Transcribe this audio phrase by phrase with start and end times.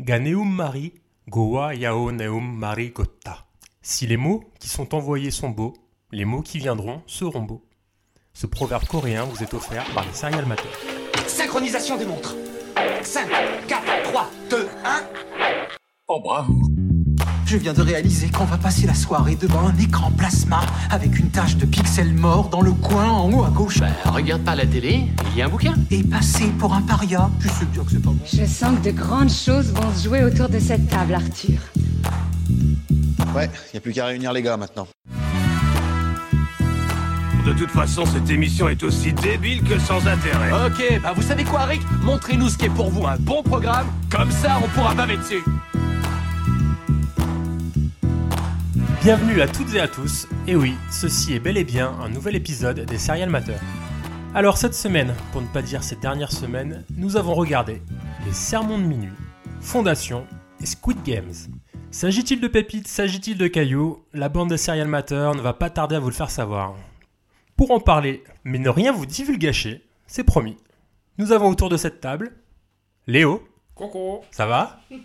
[0.00, 0.92] Ganeum Mari,
[1.28, 3.46] Goa Yao Neum Mari Gotta.
[3.82, 5.74] Si les mots qui sont envoyés sont beaux,
[6.12, 7.64] les mots qui viendront seront beaux.
[8.32, 10.68] Ce proverbe coréen vous est offert par les Serial Matter.
[11.26, 12.36] Synchronisation des montres.
[13.02, 13.28] 5,
[13.66, 15.02] 4, 3, 2, 1.
[16.06, 16.54] Oh bravo
[17.48, 20.60] Je viens de réaliser qu'on va passer la soirée devant un écran plasma
[20.90, 23.80] avec une tache de pixels morts dans le coin en haut à gauche.
[23.80, 25.72] Bah, regarde pas la télé, il y a un bouquin.
[25.90, 27.30] Et passer pour un paria.
[27.40, 28.18] Je sais bien que c'est pas bon.
[28.30, 31.58] Je sens que de grandes choses vont se jouer autour de cette table, Arthur.
[33.34, 34.86] Ouais, y a plus qu'à réunir les gars maintenant.
[37.46, 40.52] De toute façon, cette émission est aussi débile que sans intérêt.
[40.66, 41.80] Ok, bah vous savez quoi, Rick?
[42.02, 45.42] Montrez-nous ce qui est pour vous un bon programme, comme ça on pourra baver dessus.
[49.00, 52.34] Bienvenue à toutes et à tous, et oui, ceci est bel et bien un nouvel
[52.34, 53.54] épisode des Serial Matter.
[54.34, 57.80] Alors cette semaine, pour ne pas dire ces dernières semaines, nous avons regardé
[58.26, 59.12] Les Sermons de Minuit,
[59.60, 60.26] Fondation
[60.60, 61.32] et Squid Games.
[61.92, 64.04] S'agit-il de pépites, s'agit-il de cailloux?
[64.12, 66.74] La bande des Serial Matter ne va pas tarder à vous le faire savoir.
[67.56, 70.56] Pour en parler, mais ne rien vous divulgacher, c'est promis.
[71.18, 72.32] Nous avons autour de cette table
[73.06, 73.46] Léo.
[73.78, 74.24] Coucou.
[74.32, 74.96] Ça va Ouais.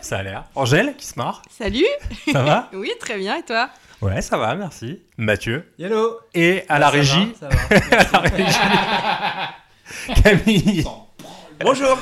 [0.00, 0.44] Ça a l'air.
[0.56, 1.42] Angèle, qui se marre.
[1.48, 1.86] Salut
[2.32, 3.70] Ça va Oui, très bien, et toi?
[4.02, 5.00] Ouais, ça va, merci.
[5.16, 5.72] Mathieu.
[5.78, 6.18] Hello.
[6.34, 7.56] Et à la régie, Ça va.
[8.18, 8.58] à la régie,
[10.24, 10.84] Camille.
[11.60, 11.96] Bonjour.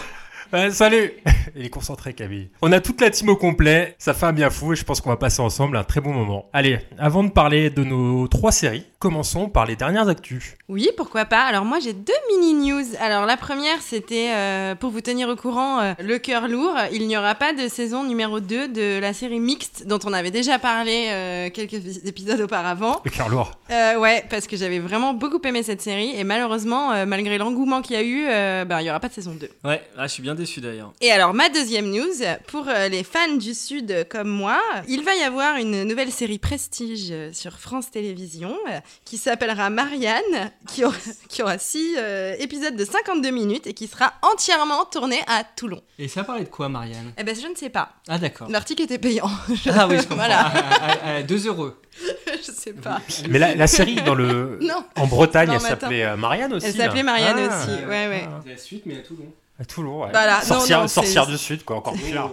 [0.50, 1.12] Ouais, salut
[1.56, 2.48] Il est concentré, Camille.
[2.62, 5.00] On a toute la team au complet, ça fait un bien fou et je pense
[5.00, 6.48] qu'on va passer ensemble un très bon moment.
[6.52, 10.54] Allez, avant de parler de nos trois séries, commençons par les dernières actus.
[10.68, 11.42] Oui, pourquoi pas.
[11.42, 12.84] Alors moi j'ai deux mini-news.
[13.00, 17.06] Alors la première c'était euh, pour vous tenir au courant, euh, le cœur lourd, il
[17.08, 20.58] n'y aura pas de saison numéro 2 de la série mixte dont on avait déjà
[20.58, 23.00] parlé euh, quelques épisodes auparavant.
[23.04, 23.52] Le cœur lourd.
[23.70, 27.82] Euh, ouais, parce que j'avais vraiment beaucoup aimé cette série et malheureusement, euh, malgré l'engouement
[27.82, 29.48] qu'il y a eu, euh, ben, il n'y aura pas de saison 2.
[29.64, 30.92] Ouais, ah, je suis bien déçu d'ailleurs.
[31.02, 32.06] Et alors, ma deuxième news,
[32.46, 34.58] pour euh, les fans du Sud comme moi,
[34.88, 39.68] il va y avoir une nouvelle série Prestige euh, sur France Télévisions euh, qui s'appellera
[39.70, 40.96] Marianne, qui aura,
[41.28, 45.82] qui aura six euh, épisodes de 52 minutes et qui sera entièrement tournée à Toulon.
[45.98, 47.12] Et ça parlait de quoi, Marianne?
[47.18, 47.90] Eh ben, je ne sais pas.
[48.08, 48.48] Ah, d'accord.
[48.48, 49.28] L'article était payant.
[49.70, 50.16] Ah oui, je comprends.
[50.16, 51.70] Voilà, À, à- à 2 euros.
[52.46, 53.00] je sais pas.
[53.28, 54.58] Mais la, la série dans le...
[54.62, 56.66] Non, en Bretagne, Non, elle s'appelait Marianne aussi.
[56.66, 57.02] elle s'appelait.
[57.02, 57.62] Marianne Ah.
[57.64, 57.84] aussi.
[57.84, 58.28] Ouais, ouais.
[58.46, 59.32] La suite, mais à Toulon.
[59.58, 60.10] À Toulon, ouais.
[60.12, 62.32] Voilà, non, Sorcière, non, sorcière du Sud, quoi, encore plus rare.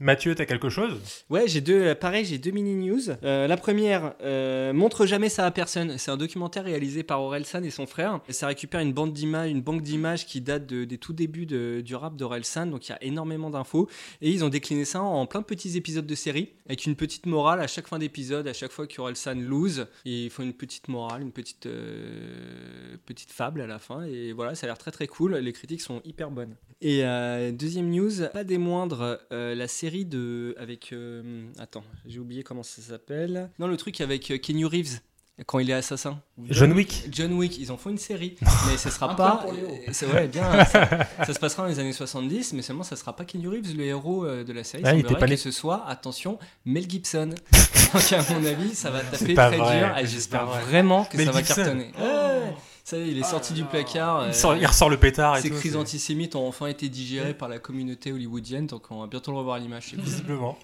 [0.00, 1.00] Mathieu, t'as quelque chose?
[1.30, 3.00] Ouais, j'ai deux, euh, pareil, j'ai deux mini news.
[3.22, 5.96] Euh, la première, euh, montre jamais ça à personne.
[5.96, 8.20] C'est un documentaire réalisé par Orelsan et son frère.
[8.28, 11.46] Et ça récupère une bande d'images, une banque d'images qui date de- des tout débuts
[11.46, 12.66] de- du rap d'Orelsan.
[12.66, 13.88] Donc il y a énormément d'infos.
[14.20, 17.26] Et ils ont décliné ça en plein de petits épisodes de série avec une petite
[17.26, 19.86] morale à chaque fin d'épisode, à chaque fois qu'Orelsan lose.
[20.04, 24.02] Ils font une petite morale, une petite euh, petite fable à la fin.
[24.04, 25.36] Et voilà, ça a l'air très très cool.
[25.36, 26.41] Les critiques sont hyper bonnes.
[26.84, 32.18] Et euh, deuxième news, pas des moindres, euh, la série de avec euh, attends, j'ai
[32.18, 33.50] oublié comment ça s'appelle.
[33.60, 34.98] Non, le truc avec euh, Keanu Reeves
[35.46, 36.20] quand il est assassin.
[36.50, 37.04] John Wick.
[37.10, 38.34] John Wick, ils en font une série,
[38.68, 39.46] mais ce sera pas.
[39.92, 40.64] C'est ouais, bien.
[40.64, 43.76] ça, ça se passera dans les années 70, mais seulement ça sera pas Keanu Reeves
[43.76, 44.82] le héros de la série.
[44.84, 45.36] Ah, il était pas que né.
[45.36, 47.30] ce soit, attention, Mel Gibson.
[47.94, 49.78] Donc à mon avis, ça va taper très vrai.
[49.78, 50.06] dur.
[50.06, 50.62] J'espère pas vrai.
[50.62, 51.54] vraiment que Mel ça va Gibson.
[51.54, 51.92] cartonner.
[51.96, 52.54] Ouais,
[52.94, 54.24] est, il est sorti du placard.
[54.26, 55.56] il, euh, sort, il ressort le pétard et ces tout.
[55.56, 59.38] crises antisémites ont enfin été digérées par la communauté hollywoodienne, donc on va bientôt le
[59.38, 59.94] revoir à l'image.
[59.94, 60.58] Visiblement.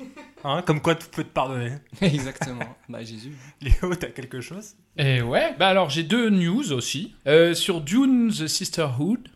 [0.45, 1.73] Hein, comme quoi tout peut te pardonner.
[2.01, 2.77] Exactement.
[2.89, 3.37] Bah Jésus.
[3.61, 4.75] Léo, t'as quelque chose?
[4.97, 7.15] Et ouais, bah alors j'ai deux news aussi.
[7.27, 9.29] Euh, sur Dune The Sisterhood,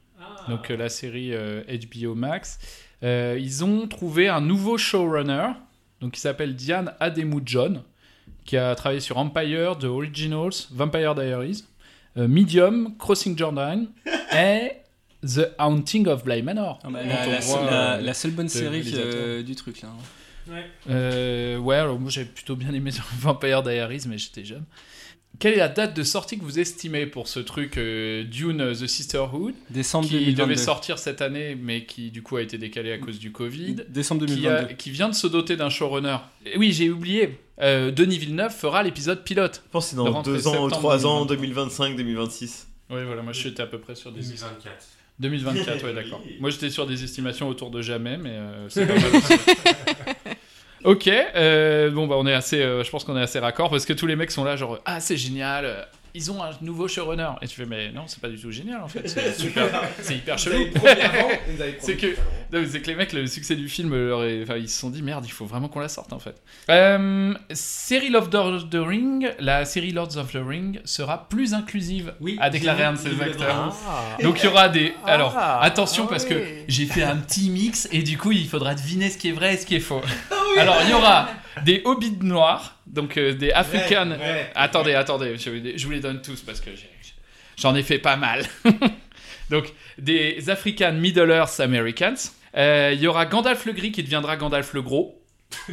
[0.48, 2.58] donc euh, la série euh, HBO Max,
[3.02, 5.50] euh, ils ont trouvé un nouveau showrunner,
[6.00, 7.82] donc qui s'appelle Diane Ademu-John,
[8.44, 11.64] qui a travaillé sur Empire, The Originals, Vampire Diaries,
[12.16, 13.86] Medium, Crossing Jordan
[14.36, 14.72] et
[15.22, 16.78] The Haunting of Bly Manor.
[16.84, 19.42] Ah bah, dont la, on la voit, seule, la- euh, la seule bonne série euh,
[19.42, 19.88] du truc là.
[20.90, 22.90] Euh, ouais, alors moi j'ai plutôt bien aimé
[23.20, 24.64] Vampire Diaries, mais j'étais jeune.
[25.38, 28.86] Quelle est la date de sortie que vous estimez pour ce truc euh, Dune The
[28.86, 30.42] Sisterhood Décembre qui 2022.
[30.42, 33.76] devait sortir cette année, mais qui du coup a été décalé à cause du Covid,
[33.88, 34.74] Décembre qui, a- 2022.
[34.74, 36.18] qui vient de se doter d'un showrunner.
[36.46, 37.40] Et oui, j'ai oublié.
[37.60, 39.62] euh, Denis Villeneuve fera l'épisode pilote.
[39.66, 41.36] Je pense que c'est dans rentrée deux ans ou septembre trois ans, 2022.
[41.36, 42.68] 2025, 2026.
[42.90, 44.74] Oui, voilà, moi j'étais à peu près sur des 2024.
[45.18, 46.20] 2024, ouais, d'accord.
[46.40, 49.02] Moi j'étais sur des estimations autour de jamais, mais euh, c'est pas mal.
[50.84, 53.86] Ok, euh, bon bah on est assez, euh, je pense qu'on est assez raccord parce
[53.86, 55.82] que tous les mecs sont là genre ah c'est génial, euh,
[56.14, 57.30] ils ont un nouveau showrunner.
[57.42, 59.08] Et tu fais, mais non, c'est pas du tout génial en fait.
[59.08, 59.66] C'est super,
[60.00, 60.66] c'est hyper chelou.
[61.80, 64.56] C'est que, non, mais c'est que les mecs, le succès du film, leur est- enfin,
[64.56, 66.34] ils se sont dit merde, il faut vraiment qu'on la sorte en fait.
[66.70, 72.14] Euh, série Lord of the Ring, la série Lords of the Ring sera plus inclusive,
[72.20, 73.74] Oui, a déclaré un de ses acteurs.
[73.88, 74.22] Ah.
[74.22, 74.94] Donc il y aura des.
[75.06, 76.30] Alors Ah, attention ah parce oui.
[76.30, 79.32] que j'ai fait un petit mix et du coup il faudra deviner ce qui est
[79.32, 80.02] vrai et ce qui est faux.
[80.58, 81.28] Alors il y aura
[81.64, 84.10] des hobbits noirs, donc euh, des African.
[84.12, 84.50] ouais.
[84.54, 86.70] Attendez, attendez, je, je vous les donne tous parce que
[87.56, 88.44] j'en ai fait pas mal.
[89.50, 92.14] donc des African Middle Earth Americans.
[92.56, 95.18] Euh, Il y aura Gandalf le Gris qui deviendra Gandalf le Gros.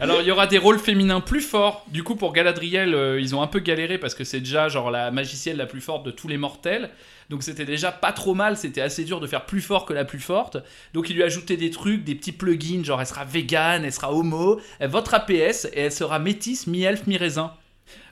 [0.00, 1.84] Alors, il y aura des rôles féminins plus forts.
[1.88, 4.92] Du coup, pour Galadriel, euh, ils ont un peu galéré parce que c'est déjà genre
[4.92, 6.90] la magicienne la plus forte de tous les mortels.
[7.30, 8.56] Donc, c'était déjà pas trop mal.
[8.56, 10.56] C'était assez dur de faire plus fort que la plus forte.
[10.94, 13.92] Donc, il lui a ajouté des trucs, des petits plugins, genre elle sera vegan, elle
[13.92, 17.52] sera homo, elle votera PS et elle sera métisse, mi-elfe, mi-raisin.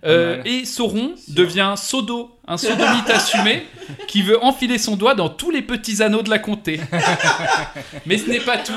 [0.04, 3.62] Euh, et Sauron devient Sodo, un sodomite assumé
[4.08, 6.78] qui veut enfiler son doigt dans tous les petits anneaux de la comté.
[8.06, 8.72] Mais ce n'est pas tout,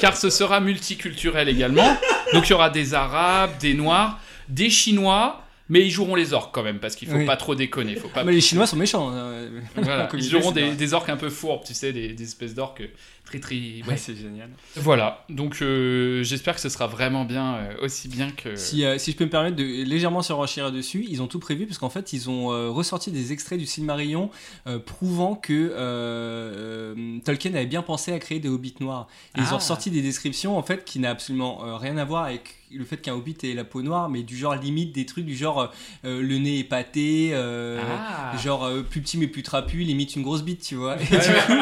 [0.00, 1.96] car ce sera multiculturel également.
[2.32, 6.54] Donc il y aura des Arabes, des Noirs, des Chinois, mais ils joueront les orques
[6.54, 7.26] quand même, parce qu'il faut Oui.
[7.26, 7.96] pas trop déconner.
[7.96, 8.22] Faut pas...
[8.22, 9.10] Mais les Chinois sont méchants.
[9.12, 9.46] hein.
[9.76, 12.82] Voilà, ils joueront des, des orques un peu fourbes, tu sais, des, des espèces d'orques
[13.26, 13.56] très très...
[13.56, 13.82] ouais.
[13.88, 14.48] Ouais, c'est génial.
[14.76, 18.56] Voilà, donc euh, j'espère que ce sera vraiment bien, euh, aussi bien que...
[18.56, 21.38] Si, euh, si je peux me permettre de légèrement se renchérir dessus, ils ont tout
[21.40, 24.30] prévu parce qu'en fait ils ont euh, ressorti des extraits du Silmarillion
[24.66, 29.08] euh, prouvant que euh, euh, Tolkien avait bien pensé à créer des hobbits noirs.
[29.36, 29.54] Et Ils Ah.
[29.54, 32.84] ont ressorti des descriptions en fait qui n'a absolument euh, rien à voir avec le
[32.84, 35.72] fait qu'un hobbit ait la peau noire, mais du genre limite des trucs du genre
[36.04, 38.36] euh, le nez épaté, euh, Ah.
[38.38, 40.96] genre euh, plus petit mais plus trapu, limite une grosse bite, tu vois.
[41.00, 41.40] Et Ouais, du ouais.
[41.46, 41.52] coup,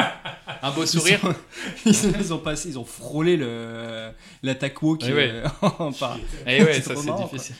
[0.67, 4.09] Un beau ils sourire sont- Ils, ont passé, ils ont frôlé le
[4.43, 5.29] l'attaque walk Eh ouais.
[5.31, 5.47] euh,
[5.79, 6.17] en par-
[6.47, 7.55] Eh ouais, C'est ça c'est difficile.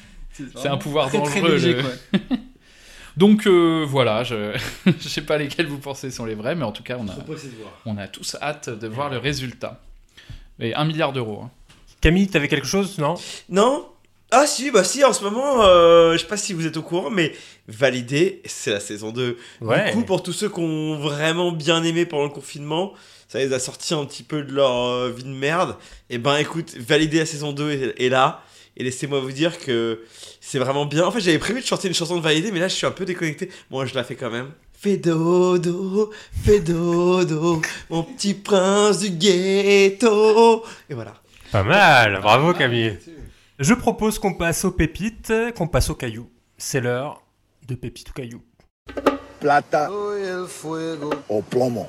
[0.56, 1.54] C'est un pouvoir très, très dangereux.
[1.56, 1.92] léger, le- quoi.
[3.18, 4.57] Donc euh, voilà, je
[5.00, 7.16] sais pas lesquels vous pensez sont les vrais, mais en tout cas on a,
[7.86, 9.81] on a tous hâte de voir le résultat.
[10.60, 11.42] Et un milliard d'euros.
[11.46, 11.52] hein.
[12.02, 13.16] Camille, t'avais quelque chose, non?
[13.50, 13.88] Non
[14.31, 16.81] Ah si, bah si, en ce moment, euh, je sais pas si vous êtes au
[16.81, 17.33] courant, mais
[17.68, 19.38] validé, c'est la saison 2.
[19.62, 19.92] Ouais.
[19.92, 22.94] Du coup, pour tous ceux qui ont vraiment bien aimé pendant le confinement,
[23.27, 25.77] ça les a sortis un petit peu de leur euh, vie de merde.
[26.10, 28.44] Et ben écoute, validé la saison 2 est, est là.
[28.77, 30.01] Et laissez-moi vous dire que
[30.42, 31.06] c'est vraiment bien.
[31.06, 32.92] En fait, j'avais prévu de chanter une chanson de validé, mais là, je suis un
[32.92, 33.50] peu déconnecté.
[33.69, 34.50] Moi, je la fais quand même.
[34.78, 36.12] Fais dodo,
[36.44, 40.63] fais dodo, mon petit prince du ghetto.
[40.89, 41.13] Et voilà.
[41.51, 42.98] Pas mal, bravo Camille.
[43.57, 46.30] Je propose qu'on passe aux pépites, qu'on passe aux cailloux.
[46.57, 47.24] C'est l'heure
[47.66, 48.44] de pépites ou cailloux.
[49.40, 51.88] Plata o plomo.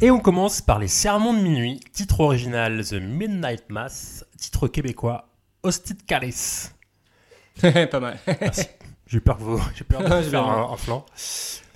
[0.00, 5.28] Et on commence par Les Sermons de minuit, titre original The Midnight Mass, titre québécois
[5.62, 6.70] Hostit Caris.
[7.90, 8.18] pas mal.
[8.40, 8.66] Merci.
[9.08, 11.04] J'ai eu peur que vous, j'ai peur de vous faire un, un flanc.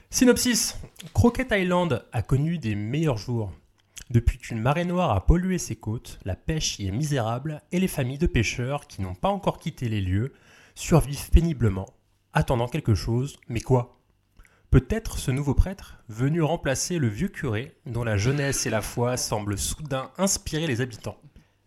[0.09, 0.79] Synopsis.
[1.13, 3.53] Croquette Island a connu des meilleurs jours.
[4.15, 7.89] Depuis qu'une marée noire a pollué ses côtes, la pêche y est misérable et les
[7.89, 10.33] familles de pêcheurs qui n'ont pas encore quitté les lieux
[10.77, 11.89] survivent péniblement,
[12.33, 13.99] attendant quelque chose, mais quoi?
[14.71, 19.17] Peut-être ce nouveau prêtre, venu remplacer le vieux curé, dont la jeunesse et la foi
[19.17, 21.19] semblent soudain inspirer les habitants,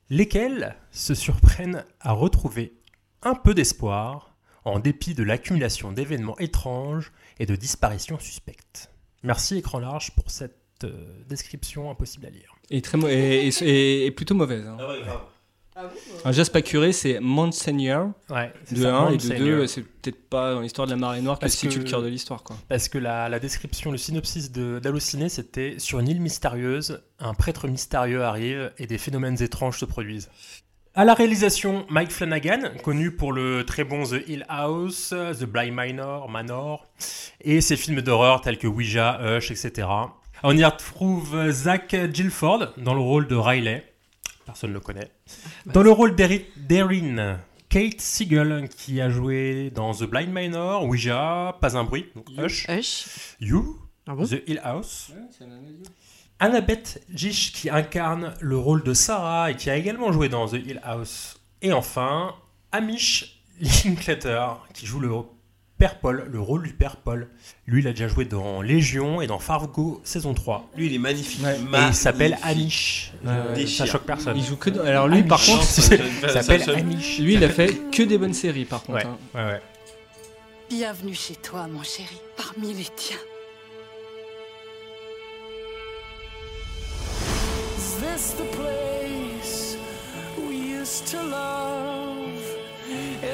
[0.09, 2.79] lesquels se surprennent à retrouver
[3.23, 8.89] un peu d'espoir en dépit de l'accumulation d'événements étranges et de disparitions suspectes.
[9.21, 10.56] Merci écran large pour cette
[11.27, 12.53] description impossible à lire.
[12.69, 14.65] Et, très et, et- et- et plutôt mauvaise.
[14.68, 14.77] hein.
[16.25, 19.39] Un Jasper Curé, c'est Monseigneur Ouais, de ça, 1 et de Monseigneur.
[19.59, 21.83] 2, c'est peut-être pas dans l'histoire de la marée noire que Parce se situe que-
[21.83, 22.41] le cœur de l'histoire.
[22.41, 22.57] quoi.
[22.68, 27.35] Parce que la, la description, le synopsis de- d'Allociné, c'était sur une île mystérieuse, un
[27.35, 30.31] prêtre mystérieux arrive et des phénomènes étranges se produisent.
[30.95, 35.09] À la réalisation, Mike Flanagan, connu pour le très bon The Hill House,
[35.40, 36.87] The Bly Minor, Manor,
[37.42, 39.87] et ses films d'horreur tels que Ouija, Hush, etc.
[40.44, 43.83] On y retrouve Zach Gilford dans le rôle de Riley.
[44.45, 45.11] Personne ne le connaît.
[45.65, 47.39] Dans le rôle d'Eric Derin,
[47.69, 52.67] Kate Siegel, qui a joué dans The Blind Minor, Ouija, Pas un bruit, donc Hush,
[52.69, 53.35] Hush.
[53.39, 54.25] You, Ah bon?
[54.25, 55.11] The Hill House.
[56.39, 60.53] Annabeth Gish, qui incarne le rôle de Sarah et qui a également joué dans The
[60.53, 61.41] Hill House.
[61.63, 62.35] Et enfin,
[62.71, 65.11] Amish Linklater, qui joue le
[65.77, 67.27] Père Paul, le rôle du Père Paul.
[67.67, 70.71] Lui, il a déjà joué dans Légion et dans Fargo saison 3.
[70.75, 71.45] Lui, il est magnifique.
[71.45, 73.11] Et il s'appelle Amish.
[73.27, 74.35] Euh, ça choque personne.
[74.37, 75.61] Il joue que dans- Alors lui, par contre,
[76.23, 77.19] il s'appelle Amish.
[77.19, 78.97] Lui, il a fait que des bonnes séries, par contre.
[78.97, 79.17] Ouais, hein.
[79.35, 79.61] ouais, ouais.
[80.69, 83.17] Bienvenue chez toi, mon chéri, parmi les tiens.
[87.77, 89.77] Is this the place
[90.37, 92.06] we used to love?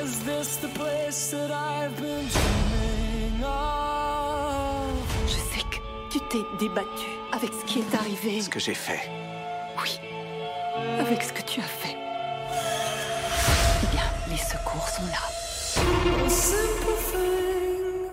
[0.03, 4.91] Is this the place that I've been dreaming of?
[5.27, 5.77] Je sais que
[6.11, 8.41] tu t'es débattu avec ce qui est arrivé.
[8.41, 9.09] Ce que j'ai fait.
[9.81, 9.97] Oui,
[10.99, 11.95] avec ce que tu as fait.
[13.81, 16.25] Eh bien, les secours sont là.
[16.25, 18.09] A simple thing.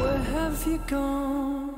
[0.00, 1.72] Where have you gone?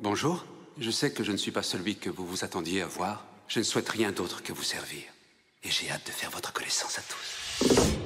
[0.00, 0.44] Bonjour.
[0.78, 3.24] Je sais que je ne suis pas celui que vous vous attendiez à voir.
[3.48, 5.04] Je ne souhaite rien d'autre que vous servir.
[5.64, 7.99] Et j'ai hâte de faire votre connaissance à tous.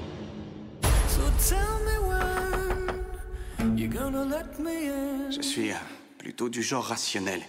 [5.31, 5.75] Je suis euh,
[6.19, 7.41] plutôt du genre rationnel.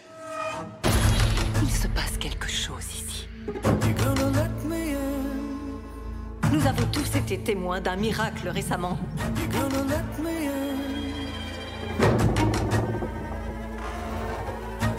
[1.61, 3.27] Il se passe quelque chose ici.
[3.47, 6.51] You're gonna let me in.
[6.51, 8.97] Nous avons tous été témoins d'un miracle récemment.
[9.37, 10.75] You're gonna let me in.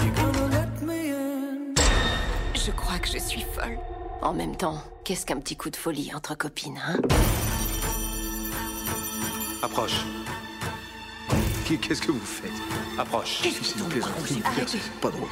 [0.00, 1.74] You're gonna let me in.
[2.54, 3.78] Je crois que je suis folle.
[4.22, 6.98] En même temps, qu'est-ce qu'un petit coup de folie entre copines, hein?
[9.66, 10.04] Approche.
[11.64, 12.52] Qu'est-ce que vous faites?
[12.96, 13.40] Approche.
[13.42, 13.74] Qu'est-ce
[14.44, 14.78] Arrêtez.
[15.00, 15.28] Pas drôle.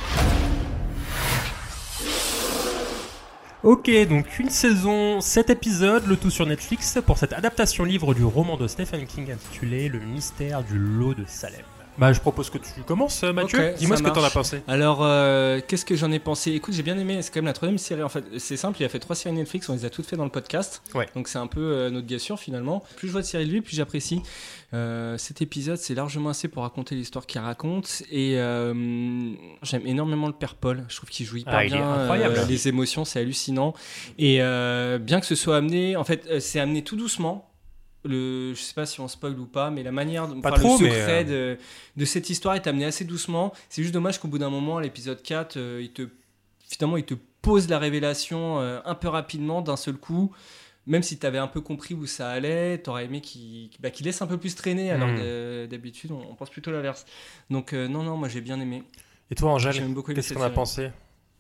[3.63, 8.25] Ok, donc une saison, 7 épisodes, le tout sur Netflix pour cette adaptation livre du
[8.25, 11.63] roman de Stephen King intitulé Le mystère du lot de Salem.
[11.97, 13.71] Bah, je propose que tu commences, Mathieu.
[13.71, 14.35] Ok, Dis-moi ce que t'en as marche.
[14.35, 14.63] pensé.
[14.67, 16.51] Alors, euh, qu'est-ce que j'en ai pensé?
[16.51, 17.23] Écoute, j'ai bien aimé.
[17.23, 18.03] C'est quand même la troisième série.
[18.03, 18.79] En fait, c'est simple.
[18.81, 19.69] Il a fait trois séries Netflix.
[19.69, 20.83] On les a toutes fait dans le podcast.
[20.95, 21.07] Ouais.
[21.15, 22.83] Donc c'est un peu euh, notre gassure finalement.
[22.97, 24.23] Plus je vois de séries de lui, plus j'apprécie.
[24.73, 28.03] Euh, cet épisode, c'est largement assez pour raconter l'histoire qu'il raconte.
[28.11, 28.75] Et euh,
[29.63, 30.85] j'aime énormément le père Paul.
[30.89, 31.93] Je trouve qu'il joue hyper Ah, bien.
[31.93, 32.35] incroyable.
[32.39, 33.73] euh, les émotions, c'est hallucinant.
[34.19, 37.49] Et euh, bien que ce soit amené, en fait, euh, c'est amené tout doucement.
[38.05, 40.79] Le, je sais pas si on spoil ou pas, mais la manière, Pas enfin, trop,
[40.79, 41.59] le mais, secret euh, de,
[41.97, 43.53] de cette histoire est amené assez doucement.
[43.71, 46.09] C'est juste dommage qu'au bout d'un moment, l'épisode 4, euh, il te,
[46.69, 50.33] finalement, il te pose la révélation euh, un peu rapidement, d'un seul coup.
[50.87, 53.89] Même si tu avais un peu compris où ça allait, tu aurais aimé qu'il bah,
[54.03, 55.17] laisse un peu plus traîner, alors Mm.
[55.17, 57.07] que d'habitude, on, on pense plutôt l'inverse.
[57.49, 58.83] Donc, non, non, moi j'ai bien aimé.
[59.31, 59.73] Et toi, Angèle,
[60.15, 60.53] qu'est-ce as série.
[60.55, 60.91] pensé?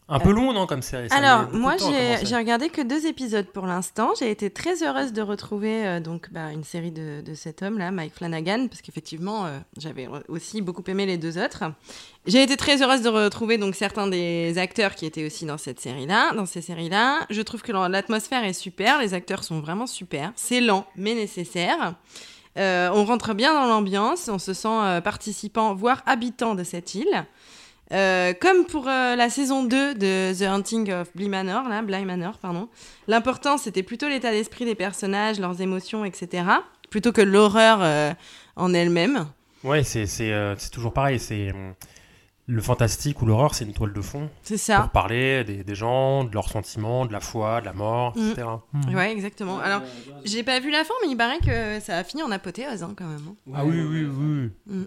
[0.06, 4.11] Un peu long, non, comme série Alors, moi, j'ai regardé que deux épisodes pour l'instant.
[4.18, 7.90] J'ai été très heureuse de retrouver euh, donc bah, une série de, de cet homme-là,
[7.90, 11.64] Mike Flanagan, parce qu'effectivement, euh, j'avais aussi beaucoup aimé les deux autres.
[12.26, 15.80] J'ai été très heureuse de retrouver donc certains des acteurs qui étaient aussi dans cette
[15.80, 17.20] série-là, dans ces séries-là.
[17.30, 20.32] Je trouve que l'atmosphère est super, les acteurs sont vraiment super.
[20.37, 21.94] C'est lent, mais nécessaire.
[22.58, 27.26] Euh, on rentre bien dans l'ambiance, on se sent participant, voire habitant de cette île.
[27.94, 32.04] Euh, comme pour euh, la saison 2 de The Hunting of Bly Manor, là, Bly
[32.04, 32.68] Manor, pardon,
[33.06, 36.44] l'important c'était plutôt l'état d'esprit des personnages, leurs émotions, etc.,
[36.90, 38.12] plutôt que l'horreur euh,
[38.56, 39.26] en elle-même.
[39.62, 41.18] Ouais, c'est c'est, euh, c'est toujours pareil.
[41.18, 41.52] C'est
[42.46, 44.28] le fantastique ou l'horreur, c'est une toile de fond.
[44.42, 44.80] C'est ça.
[44.80, 48.46] Pour parler des, des gens, de leurs sentiments, de la foi, de la mort, etc.
[48.74, 48.94] Mm.
[48.94, 49.58] Ouais, exactement.
[49.60, 49.80] Alors,
[50.24, 52.92] j'ai pas vu la fin, mais il paraît que ça a fini en apothéose hein,
[52.96, 53.22] quand même.
[53.28, 53.52] hein.
[53.54, 54.50] Ah oui, oui, oui.
[54.66, 54.84] Mm.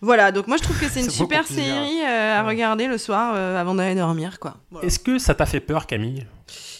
[0.00, 3.32] Voilà, donc moi je trouve que c'est une super série euh, à regarder le soir
[3.34, 4.56] euh, avant d'aller dormir, quoi.
[4.82, 6.26] Est-ce que ça t'a fait peur, Camille?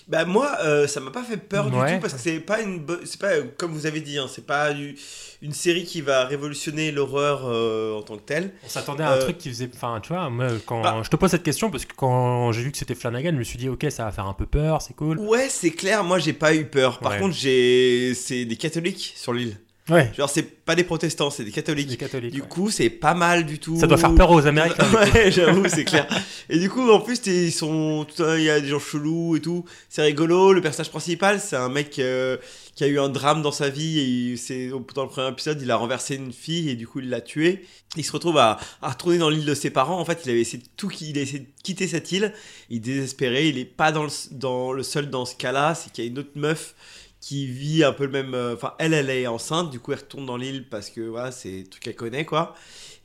[0.09, 1.87] Bah moi, euh, ça m'a pas fait peur Ouais.
[1.90, 4.47] du tout parce que c'est pas une, c'est pas comme vous avez dit, hein, c'est
[4.47, 4.97] pas du-
[5.43, 8.52] une série qui va révolutionner l'horreur euh, en tant que telle.
[8.64, 9.69] On s'attendait à un Euh, truc qui faisait.
[9.75, 11.00] Enfin, tu vois, moi, quand Bah.
[11.05, 13.45] je te pose cette question, parce que quand j'ai vu que c'était Flanagan, je me
[13.45, 15.19] suis dit, ok, ça va faire un peu peur, c'est cool.
[15.19, 16.02] Ouais, c'est clair.
[16.05, 17.00] Moi, j'ai pas eu peur.
[17.00, 17.19] Par Ouais.
[17.19, 19.59] contre, j'ai, c'est des catholiques sur l'île.
[19.88, 20.11] Ouais.
[20.16, 21.88] Genre, c'est pas des protestants, c'est des catholiques.
[21.88, 22.33] Des catholiques.
[22.33, 23.78] Du coup, c'est pas mal du tout.
[23.78, 26.07] Ça doit faire peur aux Américains, ouais, j'avoue, c'est clair.
[26.50, 29.64] Et du coup, en plus, ils sont, il y a des gens chelous et tout.
[29.88, 30.52] C'est rigolo.
[30.52, 32.37] Le personnage principal, c'est un mec euh,
[32.75, 33.99] qui a eu un drame dans sa vie.
[33.99, 37.09] Et c'est dans le premier épisode, il a renversé une fille et du coup, il
[37.09, 37.64] l'a tuée.
[37.97, 39.99] Il se retrouve à, à retourner dans l'île de ses parents.
[39.99, 42.35] En fait, il avait essayé de tout, il a essayé de quitter cette île.
[42.68, 43.49] Il est désespéré.
[43.49, 45.75] Il est pas dans le, dans le seul dans ce cas-là.
[45.75, 46.75] C'est qu'il y a une autre meuf
[47.20, 48.34] qui vit un peu le même.
[48.34, 51.32] euh, Enfin, elle, elle est enceinte, du coup, elle retourne dans l'île parce que voilà,
[51.32, 52.54] c'est truc qu'elle connaît, quoi.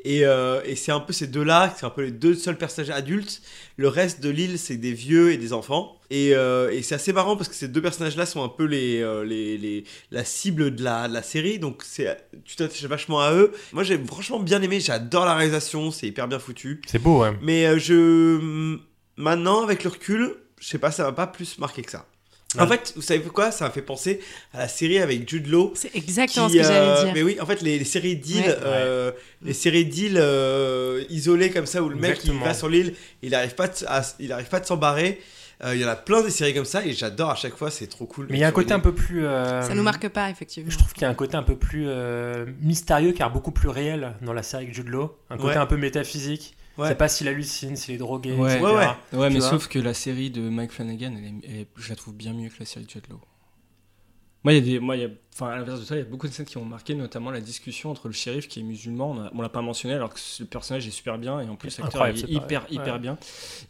[0.05, 2.89] Et, euh, et c'est un peu ces deux-là, c'est un peu les deux seuls personnages
[2.89, 3.41] adultes.
[3.77, 5.97] Le reste de l'île, c'est des vieux et des enfants.
[6.09, 9.01] Et, euh, et c'est assez marrant parce que ces deux personnages-là sont un peu les,
[9.01, 11.57] euh, les, les- la cible de la, de la série.
[11.57, 11.83] Donc
[12.43, 13.53] tu t'attaches vachement à eux.
[13.71, 14.81] Moi, j'ai franchement bien aimé.
[14.81, 16.81] J'adore la réalisation, c'est hyper bien foutu.
[16.85, 17.31] C'est beau, ouais.
[17.41, 18.77] Mais je.
[19.15, 22.05] Maintenant, avec le recul, je sais pas, ça m'a pas plus marqué que ça.
[22.59, 23.51] En fait, vous savez quoi?
[23.51, 24.19] Ça m'a fait penser
[24.53, 25.71] à la série avec Jude Law.
[25.75, 27.13] C'est exactement qui, ce que j'allais euh, dire.
[27.13, 28.55] Mais oui, en fait, les, les séries d'îles, Ouais.
[28.63, 32.39] euh, les séries d'îles euh, isolées comme ça, où le mec Exactement.
[32.41, 35.19] il va sur l'île, il n'arrive pas, de- à, il arrive pas de s'embarrer.
[35.63, 37.71] Euh, Il y en a plein des séries comme ça et j'adore à chaque fois,
[37.71, 38.27] c'est trop cool.
[38.29, 39.25] Mais il y a un côté un peu plus.
[39.25, 40.69] euh, Ça nous marque pas, effectivement.
[40.69, 43.69] Je trouve qu'il y a un côté un peu plus euh, mystérieux car beaucoup plus
[43.69, 45.15] réel dans la série avec Jude Law.
[45.29, 45.57] Un côté Ouais.
[45.57, 46.55] un peu métaphysique.
[46.77, 46.87] Ouais.
[46.89, 48.33] C'est pas s'il hallucine, s'il est drogué.
[48.33, 48.63] Ouais, etc.
[48.65, 48.73] ouais,
[49.19, 51.67] ouais, Tu mais vois sauf que la série de Mike Flanagan, elle est- elle est-
[51.75, 53.19] je la trouve bien mieux que la série de Judd Law.
[54.43, 55.99] Moi, il y a des, moi, il y a, enfin, à l'inverse de ça, il
[55.99, 58.59] y a beaucoup de scènes qui m'ont marqué, notamment la discussion entre le shérif qui
[58.59, 59.11] est musulman.
[59.11, 61.55] On a- On l'a pas mentionné alors que le personnage est super bien et en
[61.55, 62.75] plus l'acteur est hyper pareil.
[62.75, 62.99] hyper Ouais.
[62.99, 63.17] bien.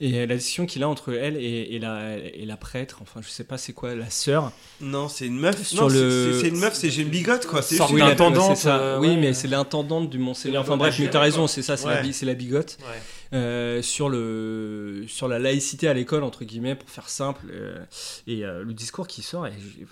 [0.02, 3.30] Et la discussion qu'il a entre elle et, et la et la prêtre, enfin, je
[3.30, 4.52] sais pas c'est quoi, la sœur.
[4.82, 5.62] Non, c'est une meuf.
[5.64, 7.62] Sur non, le- c'est une meuf, c'est j'ai une bigote quoi.
[7.62, 8.02] C'est oui,
[8.56, 8.80] ça.
[8.80, 9.18] euh, oui, ouais.
[9.18, 10.62] mais c'est l'intendante du Mont-Sévère.
[10.62, 12.78] Enfin bref, mais t'as raison, c'est ça, c'est la, la bigote.
[13.34, 17.48] Euh, sur, le, sur la laïcité à l'école, entre guillemets, pour faire simple.
[17.50, 17.84] euh,
[18.28, 19.48] et euh, le discours qui sort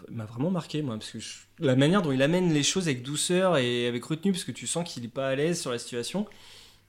[0.09, 3.01] m'a vraiment marqué, moi, parce que je- la manière dont il amène les choses avec
[3.01, 5.79] douceur et avec retenue, parce que tu sens qu'il est pas à l'aise sur la
[5.79, 6.27] situation.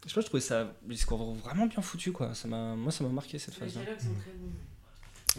[0.05, 2.35] Je sais pas, je trouvais ça le discours vraiment bien foutu, quoi.
[2.35, 3.81] Ça moi, ça m'a marqué cette phase-là.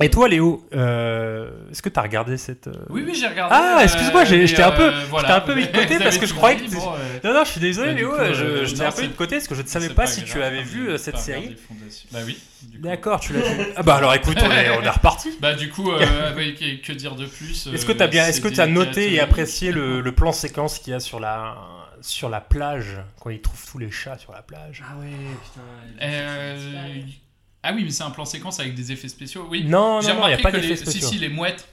[0.01, 2.65] Et toi, Léo, euh, est-ce que t'as regardé cette.
[2.65, 3.53] euh, Oui, oui, j'ai regardé.
[3.55, 5.27] Ah, euh, excuse-moi, j'ai- mais, j'étais un peu, voilà.
[5.27, 6.65] j'étais un peu mis de côté Vous parce que je croyais que.
[6.65, 8.85] dit, bon, euh, Non, non, je suis désolé, bah, du Léo, coup, je- euh, non,
[8.87, 10.41] un peu mis de côté parce que je ne savais c'est pas pas si tu
[10.41, 11.55] avais vu j'ai euh, cette pas série.
[11.67, 12.09] Fondation.
[12.11, 12.39] Bah oui.
[12.63, 12.83] du coup.
[12.83, 13.65] D'accord, tu l'as vu.
[13.75, 15.29] Ah bah alors écoute, on est, on est reparti.
[15.39, 18.25] Bah du coup, euh, ouais, que, que dire de plus Est-ce que tu as bien,
[18.25, 21.19] est-ce que tu as noté et apprécié le, le plan séquence qu'il y a sur
[21.19, 21.55] la,
[22.01, 24.81] sur la plage quand ils trouvent tous les chats sur la plage?
[24.89, 25.11] Ah ouais,
[25.43, 26.01] putain.
[27.63, 29.47] Euh, Ah oui, mais c'est un plan séquence avec des effets spéciaux.
[29.49, 29.63] Oui.
[29.63, 30.75] Non, J'ai non, non, il y a remarqué pas que d'effets les...
[30.75, 31.07] spéciaux.
[31.07, 31.67] Si, si, les mouettes.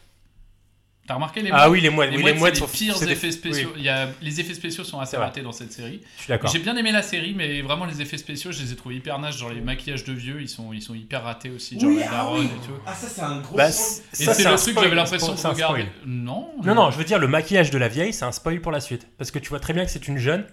[1.09, 3.11] T'as remarqué les Ah oui, les mouettes, oui, les mouettes c'est sont- les pires des-
[3.13, 3.71] effets spéciaux.
[3.75, 3.81] oui.
[3.81, 4.11] Il y a...
[4.23, 6.03] Les effets spéciaux sont assez ratés dans cette série.
[6.17, 6.49] Je suis d'accord.
[6.53, 9.19] J'ai bien aimé la série, mais vraiment les effets spéciaux, je les ai trouvés hyper
[9.19, 9.37] naze.
[9.37, 11.81] Genre les maquillages de vieux, ils sont, ils sont hyper ratés aussi.
[11.81, 12.45] Genre Oui, les ah oui.
[12.45, 12.75] et tout.
[12.87, 14.05] Ah, ça, c'est un gros Bah, spoil.
[14.13, 15.81] Et c'est le truc que j'avais l'impression c'est de un regarder.
[15.83, 15.93] spoil.
[16.07, 16.49] Non.
[16.63, 18.81] Non, non, je veux dire, le maquillage de la vieille, c'est un spoil pour la
[18.81, 19.09] suite.
[19.19, 20.47] Parce que tu vois très bien que c'est une jeune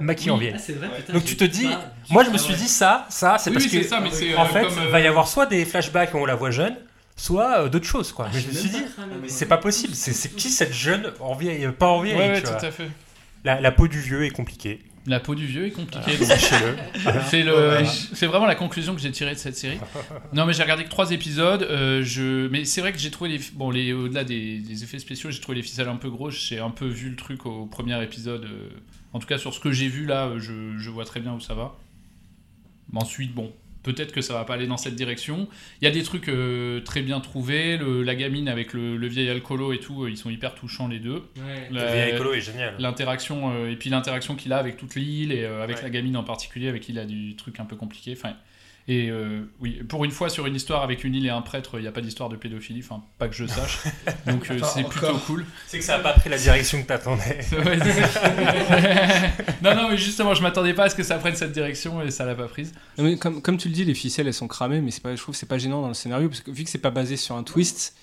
[0.00, 0.54] maquillée en Oui, vieille.
[0.56, 1.68] ah, c'est vrai, putain, Donc tu te dis,
[2.10, 2.58] moi je me ah suis ouais.
[2.58, 5.06] dit ça, ça, c'est Oui, parce que ça, mais en fait, il euh, va y
[5.06, 6.76] avoir soit des flashbacks où on la voit jeune,
[7.16, 8.28] soit euh, d'autres choses quoi.
[8.32, 9.06] mais je me suis dit, moi.
[9.28, 9.94] c'est pas possible.
[9.94, 12.64] C'est qui cette jeune en vieille, euh, pas en vieille Ouais, ouais, tu tout vois.
[12.64, 12.88] à fait.
[13.44, 14.80] La, la peau du vieux est compliquée.
[15.06, 16.12] La peau du vieux est compliquée.
[16.14, 16.76] Ah, donc- sachez-le.
[17.28, 17.80] C'est le,
[18.14, 19.78] c'est vraiment la conclusion que j'ai tirée de cette série.
[20.32, 21.62] Non, mais j'ai regardé que trois épisodes.
[21.62, 24.98] euh, je, mais c'est vrai que j'ai trouvé les, bon, les au-delà des, des effets
[24.98, 26.36] spéciaux, j'ai trouvé les ficelles un peu grosses.
[26.48, 28.44] J'ai un peu vu le truc au premier épisode.
[28.44, 28.70] euh,
[29.14, 31.40] en tout cas, sur ce que j'ai vu là, je, je vois très bien où
[31.40, 31.74] ça va.
[32.92, 33.50] Mais ensuite, bon,
[33.82, 35.48] peut-être que ça va pas aller dans cette direction.
[35.80, 37.76] Il y a des trucs euh, très bien trouvés.
[37.78, 40.88] Le- la gamine avec le, le vieil alcoolo et tout, euh, ils sont hyper touchants
[40.88, 41.22] les deux.
[41.36, 41.68] Ouais.
[41.70, 42.74] Le vieil écolo est génial.
[42.78, 45.82] L'interaction euh, et puis l'interaction qu'il a avec toute l'île et euh, avec Ouais.
[45.84, 48.14] la gamine en particulier avec qui il a du truc un peu compliqué.
[48.16, 48.34] Enfin,
[48.86, 51.78] et euh, oui, pour une fois sur une histoire avec une île et un prêtre,
[51.78, 53.78] il n'y a pas d'histoire de pédophilie, enfin pas que je sache.
[54.26, 55.46] Donc euh, c'est plutôt cool.
[55.66, 57.40] C'est que ça a pas pris la direction que t'attendais.
[59.62, 62.10] Non, non, mais justement, je m'attendais pas à ce que ça prenne cette direction et
[62.10, 62.74] ça l'a pas prise.
[62.98, 65.20] Non, mais comme, comme tu le dis, les ficelles elles sont cramées, mais pas, je
[65.20, 67.16] trouve que c'est pas gênant dans le scénario parce que vu que c'est pas basé
[67.16, 67.96] sur un twist,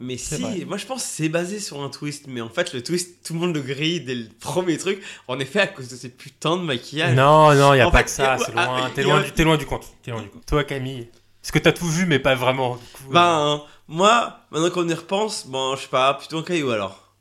[0.00, 0.64] Mais si, vrai.
[0.64, 3.32] moi je pense que c'est basé sur un twist, mais en fait le twist, tout
[3.32, 6.56] le monde le grille dès le premier truc, en effet à cause de ces putains
[6.56, 7.16] de maquillage.
[7.16, 8.38] Non, non, il a En pas fait, que ça.
[8.38, 8.88] C'est ah, loin.
[8.88, 9.86] y T'es loin, loin du compte.
[10.02, 10.46] T'es loin du compte.
[10.46, 11.08] Toi, Camille,
[11.42, 14.88] est-ce que t'as tout vu, mais pas vraiment du coup, euh, Ben, moi, maintenant qu'on
[14.88, 17.14] y repense, bon, je sais pas, plutôt un caillou alors.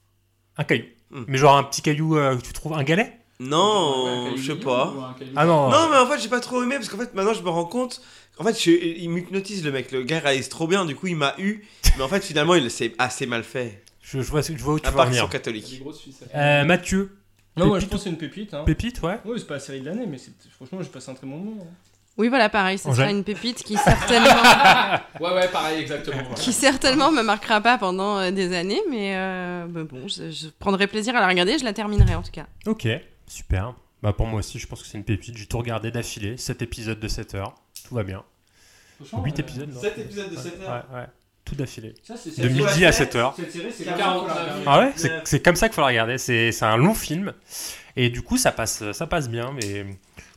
[0.57, 0.85] Un caillou.
[1.09, 1.23] Hmm.
[1.27, 3.17] Mais genre un petit caillou euh, que tu trouves un galet?
[3.39, 5.15] Non, je sais pas.
[5.35, 5.69] Ah non.
[5.69, 7.65] Non, mais en fait, j'ai pas trop aimé parce qu'en fait, maintenant je me rends
[7.65, 8.01] compte.
[8.39, 9.91] En fait, je- il m'hypnotise le mec.
[9.91, 11.65] Le gars réalise trop bien, du coup, il m'a eu.
[11.97, 13.83] Mais en fait, finalement, il c'est assez mal fait.
[14.01, 15.81] Je, je vois, je vois où tu À veux part qu'ils sont catholiques.
[16.35, 17.17] Euh, Mathieu.
[17.57, 18.53] non, moi je pense que c'est une pépite.
[18.53, 18.63] Hein.
[18.65, 19.19] Pépite, ouais.
[19.25, 20.17] Oui, c'est pas la série de l'année, mais
[20.55, 21.61] franchement, j'ai passé un très bon moment.
[21.63, 21.73] hein.
[22.19, 24.29] Oui, voilà, pareil, ce sera une pépite qui certainement,
[25.19, 26.23] Ouais, ouais, pareil, exactement.
[26.35, 30.47] qui certainement me marquera pas pendant euh, des années, mais euh, bah bon, je, je
[30.57, 32.47] prendrai plaisir à la regarder, je la terminerai en tout cas.
[32.65, 32.87] Ok,
[33.27, 33.73] super.
[34.03, 35.37] Bah pour moi aussi, je pense que c'est une pépite.
[35.37, 37.55] J'ai tout regardé d'affilée, 7 épisodes de 7 heures.
[37.87, 38.23] Tout va bien.
[39.23, 40.85] 8 épisodes, non 7 épisodes de Ouais, 7 heures.
[40.91, 41.05] Ouais, ouais.
[41.45, 41.93] Tout d'affilée.
[42.03, 43.33] Ça, c'est- De midi à 7 heures.
[43.35, 44.63] Cette série, c'est 49.
[44.65, 46.17] Ah ouais, c'est c'est comme ça qu'il faut la regarder.
[46.17, 47.33] C'est c'est un long film.
[47.95, 49.53] Et du coup, ça passe, ça passe bien.
[49.53, 49.85] Mais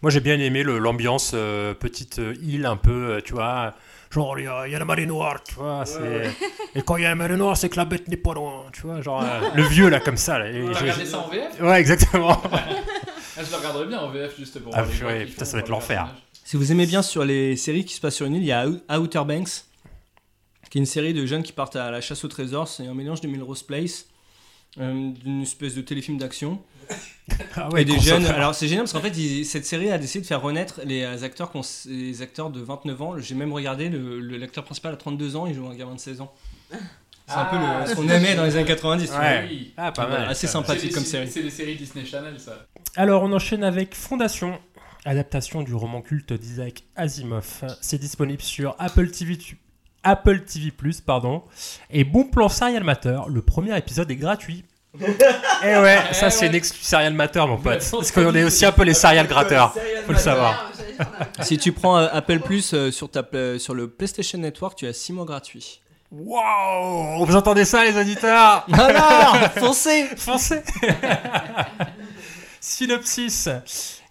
[0.02, 3.74] moi, j'ai bien aimé le- l'ambiance euh, petite euh, île, un peu, euh, tu vois.
[4.10, 5.84] Genre, il y, a il y a la marée noire, tu vois.
[5.86, 6.30] c'est-
[6.74, 8.64] Et quand il y a la marée noire, c'est que la bête n'est pas loin,
[8.72, 9.00] tu vois.
[9.02, 10.38] Genre, euh, le vieux, là, comme ça.
[10.40, 12.42] Là, Et T'as j'ai- regardé ça en VF Ouais, exactement.
[13.38, 15.68] Ah, Je le regarderais bien en VF juste pour Ah, purée, putain, ça va être
[15.70, 16.08] l'enfer.
[16.44, 18.52] Si vous aimez bien sur les séries qui se passent sur une île, il y
[18.52, 19.64] a Out- Outer Banks,
[20.68, 22.68] qui est une série de jeunes qui partent à la chasse au trésor.
[22.68, 24.06] C'est un mélange de Melrose Place,
[24.78, 26.60] euh, d'une espèce de téléfilm d'action.
[27.54, 28.26] Ah ouais, et des jeunes.
[28.26, 31.04] Alors c'est génial parce qu'en fait, ils- cette série a décidé de faire renaître les
[31.22, 31.52] acteurs,
[31.86, 33.18] les acteurs de 29 ans.
[33.18, 36.32] J'ai même regardé l'acteur principal à 32 ans, il joue un gamin de 16 ans.
[36.70, 39.04] C'est un peu le- ce qu'on aimait dans les années 90.
[39.06, 39.20] tu vois.
[39.20, 39.46] Ouais.
[39.48, 39.72] Oui.
[39.76, 40.28] Ah, pas mal.
[40.28, 41.30] Assez sympathique comme série.
[41.30, 42.66] C'est des séries Disney Channel, ça.
[42.96, 44.58] Alors, on enchaîne avec Fondation,
[45.04, 47.64] adaptation du roman culte d'Isaac Asimov.
[47.80, 49.38] C'est disponible sur Apple TV,
[50.02, 50.72] Apple TV+,
[51.04, 51.42] pardon.
[51.90, 54.64] Et bon plan Serial Matter, le premier épisode est gratuit.
[55.62, 56.46] Eh ouais, ça Eh c'est ouais.
[56.48, 57.86] une exclu Serial Matter, mon pote.
[57.90, 59.74] Parce qu'on est aussi un peu les serial gratteurs.
[60.06, 60.70] Faut le savoir.
[61.42, 63.22] Si tu prends euh, Apple Plus euh, sur, ta,
[63.58, 65.80] sur le PlayStation Network, tu as 6 mois gratuits.
[66.12, 68.66] Waouh Vous entendez ça, les auditeurs?
[68.72, 70.60] Alors, foncez Foncez
[72.60, 73.48] Synopsis.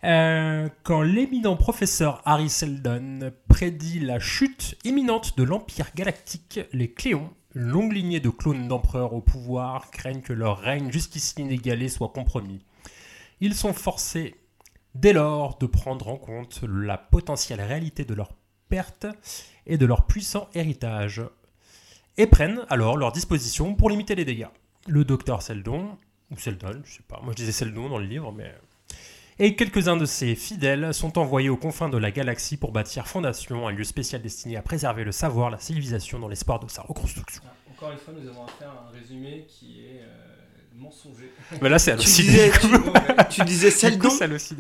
[0.03, 7.29] Euh, quand l'éminent professeur Harry Seldon prédit la chute imminente de l'Empire galactique, les Cléons,
[7.53, 12.09] une longue lignée de clones d'empereurs au pouvoir, craignent que leur règne jusqu'ici inégalé soit
[12.09, 12.65] compromis.
[13.39, 14.35] Ils sont forcés
[14.95, 18.33] dès lors de prendre en compte la potentielle réalité de leur
[18.67, 19.05] perte
[19.67, 21.21] et de leur puissant héritage,
[22.17, 24.49] et prennent alors leurs dispositions pour limiter les dégâts.
[24.87, 25.97] Le docteur Seldon,
[26.31, 28.53] ou Seldon, je sais pas, moi je disais Seldon dans le livre, mais...
[29.41, 33.67] Et quelques-uns de ses fidèles sont envoyés aux confins de la galaxie pour bâtir Fondation,
[33.69, 37.41] un lieu spécial destiné à préserver le savoir, la civilisation dans l'espoir de sa reconstruction.
[37.71, 41.31] Encore une fois, nous avons affaire à un résumé qui est euh, mensonger.
[41.61, 42.27] Mais là, c'est Tu halluciné.
[42.27, 42.91] disais, du coup.
[43.29, 44.09] tu, tu disais Seldon.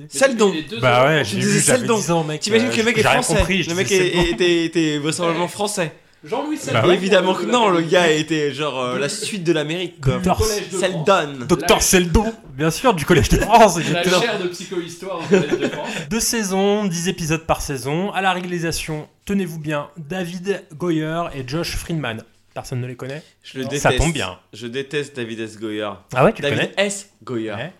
[0.07, 2.39] Seldon Bah ouais, Tu j'ai vu, j'avais Seldon 10 ans, mec.
[2.39, 5.93] T'imagines euh, que le mec est français compris, Le mec était vraisemblablement français.
[6.23, 6.95] Jean-Louis Bah ouais.
[6.95, 10.01] Évidemment que non, le gars était genre euh, la suite de l'Amérique.
[10.01, 10.15] quoi.
[10.15, 11.45] Docteur Seldon.
[11.47, 13.75] Docteur Seldon, bien sûr, du Collège de France.
[13.77, 14.21] La exactement.
[14.21, 15.89] chaire de psychohistoire au Collège de France.
[16.09, 18.11] Deux saisons, 10 épisodes par saison.
[18.11, 22.23] À la réalisation, tenez-vous bien, David Goyer et Josh Friedman.
[22.53, 24.37] Personne ne les connaît Je le Ça tombe bien.
[24.51, 25.57] Je déteste David S.
[25.57, 25.89] Goyer.
[26.13, 27.09] Ah ouais, tu le David connais S.
[27.23, 27.51] Goyer.
[27.53, 27.71] Ouais.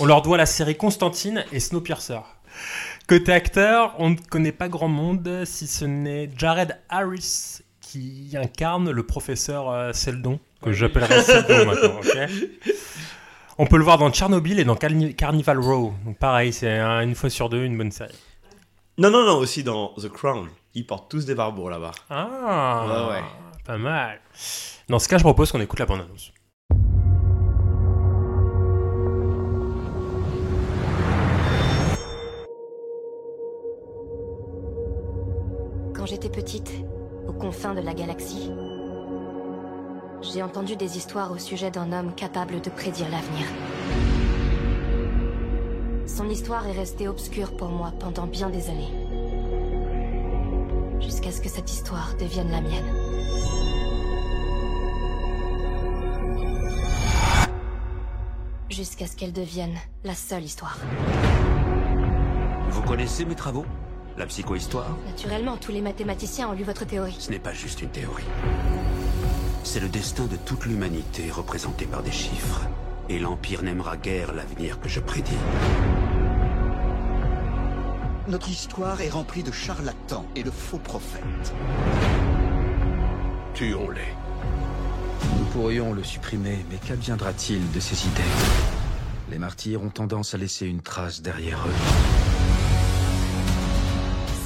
[0.00, 2.18] On leur doit la série Constantine et Snowpiercer.
[3.08, 8.90] Côté acteur, on ne connaît pas grand monde si ce n'est Jared Harris qui incarne
[8.90, 11.98] le professeur euh, Seldon, que j'appellerai Seldon maintenant.
[11.98, 12.18] ok
[13.58, 15.94] on peut le voir dans Tchernobyl et dans Carni- Carnival Row.
[16.04, 18.12] Donc pareil, c'est un- une fois sur deux une bonne série.
[18.98, 20.48] Non, non, non, aussi dans The Crown.
[20.74, 21.92] Ils portent tous des barbeaux là-bas.
[22.10, 23.22] Ah, Ouais, ouais.
[23.64, 24.20] pas mal.
[24.90, 26.32] Dans ce cas, je propose qu'on écoute la bande-annonce.
[35.94, 36.70] Quand j'étais petite,
[37.36, 38.50] confins de la galaxie,
[40.22, 43.46] j'ai entendu des histoires au sujet d'un homme capable de prédire l'avenir.
[46.06, 48.92] Son histoire est restée obscure pour moi pendant bien des années.
[51.00, 52.84] Jusqu'à ce que cette histoire devienne la mienne.
[58.70, 60.78] Jusqu'à ce qu'elle devienne la seule histoire.
[62.70, 63.66] Vous connaissez mes travaux?
[64.16, 67.16] La psychohistoire Naturellement, tous les mathématiciens ont lu votre théorie.
[67.18, 68.24] Ce n'est pas juste une théorie.
[69.62, 72.62] C'est le destin de toute l'humanité représenté par des chiffres.
[73.10, 75.36] Et l'Empire n'aimera guère l'avenir que je prédis.
[78.28, 81.54] Notre histoire est remplie de charlatans et de faux prophètes.
[83.54, 84.00] Tuons-les.
[85.38, 88.22] Nous pourrions le supprimer, mais qu'adviendra-t-il de ces idées?
[89.30, 92.15] Les martyrs ont tendance à laisser une trace derrière eux.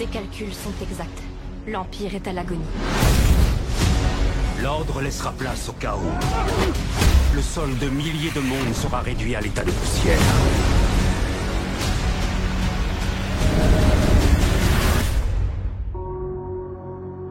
[0.01, 1.23] Ces calculs sont exacts.
[1.67, 2.65] L'Empire est à l'agonie.
[4.63, 6.01] L'ordre laissera place au chaos.
[7.35, 10.19] Le sol de milliers de mondes sera réduit à l'état de poussière.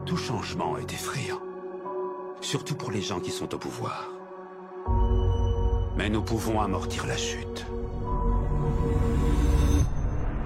[0.06, 1.40] Tout changement est effrayant.
[2.40, 4.12] Surtout pour les gens qui sont au pouvoir.
[5.96, 7.66] Mais nous pouvons amortir la chute.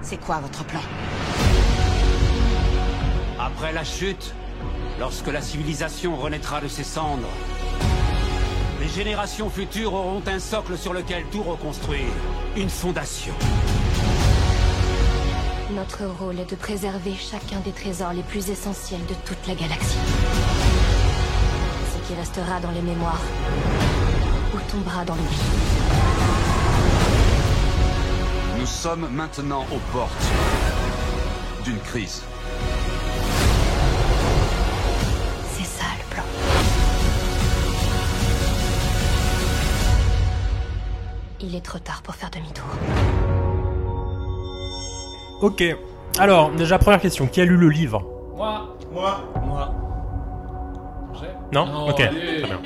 [0.01, 0.81] C'est quoi votre plan?
[3.45, 4.33] Après la chute,
[4.99, 7.29] lorsque la civilisation renaîtra de ses cendres,
[8.81, 12.09] les générations futures auront un socle sur lequel tout reconstruire.
[12.57, 13.35] Une fondation.
[15.75, 19.99] Notre rôle est de préserver chacun des trésors les plus essentiels de toute la galaxie.
[21.93, 23.21] Ce qui restera dans les mémoires
[24.55, 25.37] ou tombera dans l'oubli.
[28.57, 30.31] Nous sommes maintenant aux portes
[31.63, 32.23] d'une crise.
[41.47, 42.65] Il est trop tard pour faire demi-tour.
[45.41, 45.63] Ok.
[46.17, 47.27] Alors, déjà, première question.
[47.27, 48.03] Qui a lu le livre
[48.35, 48.75] Moi.
[48.91, 49.19] Moi.
[49.45, 49.75] Moi.
[51.53, 51.99] Non, Non, Ok.
[52.01, 52.41] allez.
[52.41, 52.59] Très bien.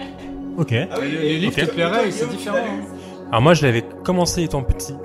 [0.58, 0.74] Ok.
[0.92, 1.66] Ah oui, les livres Ok.
[1.68, 2.58] te plairaient, c'est différent.
[2.58, 2.86] hein.
[3.30, 4.96] Alors moi, je l'avais commencé étant petit.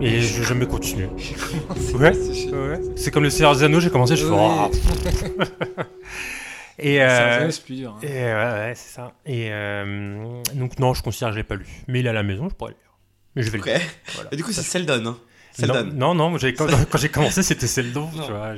[0.00, 1.08] Et je n'ai jamais continué.
[1.98, 2.80] Ouais, ouais.
[2.96, 4.32] C'est comme le Seigneur des Anneaux, j'ai commencé, je fais...
[4.32, 4.38] Oui.
[4.38, 5.24] oh, pff.
[6.78, 8.00] Et, euh, c'est plus dur, hein.
[8.02, 9.14] et ouais, ouais, c'est ça.
[9.24, 11.66] Et euh, donc non, je considère que je l'ai pas lu.
[11.88, 12.92] Mais il est à la maison, je pourrais le lire.
[13.34, 13.80] Mais je vais le lire.
[14.14, 14.28] Voilà.
[14.32, 15.06] Et du coup, c'est Seldon.
[15.06, 15.18] Hein.
[15.94, 18.52] Non, non, quand, quand j'ai commencé, c'était Seldon, tu vois.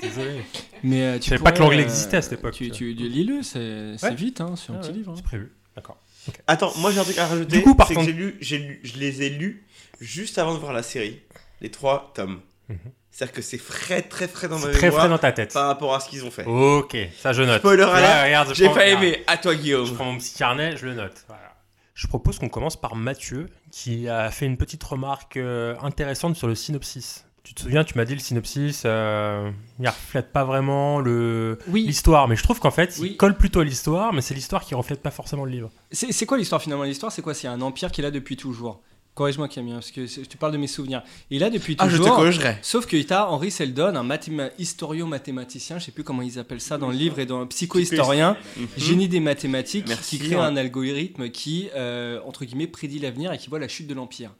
[0.00, 0.40] Désolé.
[0.84, 2.54] Mais euh, je tu savais pas que l'anglais existait à cette époque.
[2.54, 4.14] Tu, tu, tu lis-le, c'est c'est Ouais.
[4.14, 5.10] vite, hein, c'est un Ouais, petit ouais, livre.
[5.12, 5.14] hein.
[5.16, 5.52] C'est prévu.
[5.74, 5.98] D'accord.
[6.46, 7.56] Attends, moi j'ai un truc à rajouter.
[7.56, 9.66] Du coup, par que contre- j'ai lu, j'ai lu, je les ai lus
[10.00, 11.20] juste avant de voir la série,
[11.60, 12.40] les trois tomes.
[12.68, 12.78] Mhm.
[13.16, 15.52] C'est-à-dire que c'est frais, très frais dans ma C'est très mémoire frais dans ta tête.
[15.52, 16.44] par rapport à ce qu'ils ont fait.
[16.46, 17.60] Ok, ça je note.
[17.60, 19.22] Spoiler Ouais, alert, j'ai pas aimé.
[19.28, 19.86] À toi, Guillaume.
[19.86, 21.24] Je prends mon petit carnet, je le note.
[21.28, 21.54] Voilà.
[21.94, 26.48] Je propose qu'on commence par Mathieu, qui a fait une petite remarque euh, intéressante sur
[26.48, 27.24] le synopsis.
[27.44, 29.48] Tu te souviens, tu m'as dit le synopsis, euh,
[29.78, 33.64] il reflète pas vraiment le l'histoire, mais je trouve qu'en fait, il colle plutôt à
[33.64, 35.70] l'histoire, mais c'est l'histoire qui reflète pas forcément le livre.
[35.92, 37.34] C'est c'est quoi l'histoire finalement L'histoire, c'est quoi?
[37.34, 38.80] C'est un empire qui est là depuis toujours.
[39.14, 41.02] Corrige-moi Camille, hein, parce que je te parle de mes souvenirs.
[41.30, 42.16] Est là depuis Ah, je te toujours.
[42.16, 42.58] corrigerai.
[42.62, 46.60] Sauf que tu as Henri Seldon, un mathéma- historio-mathématicien, je sais plus comment ils appellent
[46.60, 48.36] ça dans le livre, et dans le psychohistorien,
[48.76, 50.42] génie des mathématiques, Merci, qui crée ouais.
[50.42, 54.30] un algorithme qui, euh, entre guillemets, prédit l'avenir et qui voit la chute de l'empire.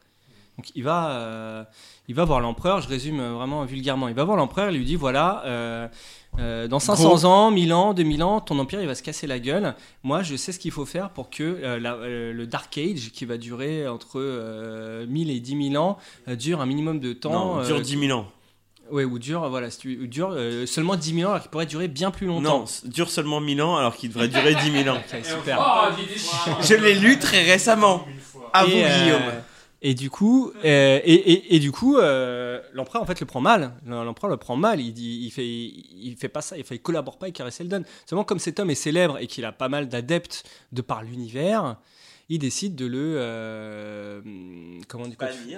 [0.56, 1.64] Donc il va, euh,
[2.06, 4.84] il va voir l'empereur, je résume euh, vraiment vulgairement, il va voir l'empereur, il lui
[4.84, 5.88] dit voilà, euh,
[6.38, 7.24] euh, dans 500 Gros.
[7.24, 9.74] ans, 1000 ans, 2000 ans, ton empire il va se casser la gueule.
[10.02, 13.10] Moi je sais ce qu'il faut faire pour que euh, la- euh, le Dark Age,
[13.12, 15.96] qui va durer entre euh, 1000 et 10 000 ans,
[16.28, 17.56] euh, dure un minimum de temps.
[17.56, 18.26] Non, dure euh, 10 000 ans.
[18.90, 21.50] Ouais, ou dure, voilà, si tu- ou dure euh, seulement 10 000 ans alors qu'il
[21.50, 22.58] pourrait durer bien plus longtemps.
[22.60, 24.98] Non, dure seulement 1000 ans alors qu'il devrait durer 10 000 ans.
[25.14, 25.92] Ok, super.
[26.60, 28.04] Je l'ai lu très récemment.
[28.52, 29.22] À vous, Et, euh, Guillaume.
[29.86, 33.42] Et du coup, euh, et, et- et du coup, euh, l'empereur en fait le prend
[33.42, 33.74] mal.
[33.86, 34.80] L'empereur le prend mal.
[34.80, 36.56] Il dit, il fait, il fait pas ça.
[36.56, 37.82] Il fait, il collabore pas avec Harry Seldon.
[38.06, 41.76] Seulement comme cet homme est célèbre et qu'il a pas mal d'adeptes de par l'univers,
[42.30, 44.22] il décide de le, euh,
[44.88, 45.16] comment dit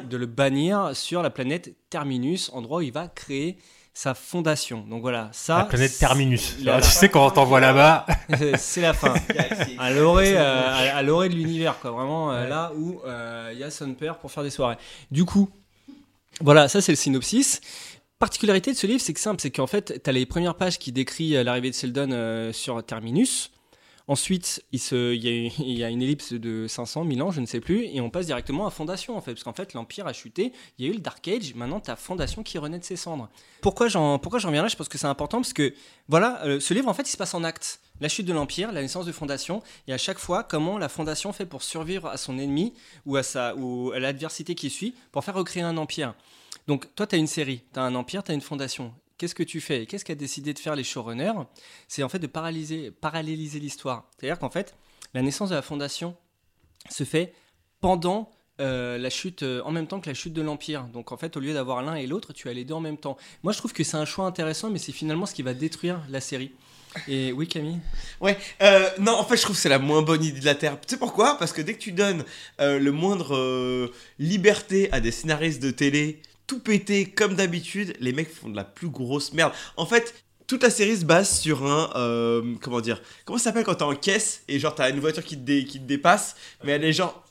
[0.08, 3.56] de le bannir sur la planète Terminus, endroit où il va créer
[3.96, 4.84] sa fondation.
[4.90, 5.56] Donc voilà, ça.
[5.56, 6.56] La planète Terminus.
[6.62, 8.04] La- tu sais quand on t'envoie là-bas.
[8.58, 9.14] c'est la fin.
[9.78, 11.92] à l'orée, euh, à, l'orée de l'univers, quoi.
[11.92, 14.76] Vraiment euh, là où euh, il y a son père pour faire des soirées.
[15.10, 15.48] Du coup,
[16.42, 17.62] voilà, ça c'est le synopsis.
[18.18, 20.78] Particularité de ce livre, c'est que simple, c'est qu'en fait, tu as les premières pages
[20.78, 23.50] qui décrivent euh, l'arrivée de Seldon euh, sur Terminus.
[24.08, 28.00] Ensuite, il, y a, une ellipse de 500, 1000 ans, je ne sais plus, et
[28.00, 30.88] on passe directement à Fondation, en fait, parce qu'en fait, l'Empire a chuté, il y
[30.88, 33.28] a eu le Dark Age, maintenant, tu as Fondation qui renaît de ses cendres.
[33.62, 34.68] Pourquoi j'en, pourquoi j'en viens là?
[34.68, 35.74] Je pense que c'est important, parce que,
[36.08, 37.80] voilà, euh, ce livre, en fait, il se passe en actes.
[38.00, 41.32] La chute de l'Empire, la naissance de Fondation, et à chaque fois, comment la Fondation
[41.32, 42.74] fait pour survivre à son ennemi,
[43.06, 46.14] ou à, sa, ou à l'adversité qui suit, pour faire recréer un empire.
[46.68, 48.92] Donc, toi, tu as une série, tu as un empire, tu as une fondation.
[49.18, 51.46] Qu'est-ce que tu fais Qu'est-ce qu'a décidé de faire les showrunners?
[51.88, 54.08] C'est en fait de paralyser, paralléliser l'histoire.
[54.18, 54.76] C'est-à-dire qu'en fait,
[55.14, 56.16] la naissance de la fondation
[56.90, 57.32] se fait
[57.80, 60.84] pendant euh, la chute, euh, en même temps que la chute de l'Empire.
[60.84, 62.98] Donc en fait, au lieu d'avoir l'un et l'autre, tu as les deux en même
[62.98, 63.16] temps.
[63.42, 66.02] Moi, je trouve que c'est un choix intéressant, mais c'est finalement ce qui va détruire
[66.10, 66.52] la série.
[67.08, 67.78] Et oui, Camille?
[68.20, 70.54] Ouais, euh, non, en fait, je trouve que c'est la moins bonne idée de la
[70.54, 70.80] Terre.
[70.80, 71.36] Tu sais pourquoi?
[71.38, 72.24] Parce que dès que tu donnes
[72.60, 78.32] euh, le moindre liberté à des scénaristes de télé, tout pété comme d'habitude, les mecs
[78.32, 79.52] font de la plus grosse merde.
[79.76, 80.14] En fait,
[80.46, 81.90] toute la série se base sur un.
[81.96, 85.24] euh, comment dire Comment ça s'appelle quand t'es en caisse et genre t'as une voiture
[85.24, 87.24] qui te, qui te dépasse, mais elle est genre.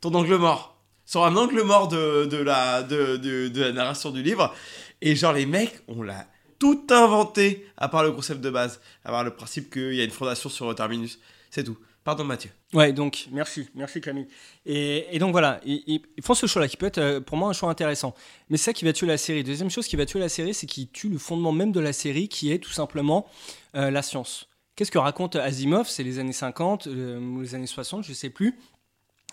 [0.00, 0.78] Ton angle mort.
[1.06, 4.54] Sur un angle mort de, de, la, de, de, de la narration du livre.
[5.02, 6.26] Et genre, les mecs, on l'a
[6.58, 10.04] tout inventé, à part le concept de base, à part le principe qu'il y a
[10.04, 11.18] une fondation sur terminus.
[11.50, 11.76] C'est tout.
[12.04, 12.50] Pardon, Mathieu.
[12.74, 14.26] Ouais, donc merci, merci Camille.
[14.66, 17.54] Et, et donc voilà, ils, font ce choix-là qui peut être euh, pour moi un
[17.54, 18.14] choix intéressant.
[18.50, 19.42] Mais c'est ça qui va tuer la série.
[19.42, 21.94] Deuxième chose qui va tuer la série, c'est qu'il tue le fondement même de la
[21.94, 23.26] série, qui est tout simplement
[23.74, 24.50] euh, la science.
[24.76, 25.88] Qu'est-ce que raconte Asimov?
[25.88, 28.58] C'est les années 50 euh, ou les années 60, je sais plus.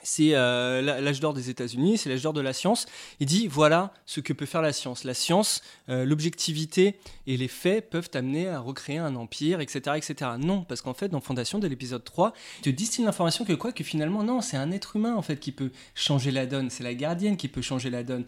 [0.03, 2.85] C'est euh, l'âge d'or des États-Unis, c'est l'âge d'or de la science.
[3.19, 5.03] Il dit voilà ce que peut faire la science.
[5.03, 9.95] La science, euh, l'objectivité et les faits peuvent amener à recréer un empire, etc.
[9.97, 10.31] etc.
[10.39, 13.71] Non, parce qu'en fait, dans Fondation, de l'épisode 3, il te distille l'information que quoi
[13.71, 16.69] Que finalement, non, c'est un être humain en fait qui peut changer la donne.
[16.69, 18.25] C'est la gardienne qui peut changer la donne.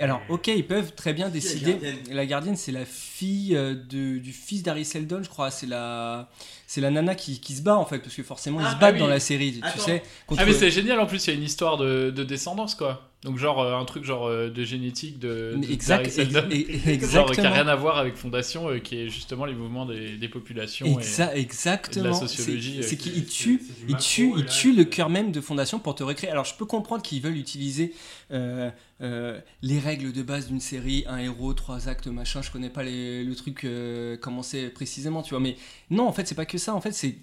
[0.00, 1.72] Alors, ok, ils peuvent très bien décider.
[1.72, 5.50] gardienne La gardienne, c'est la fille euh, de- du fils d'Harry Seldon, je crois.
[5.50, 6.30] C'est la,
[6.66, 8.80] c'est la nana qui, qui se bat en fait, parce que forcément ils Ah, se
[8.80, 10.02] battent ah dans la série, tu sais.
[10.26, 12.74] contre- Ah mais c'est génial en plus il y a une histoire de, de descendance
[12.74, 13.10] quoi.
[13.24, 16.44] Donc genre euh, un truc genre euh, de génétique de, de Exact- d'Harry Seldon.
[16.50, 17.46] ex- ex- genre qui exactement.
[17.48, 20.84] a rien à voir avec Fondation euh, qui est justement les mouvements des, des populations
[20.86, 22.04] Exa- et, exactement.
[22.04, 22.78] et de la sociologie.
[22.82, 25.78] C'est euh, qu'il qui- il tue, il tue, il tue le cœur même de Fondation
[25.78, 26.28] pour te recréer.
[26.30, 27.94] Alors je peux comprendre qu'ils veulent utiliser
[28.30, 32.42] euh, euh, les règles de base d'une série, un héros, trois actes, machin.
[32.42, 35.40] Je connais pas les- le truc euh, comment c'est précisément, tu vois.
[35.40, 35.56] Mais
[35.90, 36.74] non, en fait, c'est pas que ça.
[36.74, 37.16] En fait, c'est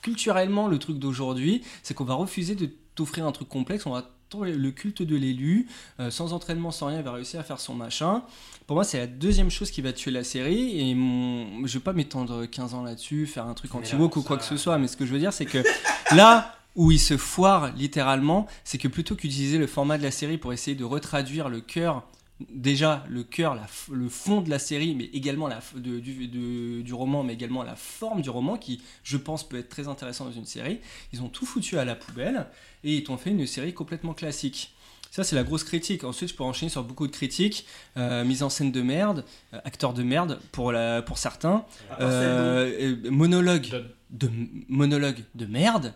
[0.00, 3.86] culturellement le truc d'aujourd'hui, c'est qu'on va refuser de t'offrir un truc complexe.
[3.86, 5.66] On va le culte de l'élu,
[6.00, 8.22] euh, sans entraînement, sans rien, il va réussir à faire son machin.
[8.66, 10.80] Pour moi, c'est la deuxième chose qui va tuer la série.
[10.80, 11.66] Et mon...
[11.66, 14.56] je vais pas m'étendre 15 ans là-dessus, faire un truc anti-woke ou quoi que ce
[14.56, 14.78] soit.
[14.78, 15.62] Mais ce que je veux dire, c'est que
[16.14, 20.38] là où il se foire littéralement, c'est que plutôt qu'utiliser le format de la série
[20.38, 22.04] pour essayer de retraduire le cœur,
[22.50, 26.82] déjà le cœur, la le fond de la série, mais également la, de- du, de-
[26.82, 30.24] du roman, mais également la forme du roman, qui, je pense, peut être très intéressant
[30.24, 30.80] dans une série,
[31.12, 32.46] ils ont tout foutu à la poubelle
[32.84, 34.74] et ils t'ont fait une série complètement classique.
[35.10, 36.04] Ça, c'est la grosse critique.
[36.04, 37.66] Ensuite, je peux enchaîner sur beaucoup de critiques.
[37.98, 41.66] Euh, mise en scène de merde, euh, acteur de merde pour, la, pour certains,
[42.00, 43.68] euh, euh, monologue,
[44.08, 44.30] de,
[44.70, 45.92] monologue de merde.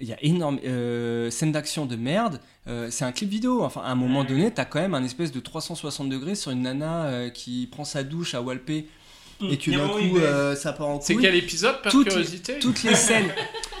[0.00, 2.40] Il y a énorme euh, scène d'action de merde.
[2.66, 3.62] Euh, c'est un clip vidéo.
[3.64, 6.62] Enfin, à un moment donné, t'as quand même un espèce de 360 degrés sur une
[6.62, 8.88] nana euh, qui prend sa douche à Walpé
[9.40, 11.22] et que d'un coup euh, ça part en C'est couille.
[11.22, 13.30] quel épisode, par toutes, curiosité Toutes les scènes.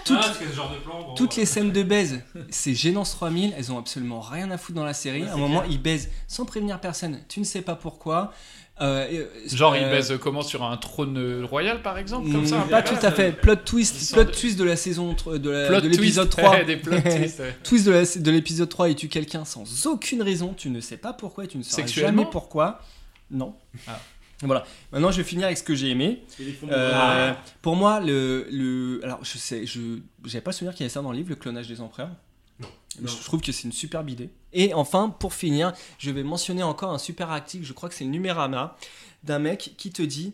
[0.04, 3.72] toutes, Ah, genre de plan, bon, toutes les scènes de baise, c'est Gênance 3000, elles
[3.72, 5.22] ont absolument rien à foutre dans la série.
[5.22, 5.72] Ouais, à un c'est moment, clair.
[5.72, 7.18] ils baisent sans prévenir personne.
[7.28, 8.32] Tu ne sais pas pourquoi.
[8.80, 12.42] Euh, euh, Genre, il euh, baise comment sur un trône euh, royal, par exemple Comme
[12.42, 13.32] Mm, ça Pas tout à fait.
[13.32, 16.50] Plot twist, plot de- twist de la saison de la- Plot de l'épisode twist, 3.
[16.58, 20.22] ouais, des plot twists, twist de la- de l'épisode 3 et tue quelqu'un sans aucune
[20.22, 20.54] raison?
[20.56, 22.22] Tu ne sais pas pourquoi et tu ne sauras Sexuellement?
[22.22, 22.80] jamais pourquoi.
[23.30, 23.54] Non.
[23.88, 24.00] Ah.
[24.42, 24.64] Voilà.
[24.92, 26.22] Maintenant, je vais finir avec ce que j'ai aimé.
[26.70, 27.32] Euh.
[27.60, 29.80] Pour moi, le, le, alors je sais, je,
[30.24, 32.10] j'avais pas le souvenir qu'il y avait ça dans le livre, le clonage des empereurs.
[33.02, 34.30] Je je trouve que c'est une superbe idée.
[34.52, 38.04] Et enfin, pour finir, je vais mentionner encore un super article, je crois que c'est
[38.04, 38.76] le Numérama,
[39.24, 40.32] d'un mec qui te dit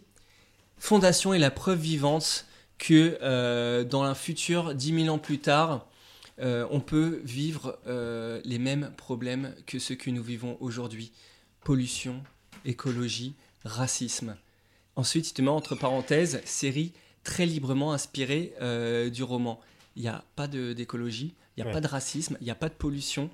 [0.78, 2.46] Fondation est la preuve vivante
[2.78, 5.86] que euh, dans un futur 10 000 ans plus tard,
[6.40, 11.12] euh, on peut vivre euh, les mêmes problèmes que ceux que nous vivons aujourd'hui.
[11.64, 12.22] Pollution,
[12.64, 14.36] écologie, racisme.
[14.96, 16.92] Ensuite, il te met entre parenthèses, série
[17.24, 18.52] très librement inspirée
[19.10, 19.58] du roman.
[19.96, 21.72] Il n'y a pas d'écologie, il n'y a Ouais.
[21.72, 23.30] pas de racisme, il n'y a pas de pollution.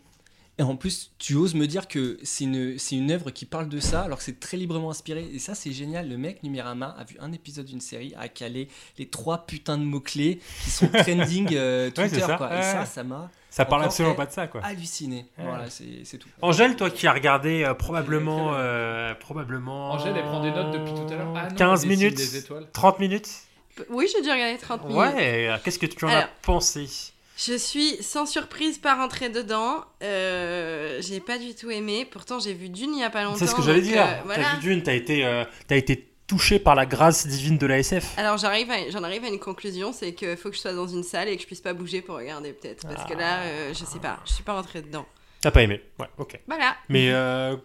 [0.59, 3.71] Et en plus, tu oses me dire que c'est une, c'est une œuvre qui parle
[3.71, 5.27] de ça, alors que c'est très librement inspiré.
[5.33, 6.07] Et ça, c'est génial.
[6.11, 9.85] Le mec, Numérama, a vu un épisode d'une série, a calé les trois putains de
[9.85, 12.15] mots-clés qui sont trending euh, Ouais, Twitter.
[12.17, 12.37] c'est ça.
[12.37, 12.53] quoi.
[12.53, 12.63] Et Ouais.
[12.63, 13.31] ça, ça m'a.
[13.49, 14.61] Ça parle absolument pas de ça, quoi.
[14.63, 15.25] Halluciné.
[15.39, 15.45] Ouais.
[15.45, 16.29] Voilà, c'est c'est tout.
[16.43, 19.93] Angèle, toi qui as regardé euh, probablement, euh, probablement.
[19.93, 21.33] Angèle, elle prend des notes depuis tout à l'heure.
[21.37, 22.67] Ah non, 15 elle dessine minutes, des étoiles.
[22.73, 23.29] 30 minutes.
[23.89, 24.97] Oui, j'ai dû regarder 30 minutes.
[24.99, 26.87] Ouais, qu'est-ce que tu en as pensé?
[27.47, 29.85] Je suis sans surprise pas rentrée dedans.
[30.03, 32.07] Euh, j'ai pas du tout aimé.
[32.11, 33.37] Pourtant, j'ai vu Dune il y a pas longtemps.
[33.39, 34.03] C'est ce que j'allais dire.
[34.03, 37.67] euh, T'as vu Dune, t'as été, euh, t'as été touché par la grâce divine de
[37.67, 38.19] la SF.
[38.19, 38.71] Alors j'en arrive
[39.25, 41.47] à une conclusion, c'est qu'il faut que je sois dans une salle et que je
[41.47, 44.45] puisse pas bouger pour regarder peut-être, parce que là, euh, je sais pas, je suis
[44.45, 45.07] pas rentrée dedans.
[45.41, 46.39] T'as pas aimé Ouais, ok.
[46.47, 46.77] Voilà.
[46.89, 47.57] Mais euh,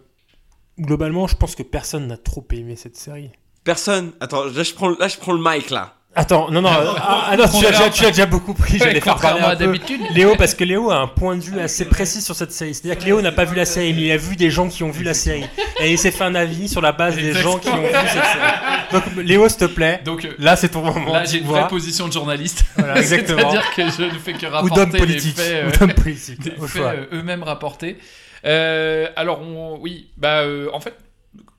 [0.80, 3.30] globalement, je pense que personne n'a trop aimé cette série.
[3.62, 4.12] Personne.
[4.20, 5.95] Attends, là je prends, là, je prends le mic là.
[6.18, 9.42] Attends, non, non, euh, ah, ah non, tu as, déjà, beaucoup pris, j'allais faire parler
[9.42, 9.78] un peu.
[10.14, 12.74] Léo, parce que Léo a un point de vue assez précis sur cette série.
[12.74, 14.82] C'est-à-dire que Léo n'a pas vu la série, mais il a vu des gens qui
[14.82, 15.44] ont vu la série.
[15.80, 18.24] Et il s'est fait un avis sur la base des gens qui ont vu cette
[18.24, 18.92] série.
[18.92, 21.12] Donc Léo, s'il te plaît, Donc, euh, là c'est ton moment.
[21.12, 22.64] Là, j'ai une vraie position de journaliste.
[22.76, 23.50] Voilà, exactement.
[23.50, 26.82] C'est-à-dire que je ne fais que Ou rapporter les euh, ou d'homme politique, au faits,
[26.82, 27.98] euh, eux-mêmes rapportés.
[28.44, 30.94] Euh, alors, on- oui, bah, euh, en fait,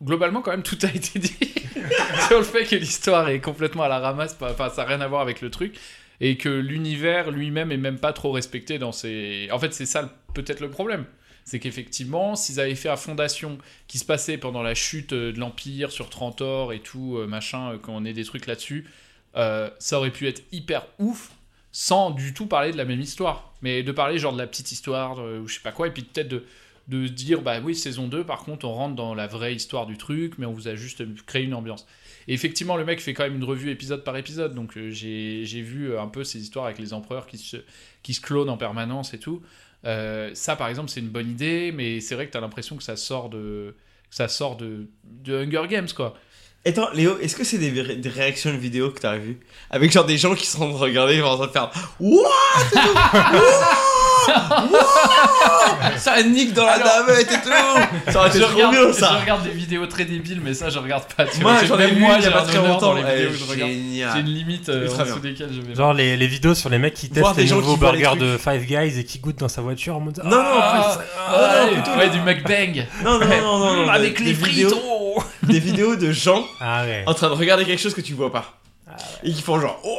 [0.01, 1.35] globalement, quand même, tout a été dit
[2.27, 4.37] sur le fait que l'histoire est complètement à la ramasse.
[4.41, 5.75] Enfin, ça n'a rien à voir avec le truc.
[6.19, 9.49] Et que l'univers lui-même est même pas trop respecté dans ses.
[9.51, 11.05] En fait, c'est ça peut-être le problème.
[11.47, 15.39] C'est qu'effectivement, s'ils avaient fait à Fondation, qui se passait pendant la chute euh, de
[15.39, 18.85] l'Empire sur Trantor et tout, euh, machin, euh, quand on est des trucs là-dessus,
[19.33, 21.31] ça aurait pu être hyper ouf
[21.71, 23.53] sans du tout parler de la même histoire.
[23.61, 26.01] Mais de parler genre de la petite histoire, ou je sais pas quoi, et puis
[26.01, 26.43] peut-être de,
[26.87, 29.97] de dire, bah oui, saison 2, par contre, on rentre dans la vraie histoire du
[29.97, 31.85] truc, mais on vous a juste créé une ambiance.
[32.29, 35.61] Et effectivement, le mec fait quand même une revue épisode par épisode, donc euh, j'ai
[35.61, 37.57] vu euh, un peu ces histoires avec les empereurs qui se,
[38.03, 39.41] qui se clonent en permanence et tout.
[39.85, 42.83] Euh, ça, par exemple, c'est une bonne idée, mais c'est vrai que t'as l'impression que
[42.83, 43.75] ça sort de,
[44.09, 46.15] ça sort de, de Hunger Games, quoi.
[46.65, 49.39] Attends, Léo, est-ce que c'est des, ré- des réactions de vidéo que t'as vues?
[49.69, 52.27] Avec genre des gens qui sont en train de regarder, en train de faire What?
[54.27, 55.97] What?
[55.97, 58.87] Ça nique dans la Alors- navette et tout Ça aurait été je, trop regarde, bien
[58.87, 61.25] je ça regarde des vidéos très débiles, mais ça, je regarde pas.
[61.25, 61.63] tu Moi, vois.
[61.65, 62.87] j'en ai Même vu moi, il y a pas un très honneur longtemps.
[62.87, 63.71] dans les Eh, vidéos que je regarde.
[63.71, 64.11] génial.
[64.13, 65.75] J'ai une limite euh, en dessous desquelles je vais.
[65.75, 67.79] Genre les, les vidéos sur les mecs qui Voir testent des les gens nouveaux qui
[67.79, 70.29] boivent les burgers de Five Guys et qui goûtent dans sa voiture en mode Non,
[70.29, 71.05] non, Ah, plus.
[71.17, 72.85] ah, non, ouais, plutôt ouais, les- du mukbang.
[73.03, 74.83] Non, non, non, non, non, Avec des- les des vidéos- frites.
[75.43, 77.03] Des vidéos de gens Ah ouais.
[77.05, 78.53] en train de regarder quelque chose que tu vois pas.
[79.23, 79.91] Et qui font genre Ouah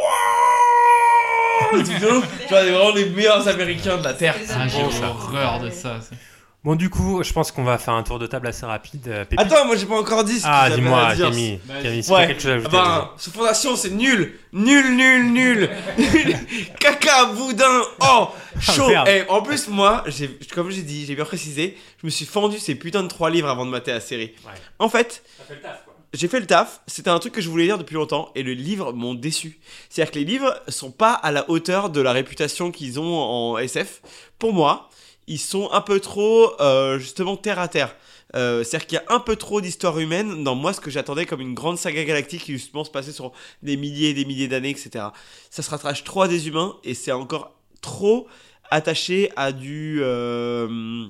[1.76, 4.34] Vidéos, genre des- vraiment les meilleurs américains de la Terre.
[4.54, 6.00] Ah, j'ai horreur de ça.
[6.00, 6.16] ça.
[6.64, 9.06] Bon du coup, je pense qu'on va faire un tour de table assez rapide.
[9.06, 9.40] euh, Pépite.
[9.40, 11.14] Attends, moi j'ai pas encore dit ce que Ah dis-moi.
[11.16, 11.60] Camille.
[11.82, 12.26] Camille, si Ouais.
[12.26, 12.76] quelque chose à ajouter.
[12.76, 15.70] Ah bah, ce fondation c'est nul, nul, nul, nul.
[16.80, 17.64] Caca, boudin,
[18.00, 18.28] oh,
[18.60, 18.88] chaud.
[18.88, 19.08] merde.
[19.08, 22.58] Eh, en plus, moi, j'ai, comme j'ai dit, j'ai bien précisé, je me suis fendu
[22.58, 24.34] ces putains de trois livres avant de mater la série.
[24.44, 24.52] Ouais.
[24.80, 25.87] En fait, Ça fait le taf quoi.
[26.18, 28.52] J'ai fait le taf, c'était un truc que je voulais lire depuis longtemps, et le
[28.52, 29.60] livre m'ont déçu.
[29.88, 33.56] C'est-à-dire que les livres sont pas à la hauteur de la réputation qu'ils ont en
[33.56, 34.02] SF.
[34.40, 34.90] Pour moi,
[35.28, 37.94] ils sont un peu trop, euh, justement, terre à terre.
[38.34, 41.24] Euh, C'est-à-dire qu'il y a un peu trop d'histoire humaine dans moi, ce que j'attendais
[41.24, 43.30] comme une grande saga galactique qui justement se passait sur
[43.62, 45.06] des milliers et des milliers d'années, etc.
[45.50, 48.26] Ça se rattrache trop à des humains, et c'est encore trop
[48.70, 50.00] attaché à du...
[50.02, 51.06] euh,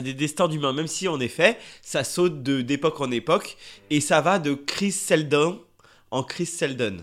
[0.00, 3.56] des destins d'humains, même si en effet, ça saute de d'époque en époque,
[3.90, 5.60] et ça va de Chris Seldon
[6.10, 6.98] en Chris Seldon.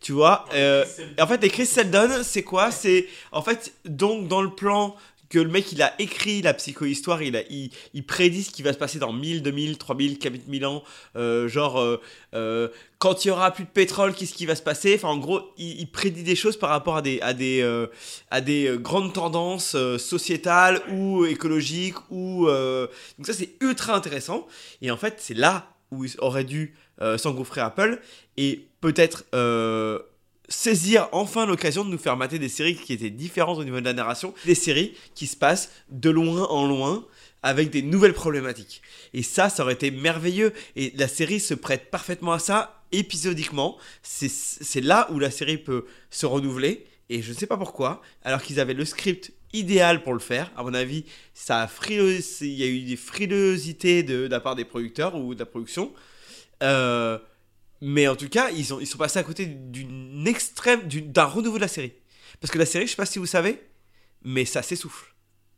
[0.00, 0.84] Tu vois, euh,
[1.20, 2.70] en fait, les Chris Seldon, c'est quoi?
[2.70, 4.94] C'est en fait donc dans le plan
[5.28, 8.78] que le mec il a écrit la psychohistoire, il, il, prédit ce qui va se
[8.78, 10.82] passer dans 1000, 2000, 3000, 4000 ans,
[11.16, 12.00] euh, genre euh,
[12.34, 12.68] euh,
[12.98, 14.94] quand il y aura plus de pétrole, qu'est-ce qui va se passer?
[14.94, 17.20] Enfin, en gros, il, prédit des choses par rapport à des,
[17.62, 21.94] euh, grandes tendances sociétales ou écologiques.
[22.10, 22.90] Donc,
[23.26, 24.46] ça, c'est ultra intéressant.
[24.82, 26.74] Et en fait, c'est là où aurait dû
[27.18, 28.00] s'engouffrer Apple
[28.36, 29.24] et peut-être
[30.48, 33.84] saisir enfin l'occasion de nous faire mater des séries qui étaient différentes au niveau de
[33.84, 37.04] la narration, des séries qui se passent de loin en loin
[37.42, 38.82] avec des nouvelles problématiques.
[39.14, 40.52] Et ça, ça aurait été merveilleux.
[40.74, 43.78] Et la série se prête parfaitement à ça, épisodiquement.
[44.02, 46.86] C'est là où la série peut se renouveler.
[47.10, 50.50] Et je ne sais pas pourquoi, alors qu'ils avaient le script idéal pour le faire.
[50.56, 54.40] À mon avis, ça a frileux- il y a eu des frilosités de, de la
[54.40, 55.92] part des producteurs ou de la production.
[56.62, 57.18] Euh,
[57.80, 61.56] mais en tout cas, ils, ont, ils sont passés à côté d'une extrême, d'un renouveau
[61.56, 61.92] de la série.
[62.40, 63.60] Parce que la série, je sais pas si vous savez,
[64.22, 65.14] mais ça s'essouffle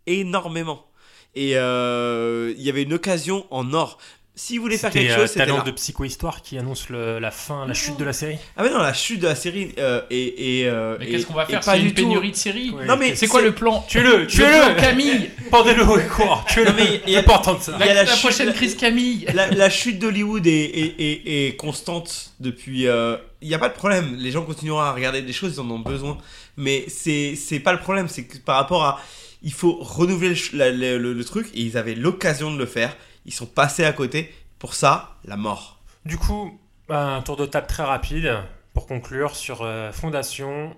[0.07, 0.91] énormément.
[1.35, 3.99] Et euh, il y avait une occasion en or.
[4.37, 5.65] Si vous voulez faire quelque euh, chose, c'était Talent là.
[5.65, 8.39] de psychohistoire qui annonce le- la fin, la chute de la série.
[8.57, 11.27] Ah mais non, la chute de la série euh, et, et, euh, Mais et- qu'est-ce
[11.27, 13.85] qu'on va faire du une tout- pénurie de séries Non mais c'est quoi le plan
[13.87, 17.77] Tuez-le, Le tuez-le Camille Pendez-le au cours, tuez-le mais il y a- pas entendre ça.
[17.79, 22.33] La, la chute- prochaine crise Camille La, la chute d'Hollywood est, est, est- est constante
[22.41, 22.87] depuis.
[22.87, 24.15] euh, Il n'y a pas de problème.
[24.17, 26.17] Les gens continueront à regarder des choses, ils en ont besoin.
[26.57, 28.09] Mais c'est c'est pas le problème.
[28.09, 29.01] C'est que par rapport à.
[29.43, 32.59] Il faut renouveler le, ch- la- le- le- le truc et ils avaient l'occasion de
[32.59, 32.95] le faire.
[33.27, 34.35] Ils sont passés à côté.
[34.59, 35.81] Pour ça, la mort.
[36.05, 36.59] Du coup,
[36.89, 38.39] un tour de table très rapide
[38.75, 40.77] pour conclure sur euh, Fondation.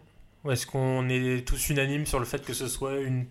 [0.50, 3.26] Est-ce qu'on est tous unanimes sur le fait que ce soit une...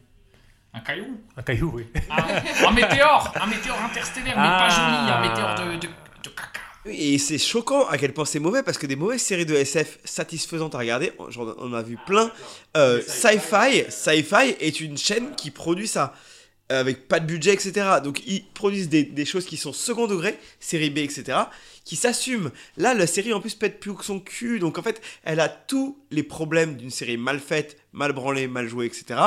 [0.74, 1.88] Un caillou Un caillou, oui.
[2.10, 5.88] un, un météore Un météore interstellaire, mais pas joli, un météore de, de,
[6.24, 6.62] de caca.
[6.86, 10.00] Et c'est choquant à quel point c'est mauvais parce que des mauvaises séries de SF
[10.06, 12.32] satisfaisantes à regarder, genre, on a vu plein.
[12.78, 16.14] Euh, Sci-Fi, Sci-Fi est une chaîne qui produit ça
[16.80, 17.88] avec pas de budget, etc.
[18.04, 21.38] Donc ils produisent des, choses qui sont second degré, série B, etc.
[21.86, 22.52] qui s'assument.
[22.78, 25.50] Là, la série en plus pète plus que son cul, donc en fait, elle a
[25.50, 29.20] tous les problèmes d'une série mal faite, mal branlée, mal jouée, etc.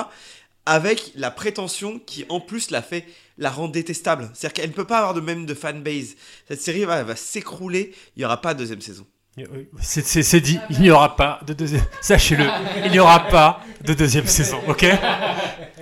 [0.67, 3.05] Avec la prétention qui en plus la fait
[3.37, 4.31] la rend détestable.
[4.33, 6.17] C'est-à-dire qu'elle ne peut pas avoir de même de fanbase.
[6.49, 9.07] Cette série va, va s'écrouler, il n'y aura pas de deuxième saison.
[9.81, 11.83] C'est- C'est c'est dit, il n'y aura pas de deuxième...
[12.01, 12.45] Sachez-le,
[12.85, 14.87] il n'y aura pas de deuxième saison, ok?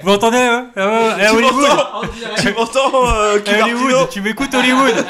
[0.00, 0.70] Vous m'entendez hein?
[0.74, 1.68] Ah eh, Tu Hollywood.
[1.68, 2.00] M'entends
[2.40, 5.04] Tu m'entends, euh, Eh, Hollywood, tu m'écoutes Hollywood?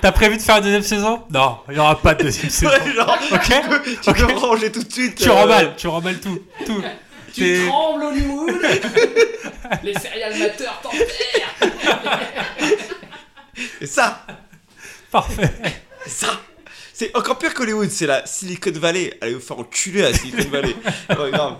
[0.00, 1.22] T'as prévu de faire une deuxième saison?
[1.30, 2.70] Non, il n'y aura pas de deuxième saison.
[2.72, 3.40] Ouais, genre, ok?
[3.42, 3.82] tu peux,
[4.14, 5.16] tu peux ranger tout de suite.
[5.16, 6.40] Tu euh, remballes, tu remballes tout.
[6.64, 6.82] tout.
[7.34, 8.52] Tu T'es- trembles, Hollywood?
[9.82, 11.72] Les serial mateurs t'enterrent.
[13.80, 14.26] C'est ça?
[15.10, 15.50] Parfait.
[16.04, 16.40] C'est ça?
[17.02, 19.12] C'est encore pire qu'Hollywood, c'est la Silicon Valley.
[19.20, 20.76] Allez vous faire enculer à Silicon Valley.
[21.08, 21.56] Ouais, grave.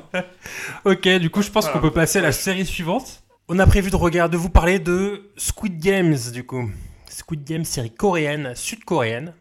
[0.84, 3.24] Ok, du coup, je pense qu'on peut passer à la série suivante.
[3.49, 6.70] On a prévu de regarder, de vous parler de Squid Games, du coup.
[7.11, 9.34] Squid Games, série coréenne, sud-coréenne,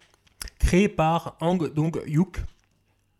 [0.57, 2.37] créée par Hang Dong-hyuk.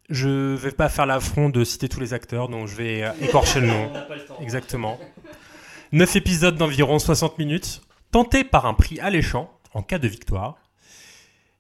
[0.10, 3.60] Je vais pas faire l'affront de citer tous les acteurs, donc je vais euh, écorcher
[3.60, 3.90] le nom.
[3.92, 4.40] On n'a pas le temps.
[4.42, 5.00] Exactement.
[5.92, 10.58] 9 épisodes d'environ 60 minutes, tentés par un prix alléchant en cas de victoire.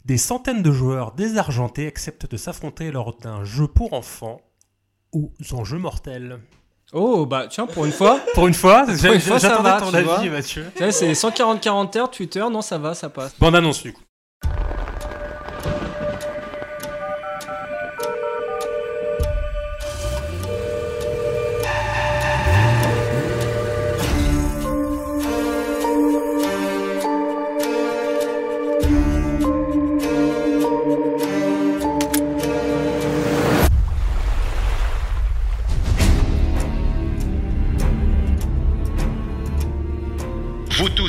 [0.05, 4.41] Des centaines de joueurs désargentés acceptent de s'affronter lors d'un jeu pour enfants
[5.13, 6.39] aux enjeux mortels.
[6.93, 8.19] Oh, bah tiens, pour une fois.
[8.33, 10.29] Pour une fois, j'attendais ton avis.
[10.29, 10.65] Mathieu.
[10.89, 13.33] C'est 140 40 Twitter, non, ça va, ça passe.
[13.39, 14.01] Bonne annonce, du coup.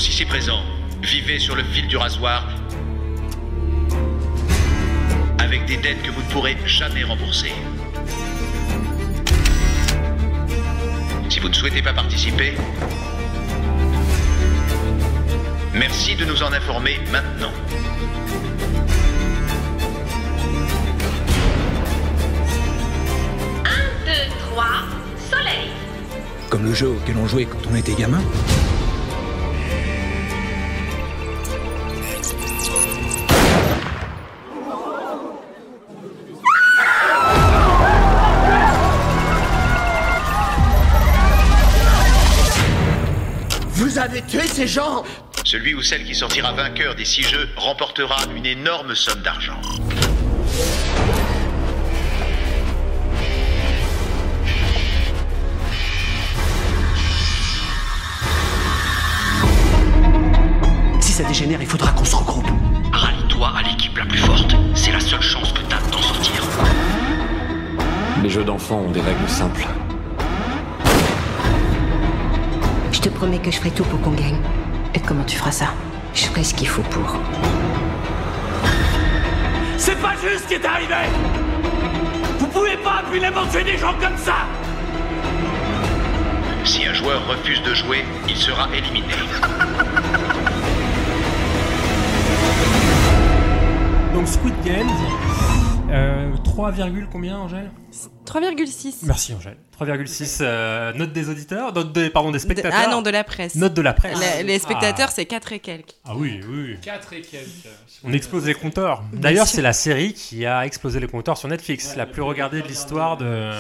[0.03, 0.65] Tous ici présents,
[1.01, 2.45] vivez sur le fil du rasoir
[5.39, 7.53] avec des dettes que vous ne pourrez jamais rembourser.
[11.29, 12.55] Si vous ne souhaitez pas participer,
[15.73, 17.53] merci de nous en informer maintenant.
[23.65, 24.83] Un, deux, trois,
[25.31, 25.71] soleil.
[26.51, 28.23] Comme le jeu auquel on jouait quand on était gamin.
[44.33, 45.05] Tué ces gens
[45.45, 49.61] Celui ou celle qui sortira vainqueur des six jeux remportera une énorme somme d'argent.
[61.01, 62.49] Si ça dégénère, il faudra qu'on se regroupe.
[62.91, 64.55] Rallie-toi à l'équipe la plus forte.
[64.75, 66.43] C'est la seule chance que t'as d'en sortir.
[68.23, 69.67] Les jeux d'enfants ont des règles simples.
[73.03, 74.39] Te promets que je ferai tout pour qu'on gagne.
[74.95, 75.67] Et comment tu feras ça?
[76.15, 77.17] Je ferai ce qu'il faut pour.
[79.77, 80.95] C'est pas juste ce qui est arrivé
[82.39, 84.47] Vous pouvez pas impunément tuer des gens comme ça
[86.65, 89.15] Si un joueur refuse de jouer, il sera éliminé.
[94.15, 94.91] Donc Squid Games,
[95.91, 97.73] euh, 3, virgule combien Angèle?
[98.41, 98.95] 3,6.
[99.05, 99.57] Merci Angèle.
[99.79, 102.73] 3,6 euh, note des auditeurs, note des, pardon des De- spectateurs.
[102.87, 103.57] ah non, de la presse.
[103.57, 104.19] Note de la presse.
[104.21, 105.13] La- les spectateurs, Ah.
[105.15, 105.95] c'est 4 et quelques.
[106.05, 106.77] Ah oui, oui.
[106.81, 107.69] 4 et quelques.
[108.05, 109.03] On explose les compteurs.
[109.13, 112.69] D'ailleurs, c'est la série qui a explosé les compteurs sur Netflix, la plus regardée de
[112.69, 113.51] l'histoire de.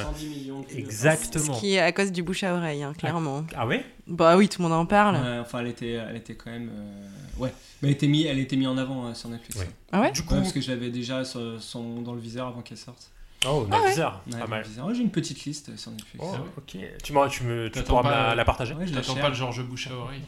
[0.77, 1.55] Exactement.
[1.55, 3.45] Ce qui est à cause du bouche à oreille, hein, clairement.
[3.57, 5.16] Ah ouais Bah oui, tout le monde en parle.
[5.16, 6.70] Ouais, enfin, elle était, elle était quand même.
[6.73, 7.53] euh, Ouais.
[7.81, 9.59] Mais elle était mis, elle était mise en avant euh, sur Netflix.
[9.59, 9.68] Ouais.
[9.91, 12.61] Ah ouais Du coup, parce que je l'avais déjà sur son- dans le viseur avant
[12.61, 13.11] qu'elle sorte.
[13.47, 14.64] Oh, le viseur, Ouais, pas mal.
[14.84, 16.24] Ouais, J'ai une petite liste sur Netflix.
[16.26, 16.76] Oh, ok.
[17.03, 19.01] Tu, m'en- tu, me, tu T'attends pourras me pas- la, la partager Ouais, je la
[19.01, 19.22] T'attends cherche.
[19.24, 20.22] pas le Georges Bouche à oreille.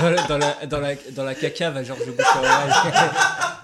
[0.00, 3.10] dans, la, dans, la, dans, la, dans la caca va Georges Bouche à oreille.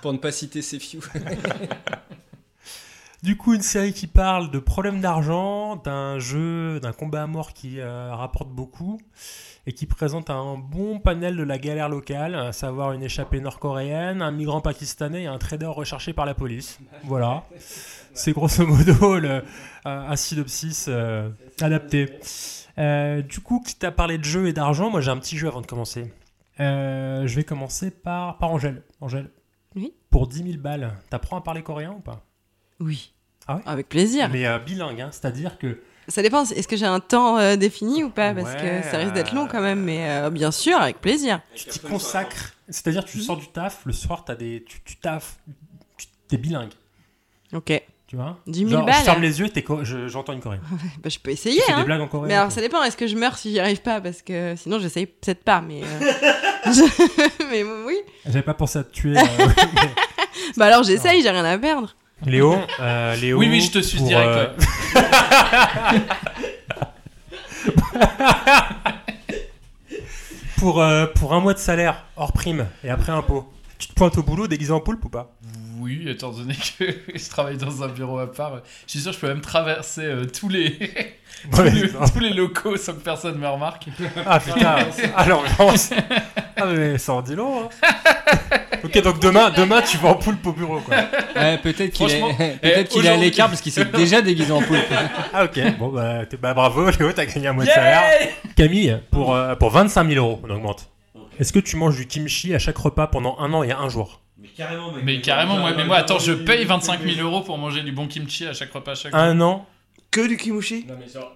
[0.02, 1.00] Pour ne pas citer ses few.
[3.22, 7.52] Du coup, une série qui parle de problèmes d'argent, d'un jeu, d'un combat à mort
[7.52, 9.00] qui euh, rapporte beaucoup
[9.66, 14.22] et qui présente un bon panel de la galère locale, à savoir une échappée nord-coréenne,
[14.22, 16.78] un migrant pakistanais et un trader recherché par la police.
[17.04, 17.44] Voilà.
[18.14, 19.42] C'est grosso modo le,
[19.84, 21.28] un synopsis euh,
[21.60, 22.18] adapté.
[22.78, 25.48] Euh, du coup, qui t'a parlé de jeu et d'argent, moi j'ai un petit jeu
[25.48, 26.12] avant de commencer.
[26.60, 28.84] Euh, je vais commencer par, par Angèle.
[29.00, 29.30] Angèle.
[29.74, 29.92] Oui.
[30.10, 32.24] Pour 10 000 balles, t'apprends à parler coréen ou pas?
[32.80, 33.12] Oui.
[33.46, 34.28] Ah ouais Avec plaisir.
[34.30, 35.80] Mais euh, bilingue, hein, c'est-à-dire que.
[36.08, 38.32] Ça dépend, est-ce que j'ai un temps euh, défini ou pas?
[38.32, 41.40] Parce Ouais, que ça risque d'être long quand même, mais euh, bien sûr, avec plaisir.
[41.54, 42.54] Tu t'y consacres.
[42.68, 45.36] C'est-à-dire tu sors du taf, le soir t'as des, tu, tu taffes,
[45.98, 46.72] tu t'es bilingue.
[47.52, 47.82] Ok.
[48.06, 48.38] Tu vois?
[48.46, 48.94] 10 000 Genre, balles.
[49.00, 50.62] Je ferme les yeux, t'es co- je- j'entends une coréenne.
[51.02, 51.56] Bah, je peux essayer.
[51.60, 51.84] Tu fais des hein.
[51.84, 52.82] blagues en coréen, Mais alors, ça dépend.
[52.82, 54.00] Est-ce que je meurs si j'y arrive pas?
[54.00, 55.60] Parce que sinon, j'essaye peut-être pas.
[55.60, 56.12] Mais, euh,
[56.72, 57.96] je- mais oui.
[58.24, 59.14] J'avais pas pensé à te tuer.
[59.18, 59.22] euh,
[59.74, 59.90] mais-
[60.56, 61.20] Bah alors, j'essaye.
[61.20, 61.94] J'ai rien à perdre.
[62.26, 63.38] Léo, euh, Léo.
[63.38, 64.48] Oui, oui, je te suis pour, direct, euh,
[70.58, 73.48] pour, euh, pour un mois de salaire hors prime et après impôt,
[73.78, 75.30] tu te pointes au boulot déguisé en poulpe ou pas?
[75.80, 79.16] Oui, étant donné que je travaille dans un bureau à part, je suis sûr que
[79.16, 80.72] je peux même traverser euh, tous les
[81.52, 82.00] tous, Ouais, les, non.
[82.12, 83.86] tous les locaux sans que personne me remarque.
[84.26, 84.76] Ah putain,
[85.16, 85.44] alors
[86.56, 87.62] Ah mais ça en dit long.
[87.62, 87.88] hein.
[88.84, 90.96] ok, donc demain, demain tu vas en poulpe au bureau quoi.
[91.36, 92.22] Ouais, peut-être qu'il est,
[92.62, 94.82] eh, qu'il est à aujourd'hui- l'écart parce qu'il s'est déjà déguisé en poulpe.
[95.32, 98.02] Ah ok, bon bah, t'es- bah, bravo Léo, t'as gagné un mois de salaire.
[98.56, 100.88] Camille, pour, euh, pour 25 000 euros, on augmente.
[101.38, 104.22] Est-ce que tu manges du kimchi à chaque repas pendant un an et un jour?
[104.38, 105.04] Mais carrément, mec.
[105.04, 108.06] Mais carrément, moi, mais moi, attends, je paye 25 000 euros pour manger du bon
[108.06, 109.66] kimchi à chaque repas, à chaque Un an?
[110.10, 110.86] Que du kimushi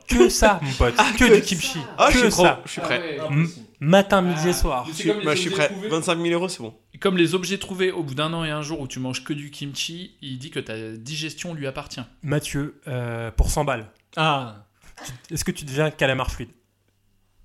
[0.08, 0.94] Que ça, mon pote.
[0.96, 1.78] Ah, que, que du kimchi.
[1.98, 2.62] Ah, je que suis trop- ça.
[2.64, 3.18] je suis prêt.
[3.20, 3.32] Ah ouais.
[3.32, 3.48] M-
[3.80, 4.84] matin, midi et soir.
[4.86, 5.68] Mais Je suis- bah, je suis prêt.
[5.68, 5.88] trouvés.
[5.88, 6.74] 25 000 euros, c'est bon.
[6.98, 9.32] Comme les objets trouvés au bout d'un an et un jour où tu manges que
[9.34, 12.00] du kimchi, il dit que ta digestion lui appartient.
[12.22, 14.64] Mathieu, euh, pour 100 balles, Ah,
[15.30, 16.50] est-ce que tu deviens calamar fluide?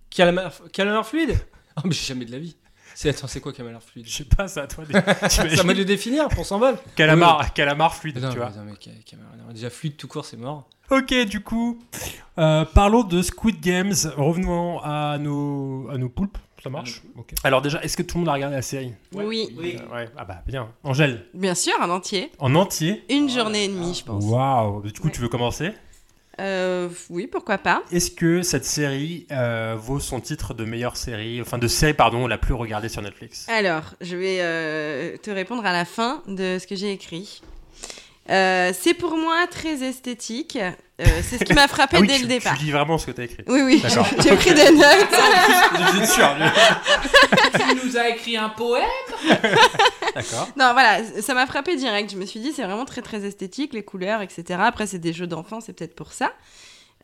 [0.09, 1.37] Calamar, calamar fluide?
[1.77, 2.55] Oh, mais jamais de la vie.
[2.95, 4.07] C'est, attends, c'est quoi calamar fluide?
[4.07, 4.83] Je sais pas, c'est à toi.
[5.29, 6.77] Ça m'a le définir pour 100 balles.
[6.95, 8.49] Calamar, calamar fluide, Non, tu vois.
[8.49, 10.67] non, mais ca- calamar- non, déjà fluide tout court, c'est mort.
[10.89, 11.77] Ok, du coup,
[12.39, 13.93] euh, parlons de Squid Games.
[14.15, 16.37] Revenons à nos, à nos poulpes.
[16.63, 17.03] Ça marche?
[17.17, 17.33] Ok.
[17.43, 18.93] Alors déjà, est-ce que tout le monde a regardé la série?
[19.13, 19.47] Oui.
[19.59, 20.09] Euh, ouais.
[20.17, 20.69] Ah bah bien.
[20.83, 22.31] Angèle, Bien sûr, un entier.
[22.39, 23.03] en entier?
[23.09, 24.23] Une journée et demie, je pense.
[24.23, 25.71] Waouh Du coup, tu veux commencer?
[26.39, 27.83] Euh, oui, pourquoi pas.
[27.91, 32.27] Est-ce que cette série euh, vaut son titre de meilleure série, enfin de série, pardon,
[32.27, 33.45] la plus regardée sur Netflix?
[33.49, 37.41] Alors, je vais euh, te répondre à la fin de ce que j'ai écrit.
[38.29, 40.57] Euh, c'est pour moi très esthétique.
[40.99, 42.57] Euh, c'est ce qui m'a frappé Ah oui, dès tu, le départ.
[42.57, 43.43] Tu lis vraiment ce que tu as écrit.
[43.47, 43.83] Oui, oui,
[44.23, 45.07] j'ai pris des notes.
[47.57, 48.83] Tu nous as écrit un poème?
[50.17, 50.49] D'accord.
[50.57, 52.11] Non, voilà, ça m'a frappé direct.
[52.11, 54.59] Je me suis dit, c'est vraiment très très esthétique, les couleurs, etc.
[54.63, 56.33] Après, c'est des jeux d'enfants, c'est peut-être pour ça.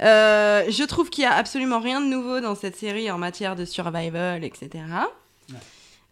[0.01, 3.55] Euh, je trouve qu'il y a absolument rien de nouveau dans cette série en matière
[3.55, 4.69] de survival, etc.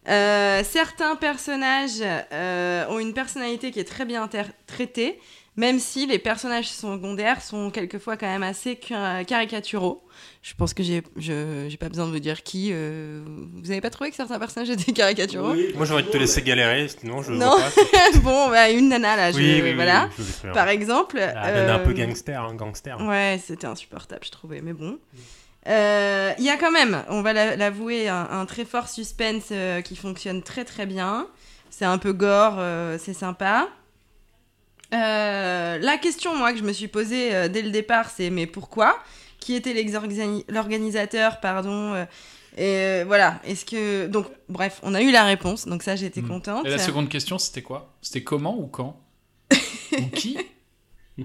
[0.08, 4.28] Euh, certains personnages euh, ont une personnalité qui est très bien
[4.68, 5.20] traitée,
[5.56, 10.02] même si les personnages secondaires sont quelquefois quand même assez ca- caricaturaux.
[10.42, 12.70] Je pense que j'ai je- j'ai pas besoin de vous dire qui.
[12.72, 15.54] euh, vous avez pas trouvé que certains personnages étaient caricaturaux?
[15.76, 17.50] Moi j'aurais de te laisser galérer, sinon je Non.
[17.56, 18.18] vois pas.
[18.22, 20.08] bon, bah, une nana là, je- Oui, oui, oui, voilà.
[20.18, 20.50] je.
[20.52, 21.16] Par exemple.
[21.18, 22.98] La nana un peu euh, gangster, hein, gangster.
[23.00, 24.98] Ouais, c'était insupportable, je trouvais, mais bon.
[25.68, 29.48] Euh, Il y a quand même, on va l'a- l'avouer, un, un très fort suspense
[29.52, 31.28] euh, qui fonctionne très très bien.
[31.70, 33.68] C'est un peu gore, euh, c'est sympa.
[34.92, 38.46] Euh, la question, moi, que je me suis posée euh, dès le départ, c'est mais
[38.46, 38.98] pourquoi?
[39.40, 39.74] Qui était
[40.48, 42.04] l'organisateur, pardon euh,
[42.56, 44.06] et voilà, est-ce que.
[44.06, 46.66] Donc, bref, on a eu la réponse, donc ça, j'étais contente.
[46.66, 47.94] Et la seconde question, c'était quoi?
[48.02, 49.00] C'était comment ou quand?
[49.98, 50.38] Ou qui?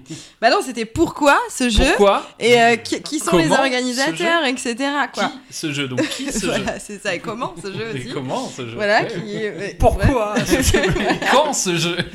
[0.40, 4.44] Bah non, c'était pourquoi ce jeu Pourquoi Et euh, qui, qui sont les ce organisateurs,
[4.44, 4.76] etc.
[5.12, 5.32] Quoi.
[5.50, 7.14] Ce jeu, donc qui ce jeu Voilà, c'est ça.
[7.14, 9.02] Et comment ce jeu Et comment ce jeu Voilà.
[9.02, 9.08] Ouais.
[9.08, 10.44] Qui, euh, Pourquoi ouais.
[10.44, 11.96] ce jeu Et Quand ce jeu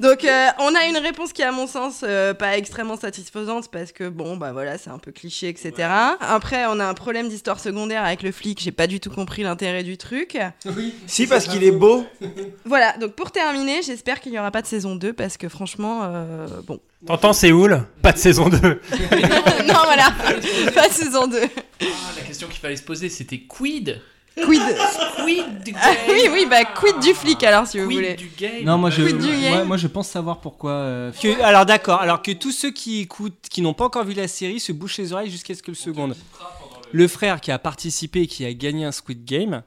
[0.00, 3.70] Donc euh, on a une réponse qui est à mon sens euh, pas extrêmement satisfaisante
[3.70, 5.88] parce que bon bah voilà c'est un peu cliché etc.
[6.20, 9.42] Après on a un problème d'histoire secondaire avec le flic, j'ai pas du tout compris
[9.42, 10.38] l'intérêt du truc.
[11.06, 12.06] Si, parce qu'il est beau.
[12.64, 16.00] Voilà donc pour terminer j'espère qu'il y aura pas de saison 2 parce que franchement
[16.04, 16.46] euh,
[17.06, 18.58] T'entends Séoul Pas de saison 2.
[18.60, 20.12] non voilà
[20.74, 21.38] pas de saison 2.
[21.42, 21.84] Ah,
[22.16, 24.00] La question qu'il fallait se poser, c'était quid
[24.36, 24.60] Quid
[25.24, 28.14] Quid du Ah oui oui bah quid du flic alors si vous Quid voulez.
[28.14, 30.70] du game Non, moi je, Quid du moi, game moi, je pense savoir pourquoi.
[30.72, 34.14] euh, que- alors d'accord, alors que tous ceux qui écoutent, qui n'ont pas encore vu
[34.14, 36.14] la série, se bouchent les oreilles jusqu'à ce que le seconde.
[36.92, 39.62] Le frère qui a participé et qui a gagné un Squid Game,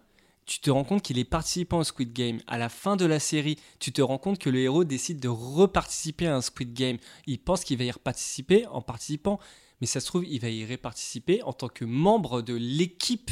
[0.45, 2.39] tu te rends compte qu'il est participant au Squid Game.
[2.47, 5.29] À la fin de la série, tu te rends compte que le héros décide de
[5.29, 6.97] reparticiper à un Squid Game.
[7.27, 9.39] Il pense qu'il va y reparticiper en participant,
[9.81, 13.31] mais ça se trouve, il va y reparticiper en tant que membre de l'équipe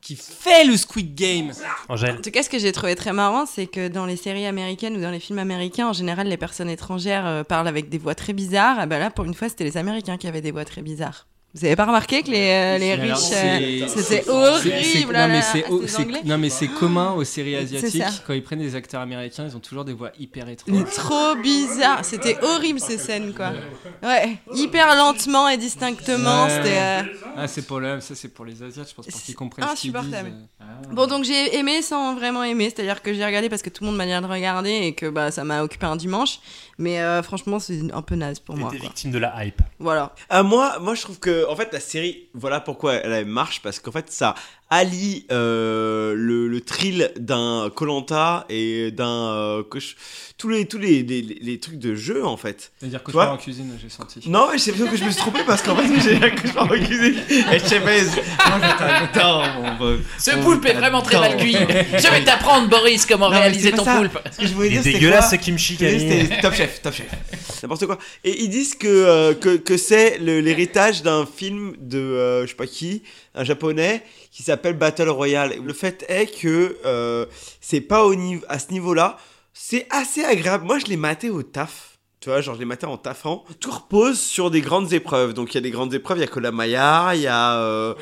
[0.00, 1.52] qui fait le Squid Game.
[1.88, 2.16] Angèle.
[2.16, 4.96] En tout cas, ce que j'ai trouvé très marrant, c'est que dans les séries américaines
[4.96, 8.14] ou dans les films américains, en général, les personnes étrangères euh, parlent avec des voix
[8.14, 8.76] très bizarres.
[8.78, 11.26] Ah bah là, pour une fois, c'était les Américains qui avaient des voix très bizarres.
[11.52, 15.10] Vous avez pas remarqué que les, euh, les Mais riches, c'était horrible
[16.24, 18.04] non, mais c'est mais commun aux séries asiatiques.
[18.24, 20.90] Quand ils prennent des acteurs américains, ils ont toujours des voix hyper Mais étranges.
[20.94, 23.50] trop bizarre, c'était horrible ces scènes quoi.
[24.02, 26.50] Ouais, hyper lentement et distinctement, Ouais.
[26.50, 26.78] c'était.
[26.78, 27.02] euh,
[27.36, 29.90] Ah, c'est pour ça c'est pour les Asiates, je pense, pour qu'ils comprennent ce qu'ils
[29.92, 29.98] disent.
[30.00, 30.32] insupportable.
[30.60, 30.64] euh.
[30.92, 33.88] Bon, donc j'ai aimé sans vraiment aimer, c'est-à-dire que j'ai regardé parce que tout le
[33.90, 36.38] monde m'a dit de regarder et que bah, ça m'a occupé un dimanche.
[36.80, 38.70] Mais euh, franchement, c'est un peu naze pour moi.
[38.70, 39.60] T'es victime de la hype.
[39.78, 40.14] Voilà.
[40.30, 43.78] Ah, moi, moi, je trouve que en fait la série, voilà pourquoi elle marche parce
[43.78, 44.34] qu'en fait ça
[44.70, 49.62] allie euh, le, le thrill d'un Colanta et d'un euh,
[50.38, 52.72] tous les tous les, les, les trucs de jeu en fait.
[52.78, 54.20] C'est-à-dire que en cuisine, j'ai senti.
[54.30, 56.64] Non, mais c'est plutôt que je me suis trompé parce qu'en fait j'ai un cauchemar
[56.64, 57.16] en cuisine
[57.52, 57.90] et je sais pas.
[57.90, 58.68] Moi
[59.12, 61.52] j'étais un mon Ce poulpe est vraiment très mal cuit.
[61.54, 63.96] Je vais t'apprendre, Boris, comment Non, réaliser ton ça.
[63.96, 64.18] poulpe.
[64.30, 65.76] Ce que je voulais Il est dire, c'était dégueulasse, ce kimchi.
[65.78, 67.06] C'était top chef, top chef.
[67.62, 67.98] N'importe quoi.
[68.24, 72.54] Et ils disent que, euh, que, que c'est l'héritage d'un film de euh, je sais
[72.54, 73.02] pas qui,
[73.34, 75.54] un japonais, qui s'appelle Battle Royale.
[75.62, 77.26] Le fait est que euh,
[77.60, 79.18] c'est pas au niveau, à ce niveau-là.
[79.52, 80.64] C'est assez agréable.
[80.64, 81.89] Moi, je l'ai maté au taf.
[82.20, 83.44] Tu vois, genre, l'ai maté en taffant.
[83.60, 85.32] Tout repose sur des grandes épreuves.
[85.32, 86.18] Donc, il y a des grandes épreuves.
[86.18, 87.62] Il y a Kolamaya, il y a.
[87.62, 87.94] euh,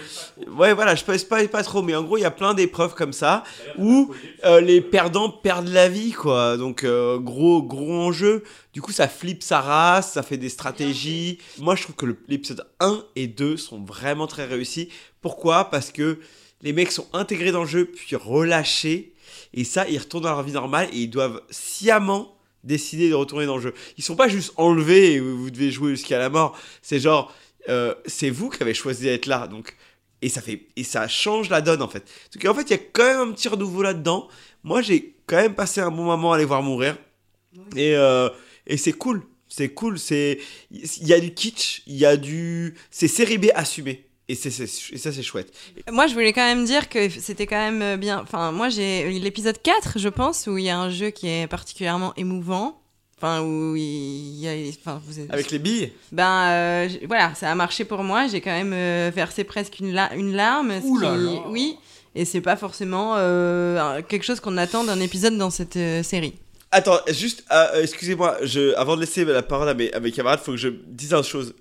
[0.57, 1.83] Ouais, voilà, je peux pas, pas trop.
[1.83, 3.45] Mais en gros, il y a plein d'épreuves comme ça
[3.79, 4.13] où
[4.45, 6.57] euh, les perdants perdent la vie, quoi.
[6.57, 8.43] Donc, euh, gros, gros enjeu.
[8.73, 11.39] Du coup, ça flippe sa race, ça fait des stratégies.
[11.59, 14.89] Moi, je trouve que l'épisode 1 et 2 sont vraiment très réussis.
[15.23, 15.71] Pourquoi?
[15.71, 16.19] Parce que
[16.63, 19.15] les mecs sont intégrés dans le jeu, puis relâchés.
[19.55, 22.35] Et ça, ils retournent dans leur vie normale et ils doivent sciemment
[22.69, 23.75] décider de retourner dans le jeu.
[23.97, 26.57] Ils sont pas juste enlevés et vous vous devez jouer jusqu'à la mort.
[26.83, 27.35] C'est genre,
[27.69, 29.49] euh, c'est vous qui avez choisi d'être là.
[29.49, 29.77] Donc,
[30.23, 32.05] et ça fait et ça change la donne en fait.
[32.35, 34.29] Donc en fait, il y a quand même un petit renouveau là-dedans.
[34.63, 36.97] Moi, j'ai quand même passé un bon moment à les voir mourir.
[37.75, 38.29] Et, euh,
[38.67, 39.23] et c'est cool.
[39.49, 39.99] C'est cool.
[39.99, 40.39] C'est
[40.71, 44.08] il y a du kitsch, il y a du c'est série B assumé.
[44.31, 45.53] Et, c'est, c'est- et ça, c'est chouette.
[45.91, 48.21] Moi, je voulais quand même dire que c'était quand même euh, bien.
[48.21, 51.47] Enfin, moi, j'ai l'épisode 4, je pense, où il y a un jeu qui est
[51.47, 52.79] particulièrement émouvant.
[53.17, 54.53] Enfin, où il y a.
[54.81, 55.93] Enfin, vous êtes- Avec les billes?
[56.13, 58.27] Ben euh, voilà, ça a marché pour moi.
[58.29, 60.73] J'ai quand même euh, versé presque une, la- une larme.
[60.85, 61.43] Ouh là qui- là.
[61.49, 61.77] Oui,
[62.15, 66.35] et c'est pas forcément euh, quelque chose qu'on attend d'un épisode dans cette série.
[66.71, 70.41] Attends, juste, euh, excusez-moi, je, avant de laisser la parole à mes, à mes camarades,
[70.41, 71.55] faut que je dise une chose.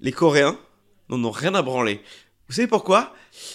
[0.00, 0.58] Les Coréens
[1.10, 2.00] n'en ont rien à branler.
[2.48, 3.14] Vous savez pourquoi?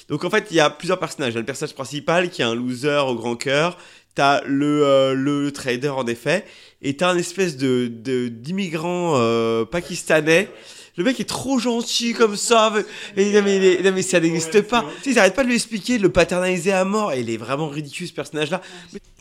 [0.10, 1.34] Donc en fait, il y a plusieurs personnages.
[1.34, 3.78] Il y a le personnage principal qui est un loser au grand cœur.
[4.14, 6.46] T'as le, euh, le trader en effet.
[6.82, 10.50] Et t'as un espèce de, de, d'immigrant euh, pakistanais
[10.98, 12.72] le mec est trop gentil comme ça.
[12.74, 12.84] Non,
[13.18, 14.86] mais, non, mais ça n'existe pas.
[15.04, 17.12] Tu sais, ils pas de lui expliquer, de le paternaliser à mort.
[17.12, 18.62] Et il est vraiment ridicule ce personnage-là.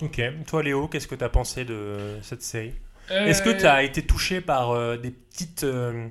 [0.01, 2.75] Ok, toi Léo, qu'est-ce que t'as pensé de cette série?
[3.11, 5.65] Euh, Est-ce que t'as été touché par euh, des petites.
[5.65, 6.07] euh,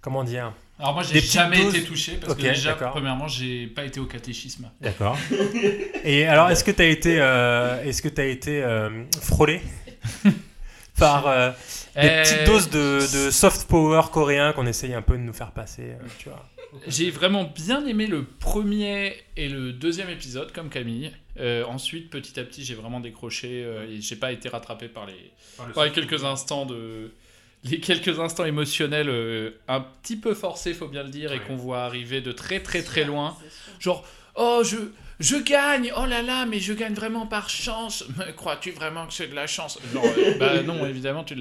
[0.00, 0.52] comment dire?
[0.78, 4.04] Alors moi, j'ai jamais doses- été touché parce que déjà, premièrement, j'ai pas été au
[4.06, 4.70] catéchisme.
[4.80, 5.16] D'accord.
[6.04, 9.62] Et alors, est-ce que tu as été, euh, est-ce que t'as été euh, frôlé
[10.98, 11.50] par euh,
[11.94, 15.32] des Euh, petites doses de, de soft power coréen qu'on essaye un peu de nous
[15.32, 16.44] faire passer, euh, tu vois?
[16.86, 21.10] J'ai vraiment bien aimé le premier et le deuxième épisode, comme Camille.
[21.38, 25.06] Euh, ensuite, petit à petit, j'ai vraiment décroché euh, et j'ai pas été rattrapé par
[25.06, 27.12] les, Par le par les quelques instants de
[27.68, 31.56] les quelques instants émotionnels euh, un petit peu forcés, faut bien le dire, et qu'on
[31.56, 33.36] voit arriver de très très très loin.
[33.80, 34.76] Genre, oh je
[35.18, 38.04] je gagne, oh là là, mais je gagne vraiment par chance.
[38.18, 39.78] Mais crois-tu vraiment que c'est de la chance?
[39.92, 41.34] Genre, euh, bah non, évidemment, tu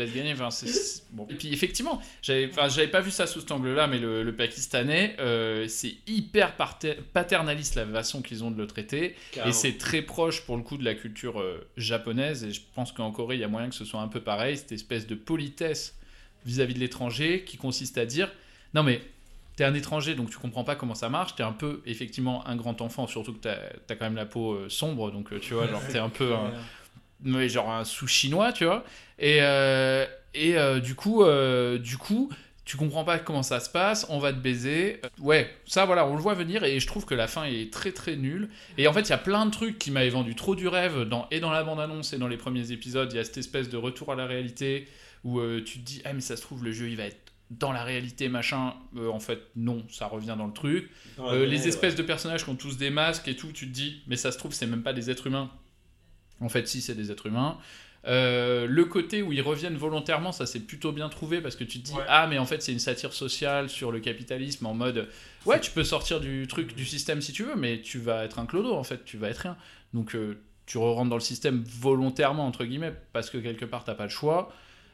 [0.50, 1.28] c'est- bon.
[1.30, 4.36] Et puis, effectivement, j'avais enfin, j'avais pas vu ça sous cet angle-là, mais le, le
[4.36, 6.54] Pakistanais, euh, c'est hyper
[7.14, 9.16] paternaliste la façon qu'ils ont de le traiter.
[9.46, 12.46] Et c'est très proche, pour le coup, de la culture euh, japonaise.
[12.46, 14.58] Et je pense qu'en Corée, il y a moyen que ce soit un peu pareil,
[14.58, 15.96] cette espèce de politesse
[16.46, 18.32] vis-à-vis de l'étranger qui consiste à dire
[18.74, 19.02] non, mais
[19.56, 21.36] t'es un étranger, donc tu comprends pas comment ça marche.
[21.36, 23.56] T'es un peu, effectivement, un grand enfant, surtout que t'as
[23.90, 26.34] as quand même la peau euh, sombre, donc euh, tu vois, genre t'es un peu
[26.34, 26.52] un,
[27.24, 28.84] mais genre un sous-chinois, tu vois.
[29.18, 31.24] Et, euh, et du coup,
[31.80, 32.30] du coup,
[32.66, 35.00] tu comprends pas comment ça se passe, on va te baiser.
[35.20, 37.92] Ouais, ça voilà, on le voit venir et je trouve que la fin est très
[37.92, 38.50] très nulle.
[38.78, 41.08] Et en fait, il y a plein de trucs qui m'avaient vendu trop du rêve
[41.32, 43.10] et dans la bande-annonce et dans les premiers épisodes.
[43.14, 44.88] Il y a cette espèce de retour à la réalité
[45.26, 47.34] où euh, tu te dis, ah mais ça se trouve, le jeu il va être
[47.52, 48.74] dans la réalité, machin.
[48.96, 50.90] Euh, en fait, non, ça revient dans le truc.
[51.18, 51.68] Dans Euh, les ouais.
[51.68, 54.32] espèces de personnages qui ont tous des masques et tout, tu te dis, mais ça
[54.32, 55.52] se trouve, c'est même pas des êtres humains.
[56.40, 57.58] En fait, si, c'est des êtres humains.
[58.08, 61.80] Euh, le côté où ils reviennent volontairement, ça c'est plutôt bien trouvé parce que tu
[61.82, 65.10] te dis ah mais en fait c'est une satire sociale sur le capitalisme en mode
[65.48, 68.38] ouais tu peux sortir du truc du système si tu veux mais tu vas être
[68.38, 69.58] un clodo en fait tu vas être rien
[69.96, 70.16] donc
[70.68, 74.10] tu rentres dans le système volontairement entre guillemets parce que quelque part t'as pas le
[74.10, 74.54] choix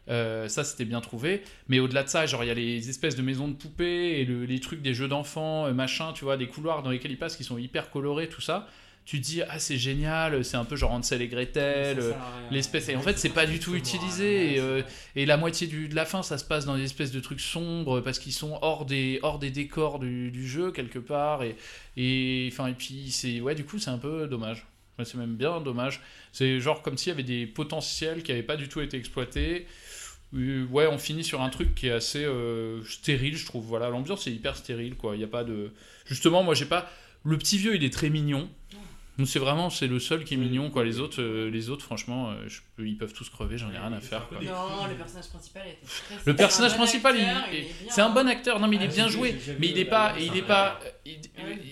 [0.10, 1.44] Euh, ça c'était bien trouvé.
[1.68, 4.26] Mais au-delà de ça genre il y a les espèces de maisons de poupées et
[4.26, 7.20] le- les trucs des jeux d'enfants euh, machin tu vois des couloirs dans lesquels ils
[7.20, 8.68] passent qui sont hyper colorés tout ça.
[9.06, 12.12] Tu te dis ah c'est génial c'est un peu genre Hansel et Gretel euh,
[12.52, 14.82] l'espèce et en fait c'est pas du tout utilisé et, euh,
[15.16, 17.40] et la moitié du, de la fin ça se passe dans des espèces de trucs
[17.42, 21.56] sombres parce qu'ils sont hors des hors des décors du, du jeu quelque part et
[21.98, 24.68] et et puis c'est ouais du coup c'est un peu dommage
[25.04, 26.02] c'est même bien dommage.
[26.32, 29.68] C'est genre comme s'il y avait des potentiels qui avaient pas du tout été exploités.
[30.34, 33.66] Euh, ouais on finit sur un truc qui est assez euh, stérile je trouve.
[33.66, 35.16] Voilà l'ambiance est hyper stérile quoi.
[35.16, 35.74] Il y a pas de
[36.06, 36.90] justement moi j'ai pas
[37.24, 38.50] le petit vieux il est très mignon
[39.26, 42.30] c'est vraiment c'est le seul qui est mignon quoi les autres euh, les autres franchement
[42.32, 44.38] euh, je peux- ils peuvent tous crever j'en ai rien à faire quoi.
[44.42, 47.56] Non, le personnage principal était très Le personnage c'est un bon principal, il- acteur, il
[47.56, 47.92] il- est bien.
[47.92, 48.60] c'est un bon acteur.
[48.60, 49.36] Non, mais il est Ah, bien joué.
[49.60, 51.20] Mais il est pas, il est pas, il,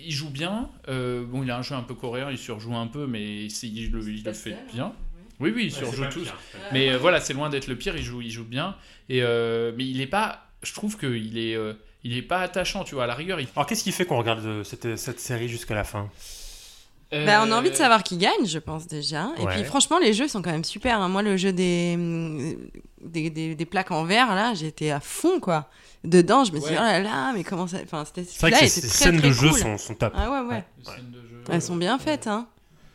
[0.06, 0.70] il joue bien.
[0.90, 3.68] Euh, bon, il a un jeu un peu coréen, il surjoue un peu, mais c'est-
[3.68, 4.94] il le, il le fait bien.
[5.40, 6.24] Oui, oui, il Ouais, surjoue tous.
[6.26, 6.74] pire, en fait.
[6.74, 7.96] Mais euh, voilà, c'est loin d'être le pire.
[7.96, 8.76] Il joue, il joue bien.
[9.08, 10.46] Et euh, mais il est pas.
[10.62, 11.58] Je trouve que il est,
[12.04, 12.84] il est pas attachant.
[12.84, 13.40] Tu vois, à la rigueur.
[13.40, 13.48] Il...
[13.56, 16.12] Alors, qu'est-ce qui fait qu'on regarde cette, cette série jusqu'à la fin?
[17.12, 19.30] Bah, on a envie de savoir qui gagne, je pense déjà.
[19.42, 21.02] Et puis franchement, les jeux sont quand même super.
[21.02, 21.10] hein.
[21.10, 21.98] Moi, le jeu des,
[23.02, 25.70] des, des, des plaques en verre, là, j'étais à fond, quoi.
[26.04, 26.80] Dedans, je me suis dit, Ouais.
[26.80, 27.78] oh là là, mais comment ça.
[27.84, 28.24] Enfin, c'était.
[28.24, 30.14] C'est vrai que celui-là ces- était ces très, scènes très de jeu sont- sont top.
[30.16, 30.64] Ah ouais, ouais.
[31.52, 32.48] Elles sont bien faites, hein.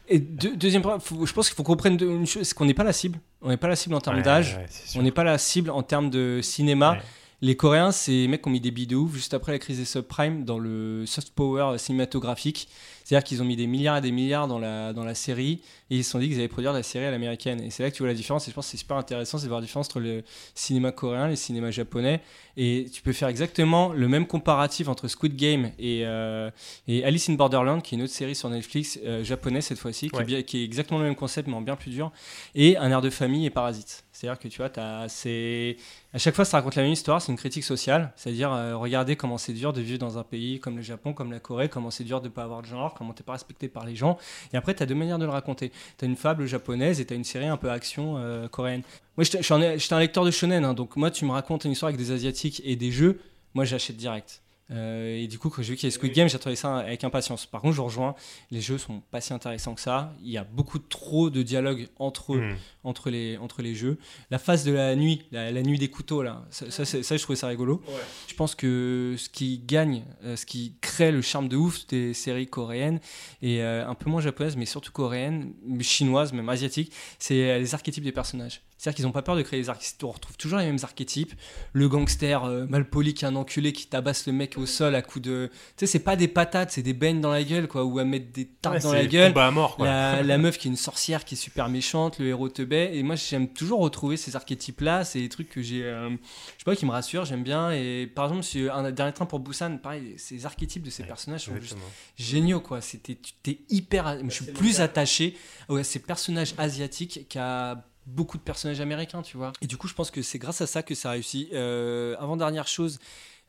[0.08, 2.66] Et deux- deuxième point, faut- je pense qu'il faut qu'on comprenne une chose, c'est qu'on
[2.66, 3.18] n'est pas la cible.
[3.42, 4.54] On n'est pas la cible en termes Ouais, d'âge.
[4.56, 6.92] ouais, on n'est pas la cible en termes de cinéma.
[6.92, 6.98] Ouais.
[7.42, 9.84] Les Coréens, c'est les mecs qui ont mis des bidous juste après la crise des
[9.84, 12.68] subprimes dans le soft power cinématographique.
[13.04, 15.60] C'est-à-dire qu'ils ont mis des milliards et des milliards dans la, dans la série
[15.90, 17.60] et ils se sont dit qu'ils allaient produire de la série à l'américaine.
[17.60, 18.48] Et c'est là que tu vois la différence.
[18.48, 20.22] Et je pense que c'est super intéressant, c'est de voir la différence entre le
[20.54, 22.22] cinéma coréen et le cinéma japonais.
[22.56, 26.50] Et tu peux faire exactement le même comparatif entre Squid Game et, euh,
[26.88, 30.08] et Alice in Borderland, qui est une autre série sur Netflix euh, japonaise cette fois-ci,
[30.08, 30.44] qui, Ouais.
[30.44, 32.10] qui est exactement le même concept mais en bien plus dur.
[32.54, 34.03] Et Un air de famille et Parasite.
[34.24, 35.76] C'est-à-dire que tu vois, c'est
[36.14, 39.16] à chaque fois ça raconte la même histoire, c'est une critique sociale, c'est-à-dire euh, regardez
[39.16, 41.90] comment c'est dur de vivre dans un pays comme le Japon, comme la Corée, comment
[41.90, 44.16] c'est dur de pas avoir de genre, comment t'es pas respecté par les gens.
[44.54, 45.72] Et après, tu as deux manières de le raconter.
[45.98, 48.80] Tu as une fable japonaise et tu as une série un peu action euh, coréenne.
[49.18, 49.60] Moi, j'étais un,
[49.96, 52.62] un lecteur de shonen, hein, donc moi, tu me racontes une histoire avec des asiatiques
[52.64, 53.20] et des jeux,
[53.52, 54.40] moi, j'achète direct.
[54.70, 56.78] Euh, et du coup, quand j'ai vu qu'il y avait Squid Game, j'ai trouvé ça
[56.78, 57.44] avec impatience.
[57.44, 58.14] Par contre, je rejoins,
[58.50, 60.14] les jeux sont pas si intéressants que ça.
[60.22, 62.56] Il y a beaucoup trop de dialogue entre, Mm.
[62.84, 63.98] Entre, les, entre les jeux.
[64.30, 66.84] La phase de la nuit, la, la nuit des couteaux, là, ça, ça,
[67.16, 67.82] je trouvais ça rigolo.
[68.28, 72.14] Je pense que ce qui gagne, euh, ce qui crée le charme de ouf des
[72.14, 73.00] séries coréennes
[73.42, 77.74] et euh, un peu moins japonaises, mais surtout coréennes, chinoises, même asiatiques, c'est euh, les
[77.74, 78.62] archétypes des personnages.
[78.76, 80.04] C'est-à-dire qu'ils n'ont pas peur de créer des archétypes.
[80.04, 81.32] On retrouve toujours les mêmes archétypes.
[81.72, 84.94] Le gangster euh, mal poli qui est un enculé qui tabasse le mec au sol
[84.94, 85.48] à coups de.
[85.50, 88.04] Tu sais, c'est pas des patates, c'est des beignes dans la gueule, quoi, ou à
[88.04, 89.32] mettre des tartes Ouais, dans la le gueule.
[89.38, 89.86] à mort, quoi.
[89.86, 93.02] La, la meuf qui est une sorcière qui est super méchante, le héros te Et
[93.02, 95.04] moi, j'aime toujours retrouver ces archétypes-là.
[95.04, 95.84] C'est des trucs que j'ai.
[95.84, 96.16] euh, je
[96.58, 97.70] sais pas, qui me rassurent, j'aime bien.
[97.72, 101.44] Et par exemple, sur un dernier train pour Busan, pareil, ces archétypes de ces personnages
[101.44, 101.76] sont juste
[102.16, 102.80] géniaux, quoi.
[102.80, 104.18] C'était, t'es hyper.
[104.24, 105.36] Je suis plus attaché
[105.68, 109.52] à ces personnages asiatiques qu'à beaucoup de personnages américains, tu vois.
[109.62, 111.48] Et du coup, je pense que c'est grâce à ça que ça a réussi.
[111.52, 112.98] Euh, avant-dernière chose.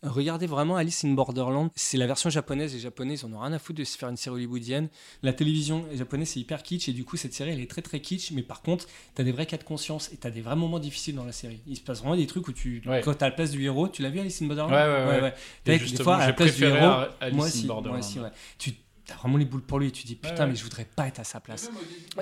[0.06, 2.74] Regardez vraiment Alice in Borderland, c'est la version japonaise.
[2.74, 4.88] Les japonais, ils en ont rien à foutre de se faire une série hollywoodienne.
[5.24, 7.99] La télévision japonaise, c'est hyper kitsch et du coup, cette série, elle est très très
[7.99, 8.32] kitsch.
[8.32, 8.86] Mais par contre,
[9.16, 11.60] t'as des vrais cas de conscience et t'as des vrais moments difficiles dans la série.
[11.68, 13.01] Il se passe vraiment des trucs où tu, Ouais.
[13.03, 14.72] quand t'as la place du héros, tu l'as vu Alice in Borderland?
[14.74, 15.34] Ouais, ouais, ouais.
[15.64, 17.76] T'as Et des justement, fois, à la place du héros, Alice moi in aussi, moi
[17.76, 17.99] Borderland.
[17.99, 18.30] aussi, ouais.
[18.58, 18.74] Tu
[19.14, 19.91] as vraiment les boules pour lui.
[19.91, 20.47] Tu dis putain, Ouais, ouais.
[20.47, 21.70] mais je voudrais pas être à sa place.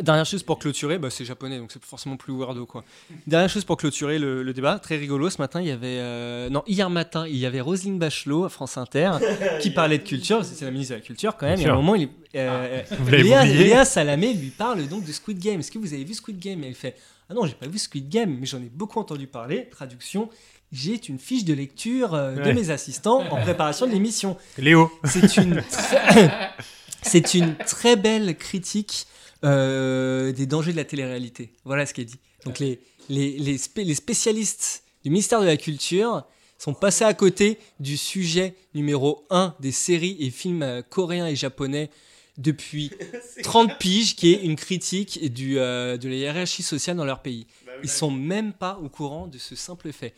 [0.02, 2.84] Dernière chose pour clôturer, bah, c'est japonais, donc c'est forcément plus weirdo quoi.
[3.28, 5.30] Dernière chose pour clôturer le, le débat, très rigolo.
[5.30, 8.50] Ce matin, il y avait, euh, non, hier matin, il y avait Roselyne Bachelot à
[8.50, 9.12] France Inter
[9.62, 10.44] qui parlait de culture.
[10.44, 11.60] C'est la ministre de la culture quand même.
[11.60, 13.64] Et à un moment, il, euh, Léa, oublié.
[13.66, 15.60] Léa Salamé lui parle donc de Squid Game.
[15.60, 16.64] Est-ce que vous avez vu Squid Game?
[16.64, 16.96] Et elle fait
[17.30, 19.68] Ah non, j'ai pas vu Squid Game, mais j'en ai beaucoup entendu parler.
[19.70, 20.30] Traduction.
[20.74, 22.54] J'ai une fiche de lecture euh, de Ouais.
[22.54, 24.36] mes assistants en préparation de l'émission.
[24.58, 24.92] Léo.
[25.06, 26.52] C'est une, très-
[27.04, 29.06] c'est une très belle critique
[29.44, 31.54] euh, des dangers de la télé-réalité.
[31.64, 32.20] Voilà ce qu'elle dit.
[32.46, 36.24] Donc les, les, les, spé- les spécialistes du ministère de la Culture
[36.58, 41.36] sont passés à côté du sujet numéro 1 des séries et films euh, coréens et
[41.36, 41.90] japonais
[42.38, 42.90] depuis
[43.44, 47.46] 30 piges, qui est une critique du, euh, de la hiérarchie sociale dans leur pays.
[47.84, 50.14] Ils sont même pas au courant de ce simple fait.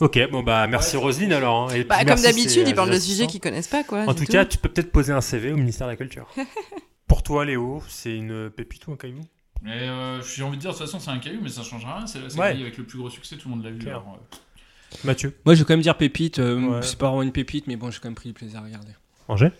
[0.00, 1.70] Ok, bon bah merci Roselyne alors.
[1.70, 4.04] hein, et Bah, comme d'habitude, ils parlent euh, de les sujets qu'ils connaissent pas, quoi.
[4.06, 6.26] En tout cas, tu peux peut-être poser un CV au ministère de la Culture.
[7.06, 9.20] Pour toi, Léo, c'est une pépite ou un caillou?
[9.60, 11.84] Mais euh, j'ai envie de dire, de toute façon, c'est un caillou, mais ça change
[11.84, 12.06] rien.
[12.06, 12.60] C'est la série Ouais.
[12.62, 13.86] avec le plus gros succès, tout le monde l'a vu.
[13.86, 15.36] Alors, euh, Mathieu?
[15.44, 16.38] Moi, je vais quand même dire pépite.
[16.38, 16.82] euh, Ouais.
[16.82, 18.92] C'est pas vraiment une pépite, mais bon, j'ai quand même pris du plaisir à regarder.
[19.28, 19.52] Angers?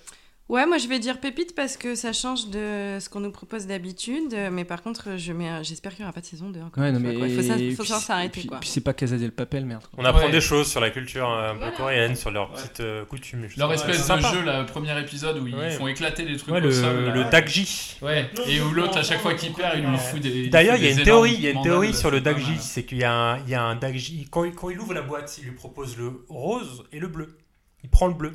[0.48, 3.66] Ouais, moi je vais dire pépite parce que ça change de ce qu'on nous propose
[3.66, 4.34] d'habitude.
[4.34, 6.60] euh, Mais par contre, je mets, j'espère qu'il n'y aura pas de saison 2.
[6.60, 7.14] encore Ouais, non, mais.
[7.14, 8.60] Il faut, ça- faut puis s'arrêter, puis- quoi.
[8.60, 9.84] Puis c'est pas Casa del Papel, merde.
[9.96, 10.30] On apprend Ouais.
[10.30, 13.46] des choses sur la culture euh, un peu coréenne, sur leurs petites euh, coutumes.
[13.56, 15.70] Leur Ouais, espèce c'est de jeu, le premier épisode où ils Ouais.
[15.70, 17.12] font éclater des trucs Ouais, au le, sol.
[17.14, 17.96] le Dagji.
[18.02, 20.28] Ouais, et où l'autre, à chaque fois qu'il perd, il lui fout des.
[20.28, 22.36] il D'ailleurs, il y a une théorie, il y a une théorie sur le mal.
[22.60, 24.26] c'est qu'il y a un, il y a un Dagji.
[24.30, 27.38] Quand, il- quand il ouvre la boîte, il lui propose le rose et le bleu.
[27.84, 28.32] Il prend le bleu.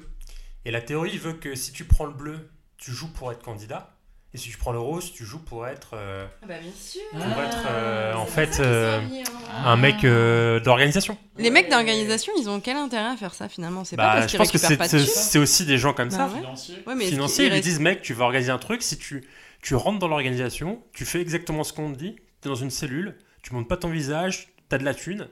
[0.68, 3.96] Et la théorie veut que si tu prends le bleu, tu joues pour être candidat.
[4.34, 7.00] Et si tu prends le rose, tu joues pour être, euh, Ah bah bien sûr.
[7.12, 9.64] pour être euh, en fait ça euh, hein.
[9.64, 11.18] un mec euh, d'organisation.
[11.38, 13.86] Les mecs d'organisation, ils ont quel intérêt à faire ça finalement?
[13.86, 16.28] C'est pas Bah, parce je pense que c'est pas aussi des gens comme ça.
[16.28, 16.74] Bah ouais.
[16.86, 19.24] Ouais, mais est-ce Financiers, ils reste- disent mec, tu vas organiser un truc, si tu,
[19.62, 22.72] tu rentres dans l'organisation, tu fais exactement ce qu'on te dit, tu es dans une
[22.72, 25.30] cellule, tu montes pas ton visage, tu as de la thune,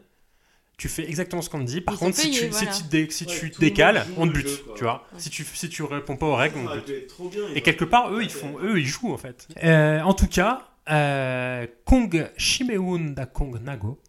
[0.77, 1.81] tu fais exactement ce qu'on te dit.
[1.81, 2.71] Par Ils contre, si payés, tu, voilà.
[2.73, 4.83] si tu, dé- si Ouais, tu tout le monde décales, on te bute, jeu, tu
[4.83, 5.07] vois.
[5.17, 7.13] Si tu si tu réponds pas aux règles, on te bute.
[7.31, 9.47] bien, Et quelque part, eux, ils font, eux, ils jouent en fait.
[9.63, 14.01] Euh, en tout cas, euh, Kong Shimeun da Kong Nago,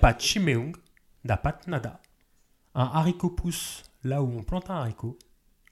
[0.00, 0.72] pas Chimeung
[1.24, 2.00] da Pat Nada.
[2.74, 5.18] Un haricot pousse là où on plante un haricot.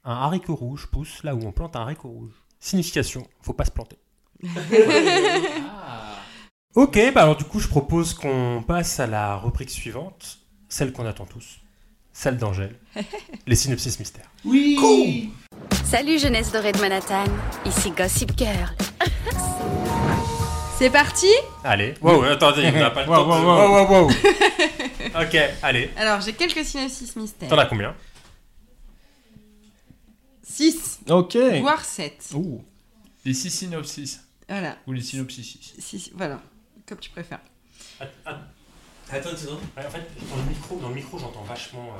[0.05, 2.33] Un haricot rouge pousse là où on plante un haricot rouge.
[2.59, 3.97] Signification, faut pas se planter.
[6.75, 11.05] Ok, bah alors du coup, je propose qu'on passe à la rubrique suivante, celle qu'on
[11.05, 11.59] attend tous,
[12.11, 12.75] celle d'Angèle,
[13.47, 14.29] les synopsis mystères.
[14.43, 15.29] Oui
[15.85, 17.25] Salut jeunesse dorée de Manhattan,
[17.65, 18.69] ici Gossip Girl.
[20.79, 21.27] C'est parti?
[21.63, 23.39] Allez, wow, attendez, on n'a pas le Wow, temps.
[23.39, 23.87] de- wow, wow.
[23.87, 25.21] wow, wow, wow.
[25.21, 25.91] ok, allez.
[25.95, 27.49] Alors, j'ai quelques synopsis mystères.
[27.49, 27.95] T'en as combien?
[30.41, 31.37] 6, Ok.
[31.61, 32.31] voire 7.
[32.33, 32.63] Ouh.
[33.25, 34.21] Les six synopsis.
[34.49, 34.75] Voilà.
[34.87, 35.73] Ou les synopsis.
[35.79, 36.41] Six, voilà,
[36.87, 37.39] comme tu préfères.
[39.11, 39.59] Attends une seconde.
[39.77, 41.95] Ouais, en fait, dans le micro, dans le micro j'entends vachement.
[41.95, 41.99] Euh,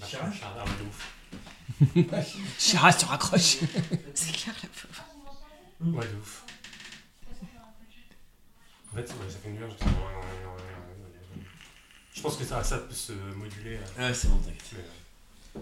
[0.00, 2.34] vachement Chara Chara, ouais, de ouf.
[2.58, 3.58] Chira se raccroche.
[4.14, 5.04] C'est clair, la pauvre.
[5.98, 6.42] Ouais, de ouf.
[8.92, 9.92] En fait, ouais, ça fait une heure, j'entends.
[12.14, 13.78] Je pense que ça, ça peut se moduler.
[13.98, 14.08] euh.
[14.08, 14.64] Ouais, c'est bon, t'inquiète.
[14.72, 15.60] Mais,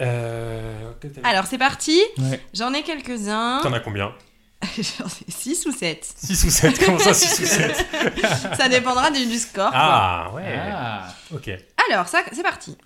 [0.00, 0.92] Euh,
[1.22, 2.00] Alors, c'est parti.
[2.18, 2.44] Ouais.
[2.52, 3.60] J'en ai quelques-uns.
[3.62, 4.12] T'en as combien
[5.28, 7.86] 6 ou 7 6 ou 7 Comment ça, 6 ou 7
[8.56, 9.70] Ça dépendra du, du score.
[9.70, 9.78] quoi.
[9.80, 10.42] Ah, ouais.
[10.72, 11.08] Ah.
[11.34, 11.50] Ok.
[11.90, 12.76] Alors, ça, c'est parti.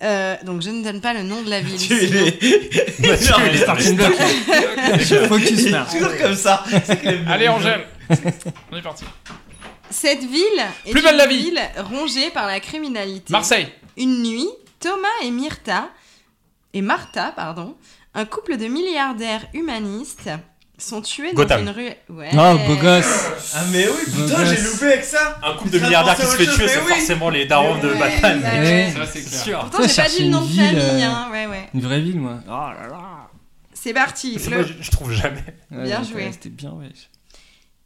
[0.00, 1.76] Euh, donc je ne donne pas le nom de la ville.
[1.76, 3.08] Tu sinon- es-
[3.54, 4.14] est starting block.
[5.28, 5.86] Focus là.
[5.90, 6.62] Toujours comme ça.
[7.02, 7.84] Les- Allez, Angèle
[8.70, 9.04] On est parti.
[9.90, 11.38] Cette ville est Plus belle une la vie.
[11.38, 11.60] ville
[11.90, 13.32] rongée par la criminalité.
[13.32, 13.68] Marseille.
[13.96, 14.48] Une nuit,
[14.78, 15.88] Thomas et Myrta,
[16.74, 17.76] et Martha, pardon,
[18.14, 20.30] un couple de milliardaires humanistes,
[20.78, 21.64] sont tués Gotham.
[21.64, 21.92] dans une rue.
[22.08, 22.30] Ouais.
[22.32, 23.26] Oh, beau gosse.
[23.54, 25.38] Ah, mais oui, putain, j'ai loupé avec ça.
[25.42, 28.92] Un couple de milliardaires qui se fait tuer, c'est forcément les darons de Ouais, Batman.
[28.96, 29.40] Ça, c'est clair.
[29.42, 29.58] sûr.
[29.60, 31.28] Pourtant, j'ai pas dit le nom de famille, euh, hein.
[31.32, 31.68] Ouais, ouais.
[31.74, 32.38] Une vraie ville, moi.
[32.46, 33.28] Oh là là.
[33.74, 34.38] C'est parti.
[34.38, 35.44] C'est Le- moi, je, trouve jamais.
[35.70, 36.28] Bien joué.
[36.32, 36.88] C'était bien, ouais.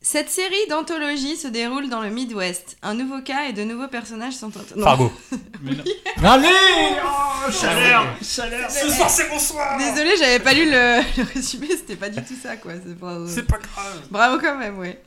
[0.04, 2.76] Cette série d'anthologie se déroule dans le Midwest.
[2.82, 4.50] Un nouveau cas et de nouveaux personnages sont...
[4.74, 4.84] Non.
[4.84, 5.12] Fargo.
[6.24, 6.48] Allez
[7.04, 9.78] Oh, chaleur Chaleur Ce soir, c'est bonsoir.
[9.78, 12.72] Désolée, j'avais pas lu le, le résumé, c'était pas du tout ça, quoi.
[12.84, 13.16] C'est pas...
[13.28, 14.02] C'est pas grave.
[14.10, 15.00] Bravo quand même, ouais.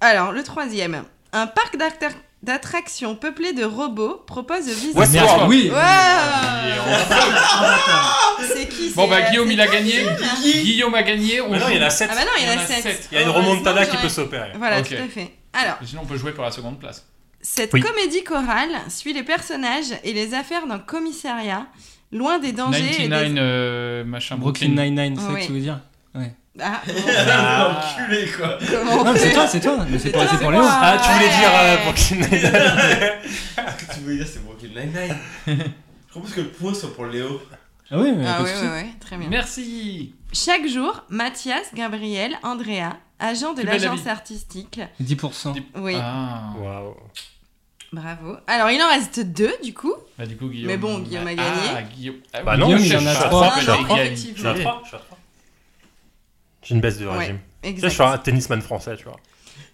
[0.00, 1.04] Alors, le troisième.
[1.34, 1.76] Un parc
[2.42, 4.98] d'acta- d'attractions peuplé de robots propose de visiter...
[4.98, 5.38] Westworld.
[5.38, 5.70] Merde, oui.
[8.54, 10.04] C'est qui Bon, bah, Guillaume, il a gagné.
[10.42, 11.40] Guillaume a gagné.
[11.40, 11.96] On Mais non, il y en a joue.
[11.96, 12.08] 7.
[12.12, 12.82] Ah bah non, il y en a Il y en a 7.
[12.82, 13.08] sept.
[13.12, 14.52] Il y a une remontada qui peut s'opérer.
[14.56, 15.32] Voilà, tout à fait.
[15.52, 17.06] Alors, Sinon, on peut jouer pour la seconde place.
[17.40, 17.80] cette Oui.
[17.80, 21.66] comédie chorale suit les personnages et les affaires d'un commissariat,
[22.12, 23.40] loin des dangers et 99 des...
[23.40, 25.40] euh, machin Brooklyn Nine-Nine, c'est ça Oui.
[25.40, 25.80] que tu veux dire?
[26.14, 26.34] Ouais.
[27.28, 28.58] Ah, Enculé, quoi.
[28.70, 29.86] comment on Non, mais c'est toi, c'est toi.
[29.88, 30.62] Mais c'est C'est pour, toi, c'est c'est pour Léo.
[30.64, 33.78] Ah, tu voulais dire euh, Brooklyn Nine-Nine.
[33.78, 35.16] Ce que tu voulais dire, c'est Brooklyn Nine-Nine.
[35.46, 37.40] Je propose que le point soit pour Léo.
[37.90, 38.62] Ah oui, mais Ah pas souci.
[38.64, 39.28] ouais, ouais, très bien.
[39.28, 40.14] Merci.
[40.32, 44.80] Chaque jour, Mathias, Gabriel, Andrea, agents de l'agence artistique.
[45.00, 45.54] 10%.
[45.76, 46.52] Oui, Ah.
[46.58, 46.96] Waouh.
[47.92, 48.36] bravo.
[48.46, 49.94] Alors, il en reste deux, du coup.
[50.18, 50.66] Bah, du coup, Guillaume.
[50.68, 51.88] Mais bon, Guillaume a Ah, gagné.
[51.94, 52.16] Guillaume.
[52.32, 52.60] Ah, Bah oui.
[52.60, 53.46] non, Guillaume, il en a trois.
[53.46, 53.98] Ah je suis à trois.
[54.04, 54.34] effectivement.
[54.36, 55.18] Je suis à trois, je suis à trois.
[56.66, 57.38] J'ai une baisse de Ouais, régime.
[57.62, 59.16] Tu sais, je suis un tennisman français, tu vois.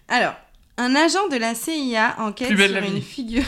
[0.07, 0.33] Alors,
[0.77, 3.01] un agent de la CIA enquête sur une vie.
[3.01, 3.43] figure...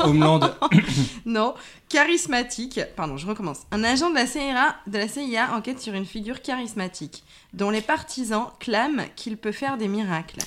[0.00, 0.40] Homeland.
[1.26, 1.54] Non,
[1.88, 2.80] charismatique.
[2.96, 3.58] Pardon, je recommence.
[3.70, 7.22] Un agent de la CIA, de la CIA enquête sur une figure charismatique
[7.52, 10.38] dont les partisans clament qu'il peut faire des miracles.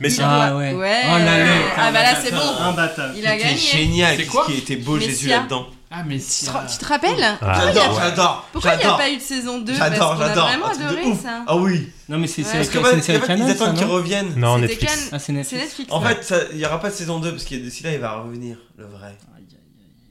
[0.00, 0.22] Mais Il c'est.
[0.24, 0.72] Ah doit- ouais.
[0.74, 1.02] Ouais.
[1.06, 1.54] Oh là là.
[1.76, 2.56] Ah bah là c'est bon.
[2.60, 3.10] Un bâtard.
[3.16, 3.56] Il a gagné.
[3.56, 4.16] génial.
[4.16, 5.08] C'est quoi qui était beau, Messia.
[5.10, 5.66] Jésus, là-dedans.
[5.94, 6.46] Ah, mais Tu si.
[6.46, 7.70] te, tu te rappelles Ah.
[7.74, 8.48] J'adore.
[8.52, 10.46] Pourquoi il n'y a pas eu de saison 2 J'adore, j'adore.
[10.48, 11.22] vraiment adoré ouf.
[11.22, 11.44] ça.
[11.46, 11.90] Ah oui.
[12.08, 12.48] Non, mais c'est Ouais.
[12.58, 14.34] une série ils canon, ça, attendent qu'ils non reviennent.
[14.36, 15.10] Non, Netflix.
[15.10, 15.62] Can- Ah, c'est Netflix.
[15.64, 15.92] Netflix.
[15.92, 16.14] En ouais.
[16.14, 18.56] fait, il n'y aura pas de saison 2 parce que d'ici là, il va revenir,
[18.78, 19.16] le vrai.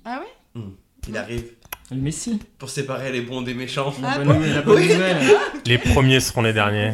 [0.06, 0.62] Ah ouais?
[1.08, 1.46] Il arrive
[1.90, 2.40] Le Messi.
[2.60, 3.92] pour séparer les bons des méchants.
[4.04, 4.88] Ah La bon bonne la bonne Oui.
[4.88, 5.18] nouvelle.
[5.66, 6.94] Les premiers seront les derniers.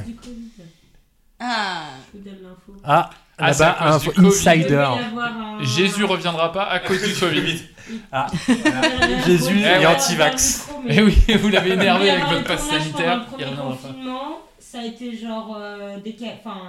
[1.39, 1.83] Ah
[2.13, 2.81] Je vous donne l'info.
[2.83, 3.09] Ah,
[3.39, 4.23] Ah, là-bas, à un cause du Covid.
[4.55, 4.75] Il devait insider.
[4.75, 7.59] un- Jésus reviendra pas à cause du Covid.
[8.11, 8.27] Ah,
[9.25, 9.85] Jésus Eh est ouais.
[9.85, 10.69] anti-vax.
[10.87, 13.25] Eh oui, vous l'avez énervé avec votre passe sanitaire.
[13.25, 13.87] pendant Il reviendra pas.
[13.87, 16.59] confinement, ça a été genre euh, déca- enfin,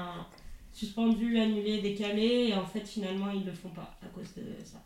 [0.73, 4.79] suspendu, annulé, décalé, et en fait finalement ils le font pas à cause de ça.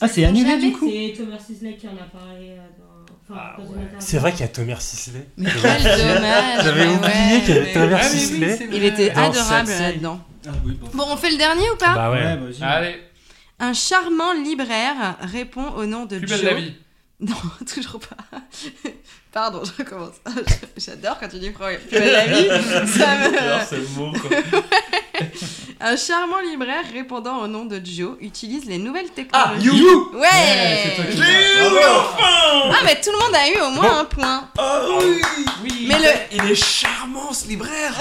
[0.00, 3.52] Ah, c'est annulé du coup C'est Thomas Sisley qui en a parlé euh, dans, enfin,
[3.62, 3.96] interview.
[4.00, 5.28] C'est vrai qu'il y a Thomas Sisley.
[5.38, 6.98] Mais quel dommage J'avais oublié
[7.36, 8.58] ouais, qu'il y avait Thomas Ah, oui, Sisley.
[8.72, 10.20] Il était adorable là-dedans.
[10.46, 10.88] Ah oui, bon.
[10.92, 12.22] Bon, on fait le dernier ou pas Bah ouais.
[12.22, 12.62] Ouais, vas-y.
[12.62, 13.02] Allez,
[13.58, 16.42] Un charmant libraire répond au nom de plus Joe.
[16.42, 16.74] belle la vie.
[17.20, 17.34] Non,
[17.72, 18.16] toujours pas.
[19.32, 20.16] Pardon, je recommence.
[20.76, 22.48] J'adore quand tu dis plus belle la vie.
[22.88, 23.64] Ça me...
[23.66, 24.30] C'est le mot, quoi.
[25.86, 29.04] Un charmant libraire répondant au nom de Joe utilise les nouvelles
[29.34, 29.66] Ah, technologies.
[29.82, 33.70] you Ouais, Ouais, c'est J'ai eu, enfin Ah, mais tout le monde a eu au
[33.70, 34.48] moins un point.
[34.58, 34.62] Oh
[35.02, 35.20] oui
[35.62, 35.86] Oui.
[35.86, 36.08] Mais le.
[36.42, 37.92] Il est charmant, ce libraire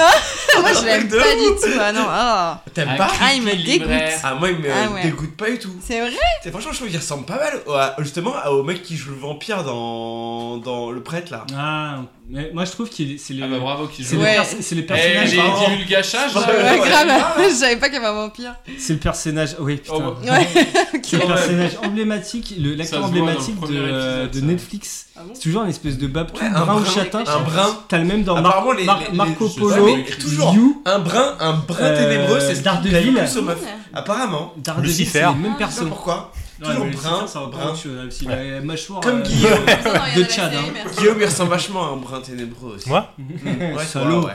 [0.62, 1.62] Moi, je l'aime pas ouf.
[1.62, 1.78] du tout.
[1.78, 2.62] Ah non, ah.
[2.74, 3.10] T'aimes pas?
[3.22, 3.90] Ah, il me dégoûte.
[4.24, 5.02] Ah, moi, il me Ah ouais.
[5.04, 5.76] dégoûte pas du tout.
[5.86, 6.12] C'est vrai?
[6.42, 9.10] C'est franchement, je trouve qu'il ressemble pas mal au- à- justement au mec qui joue
[9.12, 11.46] le vampire dans, dans Le Prêtre là.
[11.58, 11.98] Ah,
[12.30, 13.44] mais moi je trouve que c'est le.
[13.44, 14.22] Ah bah bravo qui C'est joue.
[14.22, 14.36] le, Ouais.
[14.36, 15.30] perso- c'est le Eh, personnage.
[15.30, 15.68] j'ai pardon.
[15.70, 16.36] dit le gâchage.
[16.36, 17.42] Ouais, Ouais, ouais, grave.
[17.74, 18.56] Savais pas qu'il y avait un vampire.
[18.78, 19.56] C'est le personnage.
[19.60, 19.96] Oui, putain.
[19.98, 20.32] Oh, bah.
[20.34, 20.48] Ouais,
[21.04, 24.48] C'est le personnage emblématique, l'acteur emblématique de, euh, épisode, de.
[24.48, 25.06] Netflix.
[25.16, 27.24] Ah bon c'est toujours une espèce de bab tout Ouais, un brun ou brun, châtain.
[27.28, 27.78] un brun.
[27.88, 30.54] T'as le même dans Mar- les- Mar- les- Marco Polo, toujours.
[30.56, 33.20] You, Un brun, un brun Euh, ténébreux, c'est Daredevil.
[33.94, 34.54] Apparemment.
[34.58, 35.90] Daredevil, c'est les mêmes pas personnes.
[35.90, 36.32] pourquoi.
[36.64, 37.74] Toujours brun, va pas brun.
[38.30, 39.02] a la mâchoire.
[39.02, 39.66] Comme euh, Guillaume.
[40.16, 40.52] De Tchad.
[40.54, 40.90] hein.
[40.98, 42.88] Guillaume, il ressemble vachement à un brun ténébreux aussi.
[42.90, 43.12] Moi
[43.46, 43.86] Ouais,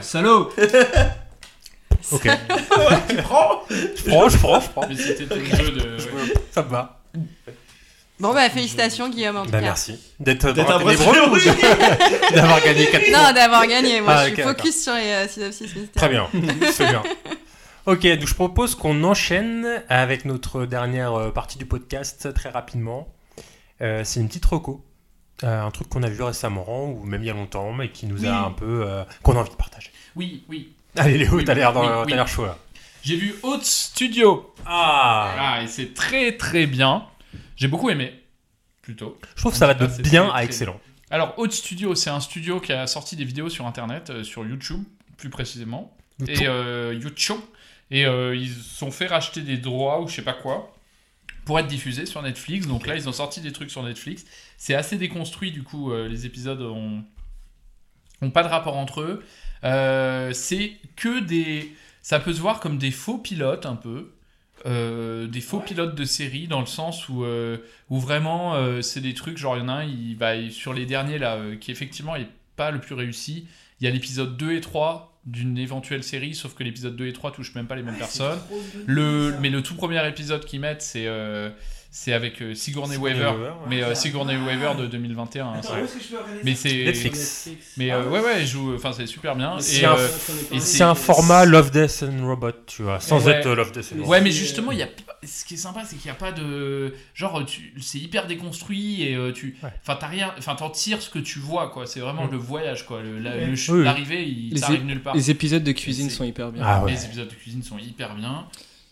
[0.01, 0.49] Salaud,
[2.11, 2.17] ouais.
[2.17, 2.29] Ok.
[3.09, 4.87] tu prends Je prends, je prends, je prends.
[4.87, 5.79] Mais c'était ton jeu de.
[5.97, 6.33] ouais.
[6.51, 6.99] Ça me va.
[8.19, 9.65] Bon, bah, félicitations, Guillaume, en tout Bah cas.
[9.67, 9.97] merci.
[10.19, 11.35] D'être D'être dans un la ténébreux vrai- ou
[12.31, 14.01] de- d'avoir gagné 4 points Non, d'avoir gagné.
[14.01, 15.89] Moi, Ah, je suis focus sur les euh, synopsis mystères.
[15.95, 16.27] Très bien,
[16.73, 17.01] c'est bien.
[17.85, 23.07] Ok, donc je propose qu'on enchaîne avec notre dernière euh, partie du podcast très rapidement.
[23.81, 24.83] Euh, c'est une petite reco.
[25.45, 28.05] Euh, un truc qu'on a vu récemment, ou même il y a longtemps, mais qui
[28.05, 28.27] nous Oui.
[28.27, 28.83] a un peu.
[28.85, 29.91] euh, qu'on a envie de partager.
[30.17, 30.73] Oui, oui.
[30.95, 32.27] Allez, Léo, Oui, t'as l'air oui, oui.
[32.27, 32.57] chaud là.
[33.03, 34.53] J'ai vu Haute Studio.
[34.65, 37.05] Ah Ah, et c'est très très bien.
[37.55, 38.13] J'ai beaucoup aimé.
[38.81, 39.19] plutôt.
[39.35, 40.79] Je trouve que ça va de bien très- à très excellent.
[41.11, 44.45] Alors, Haute Studio, c'est un studio qui a sorti des vidéos sur Internet, euh, sur
[44.45, 44.83] YouTube,
[45.17, 45.95] plus précisément.
[46.19, 46.37] YouTube.
[46.41, 47.39] Et euh, YouTube.
[47.91, 50.75] Et euh, ils se sont fait racheter des droits ou je sais pas quoi
[51.45, 52.67] pour être diffusés sur Netflix.
[52.67, 54.25] Donc là, ils ont sorti des trucs sur Netflix.
[54.57, 57.03] C'est assez déconstruit, du coup, les épisodes ont,
[58.21, 59.23] ont pas de rapport entre eux.
[59.63, 61.73] Euh, c'est que des.
[62.01, 64.11] Ça peut se voir comme des faux pilotes un peu.
[64.65, 69.13] Euh, des faux pilotes de série dans le sens où, euh, où vraiment c'est des
[69.13, 72.17] trucs genre il y en a un il va sur les derniers là qui effectivement
[72.17, 73.47] est pas le plus réussi
[73.79, 77.13] il y a l'épisode 2 et 3 d'une éventuelle série sauf que l'épisode 2 et
[77.13, 78.39] 3 touchent même pas les mêmes personnes
[78.85, 81.49] le, mais le tout premier épisode qu'ils mettent c'est euh,
[81.91, 83.67] c'est avec euh, Sigourney Sigourney Weaver, Weaver, ouais.
[83.67, 85.89] mais euh, Sigourney Weaver de 2021 hein, Attends, regarder
[86.43, 87.49] mais c'est Netflix.
[87.77, 90.07] mais euh, ouais ouais elle joue enfin c'est super bien C'est et, un, euh,
[90.51, 93.33] et c'est un format Love, Death and Robot, tu vois, sans Ouais.
[93.33, 94.11] être Love, Death and Robot.
[94.11, 94.87] Ouais, mais justement, il y a
[95.23, 97.73] ce qui est sympa, c'est qu'il n'y a pas de genre tu...
[97.81, 101.39] c'est hyper déconstruit et euh, tu enfin t'as rien enfin t'en tires ce que tu
[101.39, 102.31] vois quoi, c'est vraiment Mm.
[102.31, 103.53] le voyage quoi, le- la- Ouais.
[103.69, 105.15] Oui, l'arrivée, il t'arrive nulle part.
[105.15, 106.61] les épisodes de cuisine sont hyper bien.
[106.65, 106.91] Ah ouais.
[106.91, 108.45] Les épisodes de cuisine sont hyper bien.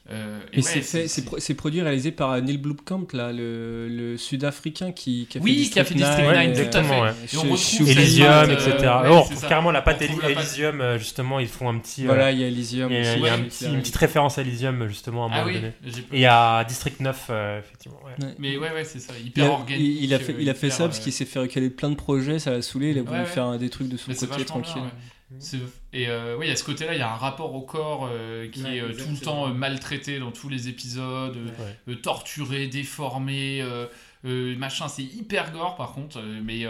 [0.10, 3.34] Euh, Et et ouais, c'est fait, c'est pro- c'est produit réalisé par Neil Blomkamp, là,
[3.34, 6.58] le, le Sud-Africain qui, qui a fait Oui, District qui a fait District 9, 9,
[6.60, 7.14] euh, tout à ouais.
[7.28, 8.72] Ch- Et on retrouve Ch- Elysium, euh, etc.
[8.80, 10.02] ouais, Oh, carrément la patte.
[10.02, 12.04] Elysium, euh, justement, ils font un petit.
[12.04, 13.44] euh, Voilà, il y a Elysium Il y a, aussi, il y a un ouais,
[13.44, 13.74] petit- clair.
[13.74, 15.68] une petite référence à Elysium, justement, à un Ah moment oui, donné.
[15.86, 18.00] Et il y a District 9, euh, effectivement.
[18.06, 18.26] ouais.
[18.26, 18.34] Ouais.
[18.40, 19.98] Mais ouais ouais, c'est ça, Il hyper a, organique.
[20.02, 21.96] il, a fait, il a fait ça parce euh, qu'il s'est fait recaler plein de
[21.96, 24.82] projets, ça l'a saoulé, il a voulu faire des trucs de son côté tranquille.
[25.94, 28.08] Et euh, ouais, il y a ce côté-là, il y a un rapport au corps
[28.10, 31.38] euh, qui Ouais, est euh, tout le temps maltraité dans tous les épisodes,
[32.02, 33.64] torturé, déformé,
[34.24, 34.88] machin.
[34.88, 36.66] C'est hyper gore par contre, mais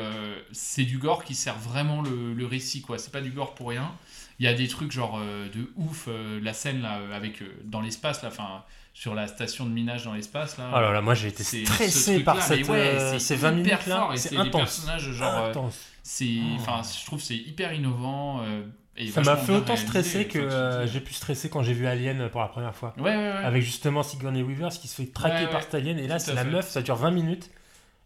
[0.52, 2.98] c'est du gore qui sert vraiment le, le récit, quoi.
[2.98, 3.92] C'est pas du gore pour rien.
[4.40, 6.08] Il y a des trucs genre de ouf,
[6.42, 10.58] la scène là, avec dans l'espace, là, enfin sur la station de minage dans l'espace
[10.58, 10.72] là.
[10.74, 13.50] Oh là là, moi, j'ai été stressé ce par cette, ouais, euh, c'est ces 20
[13.60, 13.96] hyper minutes-là.
[13.96, 14.54] fort, et C'est des intense.
[14.62, 15.80] personnages genre euh, Intense.
[16.10, 18.64] C'est enfin je trouve que c'est hyper innovant euh,
[18.96, 22.30] et Ça m'a fait autant stresser que euh, j'ai pu stresser quand j'ai vu Alien
[22.30, 22.94] pour la première fois.
[22.98, 23.44] Ouais, ouais, ouais.
[23.44, 25.62] Avec justement Sigourney Weaver, qui se fait traquer Ouais, par ouais.
[25.64, 26.00] cet alien.
[26.00, 26.50] Et là, c'est la fait.
[26.50, 27.52] meuf, ça dure 20 minutes.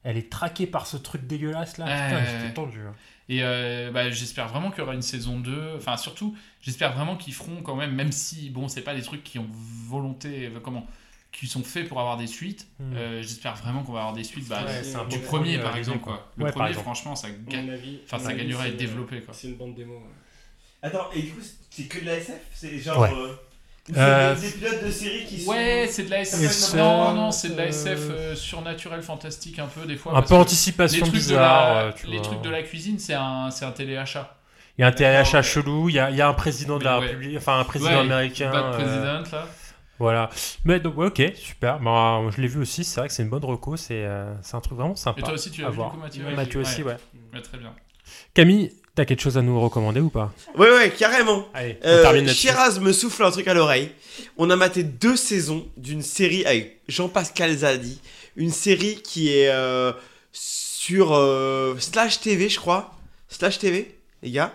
[0.04, 1.86] Elle est traquée par ce truc dégueulasse là.
[1.86, 2.80] Putain, j'étais tendu.
[2.82, 2.94] hein.
[3.30, 5.76] Et euh, bah, j'espère vraiment qu'il y aura une saison 2.
[5.78, 9.24] Enfin, surtout, j'espère vraiment qu'ils feront quand même, même si, bon, c'est pas des trucs
[9.24, 9.48] qui ont
[9.88, 10.86] volonté, euh, comment,
[11.32, 12.68] qui sont faits pour avoir des suites.
[12.80, 12.94] Mm.
[12.96, 16.00] euh, j'espère vraiment qu'on va avoir des suites bah, Ouais, du premier, par exemple.
[16.00, 16.14] Quoi.
[16.14, 16.32] quoi.
[16.38, 16.84] Le Ouais, premier, exemple.
[16.86, 19.22] franchement, ça, ga- avis, enfin, ça gagnerait à être développé.
[19.22, 19.34] Quoi.
[19.34, 19.94] C'est une bande démo.
[19.96, 20.02] ouais.
[20.84, 22.36] Attends, et du coup, c'est que de la SF?
[22.54, 23.00] C'est genre.
[23.00, 23.10] Ouais.
[23.14, 23.34] euh,
[23.98, 25.52] Euh, des pilotes de série qui sont.
[25.52, 26.76] Ouais, c'est de la SF.
[26.76, 30.16] Non, non, c'est de la SF euh, surnaturelle, fantastique un peu des fois.
[30.18, 32.26] Un peu anticipation les trucs bizarre, De la, tu les vois.
[32.26, 34.36] trucs de la cuisine, c'est un, c'est un téléachat.
[34.78, 36.84] Il y a un TLHA chelou, il y a, il y a un président de
[36.84, 37.06] la Mais ouais.
[37.08, 38.52] République, enfin un président Ouais, américain.
[38.52, 38.72] Bad euh,
[39.24, 39.48] President, là.
[40.02, 40.30] Voilà.
[40.66, 41.80] Mais donc, ok, super.
[41.80, 44.56] Bah, je l'ai vu aussi, c'est vrai que c'est une bonne reco, c'est euh, c'est
[44.56, 45.20] un truc vraiment sympa.
[45.20, 45.92] Et toi aussi, tu l'as à vu, voir.
[45.92, 46.66] du coup, Mathieu Mathieu Ouais.
[46.68, 46.98] aussi, ouais.
[47.34, 47.74] Ouais, très bien.
[48.34, 51.46] Camille, t'as quelque chose à nous recommander ou pas Ouais, ouais, carrément.
[51.54, 52.48] Allez, on Euh, termine là-dessus.
[52.48, 53.92] Shiraz me souffle un truc à l'oreille.
[54.38, 58.02] On a maté deux saisons d'une série avec Jean-Pascal Zadi.
[58.36, 59.94] Une série qui est euh,
[60.32, 62.96] sur euh, Slash TV, je crois.
[63.30, 64.52] Slash TV, les gars.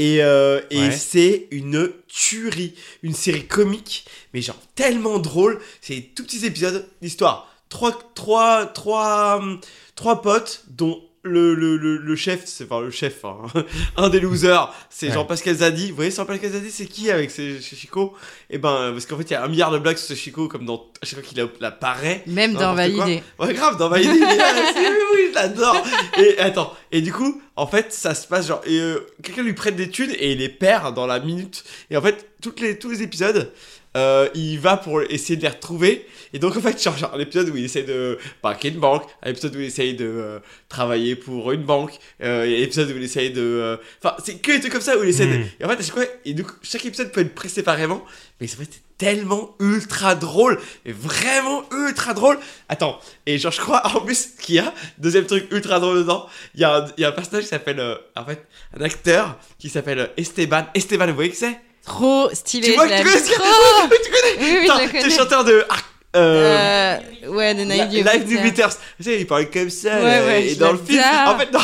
[0.00, 0.90] Et, euh, et Ouais.
[0.92, 2.74] c'est une tuerie.
[3.02, 5.60] Une série comique, mais genre tellement drôle.
[5.80, 7.52] C'est tout petits épisodes d'histoire.
[7.68, 9.60] Trois, trois, trois, hum,
[9.96, 13.38] trois potes, dont le, le, le, le chef, c'est enfin le chef, hein,
[13.96, 15.14] un des losers, c'est Ouais.
[15.14, 15.90] Jean-Pascal Zadi.
[15.90, 18.14] Vous voyez Jean-Pascal Zadi, c'est qui avec ses chez Chico
[18.50, 20.48] Et ben, parce qu'en fait, il y a un milliard de blagues sur ce Chico,
[20.48, 22.22] comme dans à chaque fois qu'il apparaît.
[22.26, 22.74] Même dans.
[22.74, 23.22] Validé.
[23.38, 24.12] Ouais, grave, dans Validé.
[24.18, 25.84] c'est- oui, oui, je l'adore.
[26.18, 29.52] Et attends, et du coup, en fait, ça se passe genre, et, euh, quelqu'un lui
[29.54, 31.64] prête des thunes et il les perd dans la minute.
[31.90, 33.52] Et en fait, toutes les, tous les épisodes,
[33.98, 36.06] euh, il va pour essayer de les retrouver.
[36.32, 39.04] Et donc, en fait, genre, genre un épisode où il essaie de braquer une banque,
[39.22, 40.38] un épisode où il essaye de euh,
[40.68, 41.92] travailler pour une banque,
[42.22, 43.40] euh, et un épisode où il essaye de.
[43.42, 45.38] euh, Enfin, c'est que des trucs comme ça où il essaie de.
[45.38, 45.46] Mm.
[45.60, 48.04] Et en fait, à chaque fois, et coup, chaque épisode peut être pris séparément,
[48.40, 48.68] mais ça fait
[48.98, 52.36] tellement ultra drôle, et vraiment ultra drôle.
[52.68, 56.26] Attends, et genre, je crois en plus qu'il y a, deuxième truc ultra drôle dedans,
[56.56, 58.44] il y, a un- il y a un personnage qui s'appelle, euh, en fait,
[58.76, 60.66] un acteur qui s'appelle Esteban.
[60.74, 61.58] Esteban, vous voyez que c'est?
[61.88, 62.68] Trop stylé.
[62.68, 63.44] Tu vois, je tu connais trop.
[63.90, 65.10] Oui, tu connais Oui, oui, t'es connais.
[65.16, 65.64] chanteur de.
[65.68, 65.84] Arc-
[66.16, 67.62] euh, Euh, ouais, de.
[67.62, 68.76] Live New Beaters.
[68.96, 69.96] Tu sais, il parle comme ça.
[69.96, 71.60] Ouais, là, ouais, et dans le film, en fait, dans,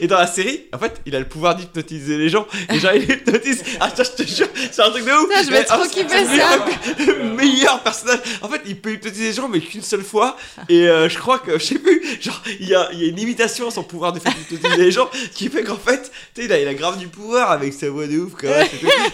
[0.00, 2.46] et dans la série, en fait, il a le pouvoir d'hypnotiser les gens.
[2.70, 3.62] Et genre, il hypnotise.
[3.80, 5.28] Ah, ça, je te jure, c'est un truc de ouf.
[5.28, 6.30] Putain, je vais trop ah, c'est kiffer ça.
[6.30, 6.66] meilleur-
[6.98, 8.20] Le meilleur personnage.
[8.42, 10.36] En fait, il peut hypnotiser les gens, mais qu'une seule fois.
[10.68, 13.08] Et euh, je crois que, je sais plus, genre, il y a, il y a
[13.08, 16.02] une limitation à son pouvoir de faire hypnotiser les gens qui fait qu'en fait,
[16.34, 18.46] tu sais, il a, il a grave du pouvoir avec sa voix de ouf, tout.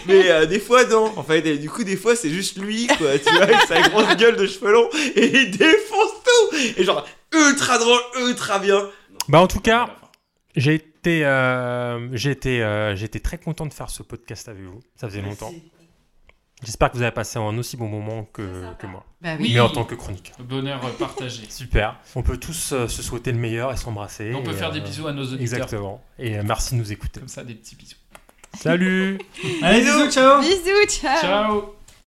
[0.07, 1.13] Mais euh, des fois, non.
[1.15, 3.17] En fait, et du coup, des fois, c'est juste lui, quoi.
[3.25, 4.89] Tu vois, avec sa grosse gueule de cheveux longs.
[5.15, 6.57] Et il défonce tout.
[6.77, 8.87] Et genre, ultra drôle, ultra bien.
[9.27, 9.89] Bah en tout cas,
[10.55, 14.63] j'ai été, euh, j'ai été, euh, j'ai été très content de faire ce podcast avec
[14.63, 14.79] vous.
[14.95, 15.53] Ça faisait longtemps.
[16.63, 19.03] J'espère que vous avez passé un aussi bon moment que, que moi.
[19.19, 19.51] Bah oui.
[19.53, 20.35] Mais en tant que chroniqueur.
[20.37, 21.43] Le bonheur partagé.
[21.49, 21.99] Super.
[22.15, 24.33] On peut tous euh, se souhaiter le meilleur et s'embrasser.
[24.35, 25.41] On peut Et, faire des euh, bisous à nos auditeurs.
[25.41, 26.03] Exactement.
[26.19, 27.19] Et euh, merci de nous écouter.
[27.19, 27.95] Comme ça, des petits bisous.
[28.59, 29.17] Salut
[29.63, 31.75] Allez, bisous, ciao Bisous, ciao Ciao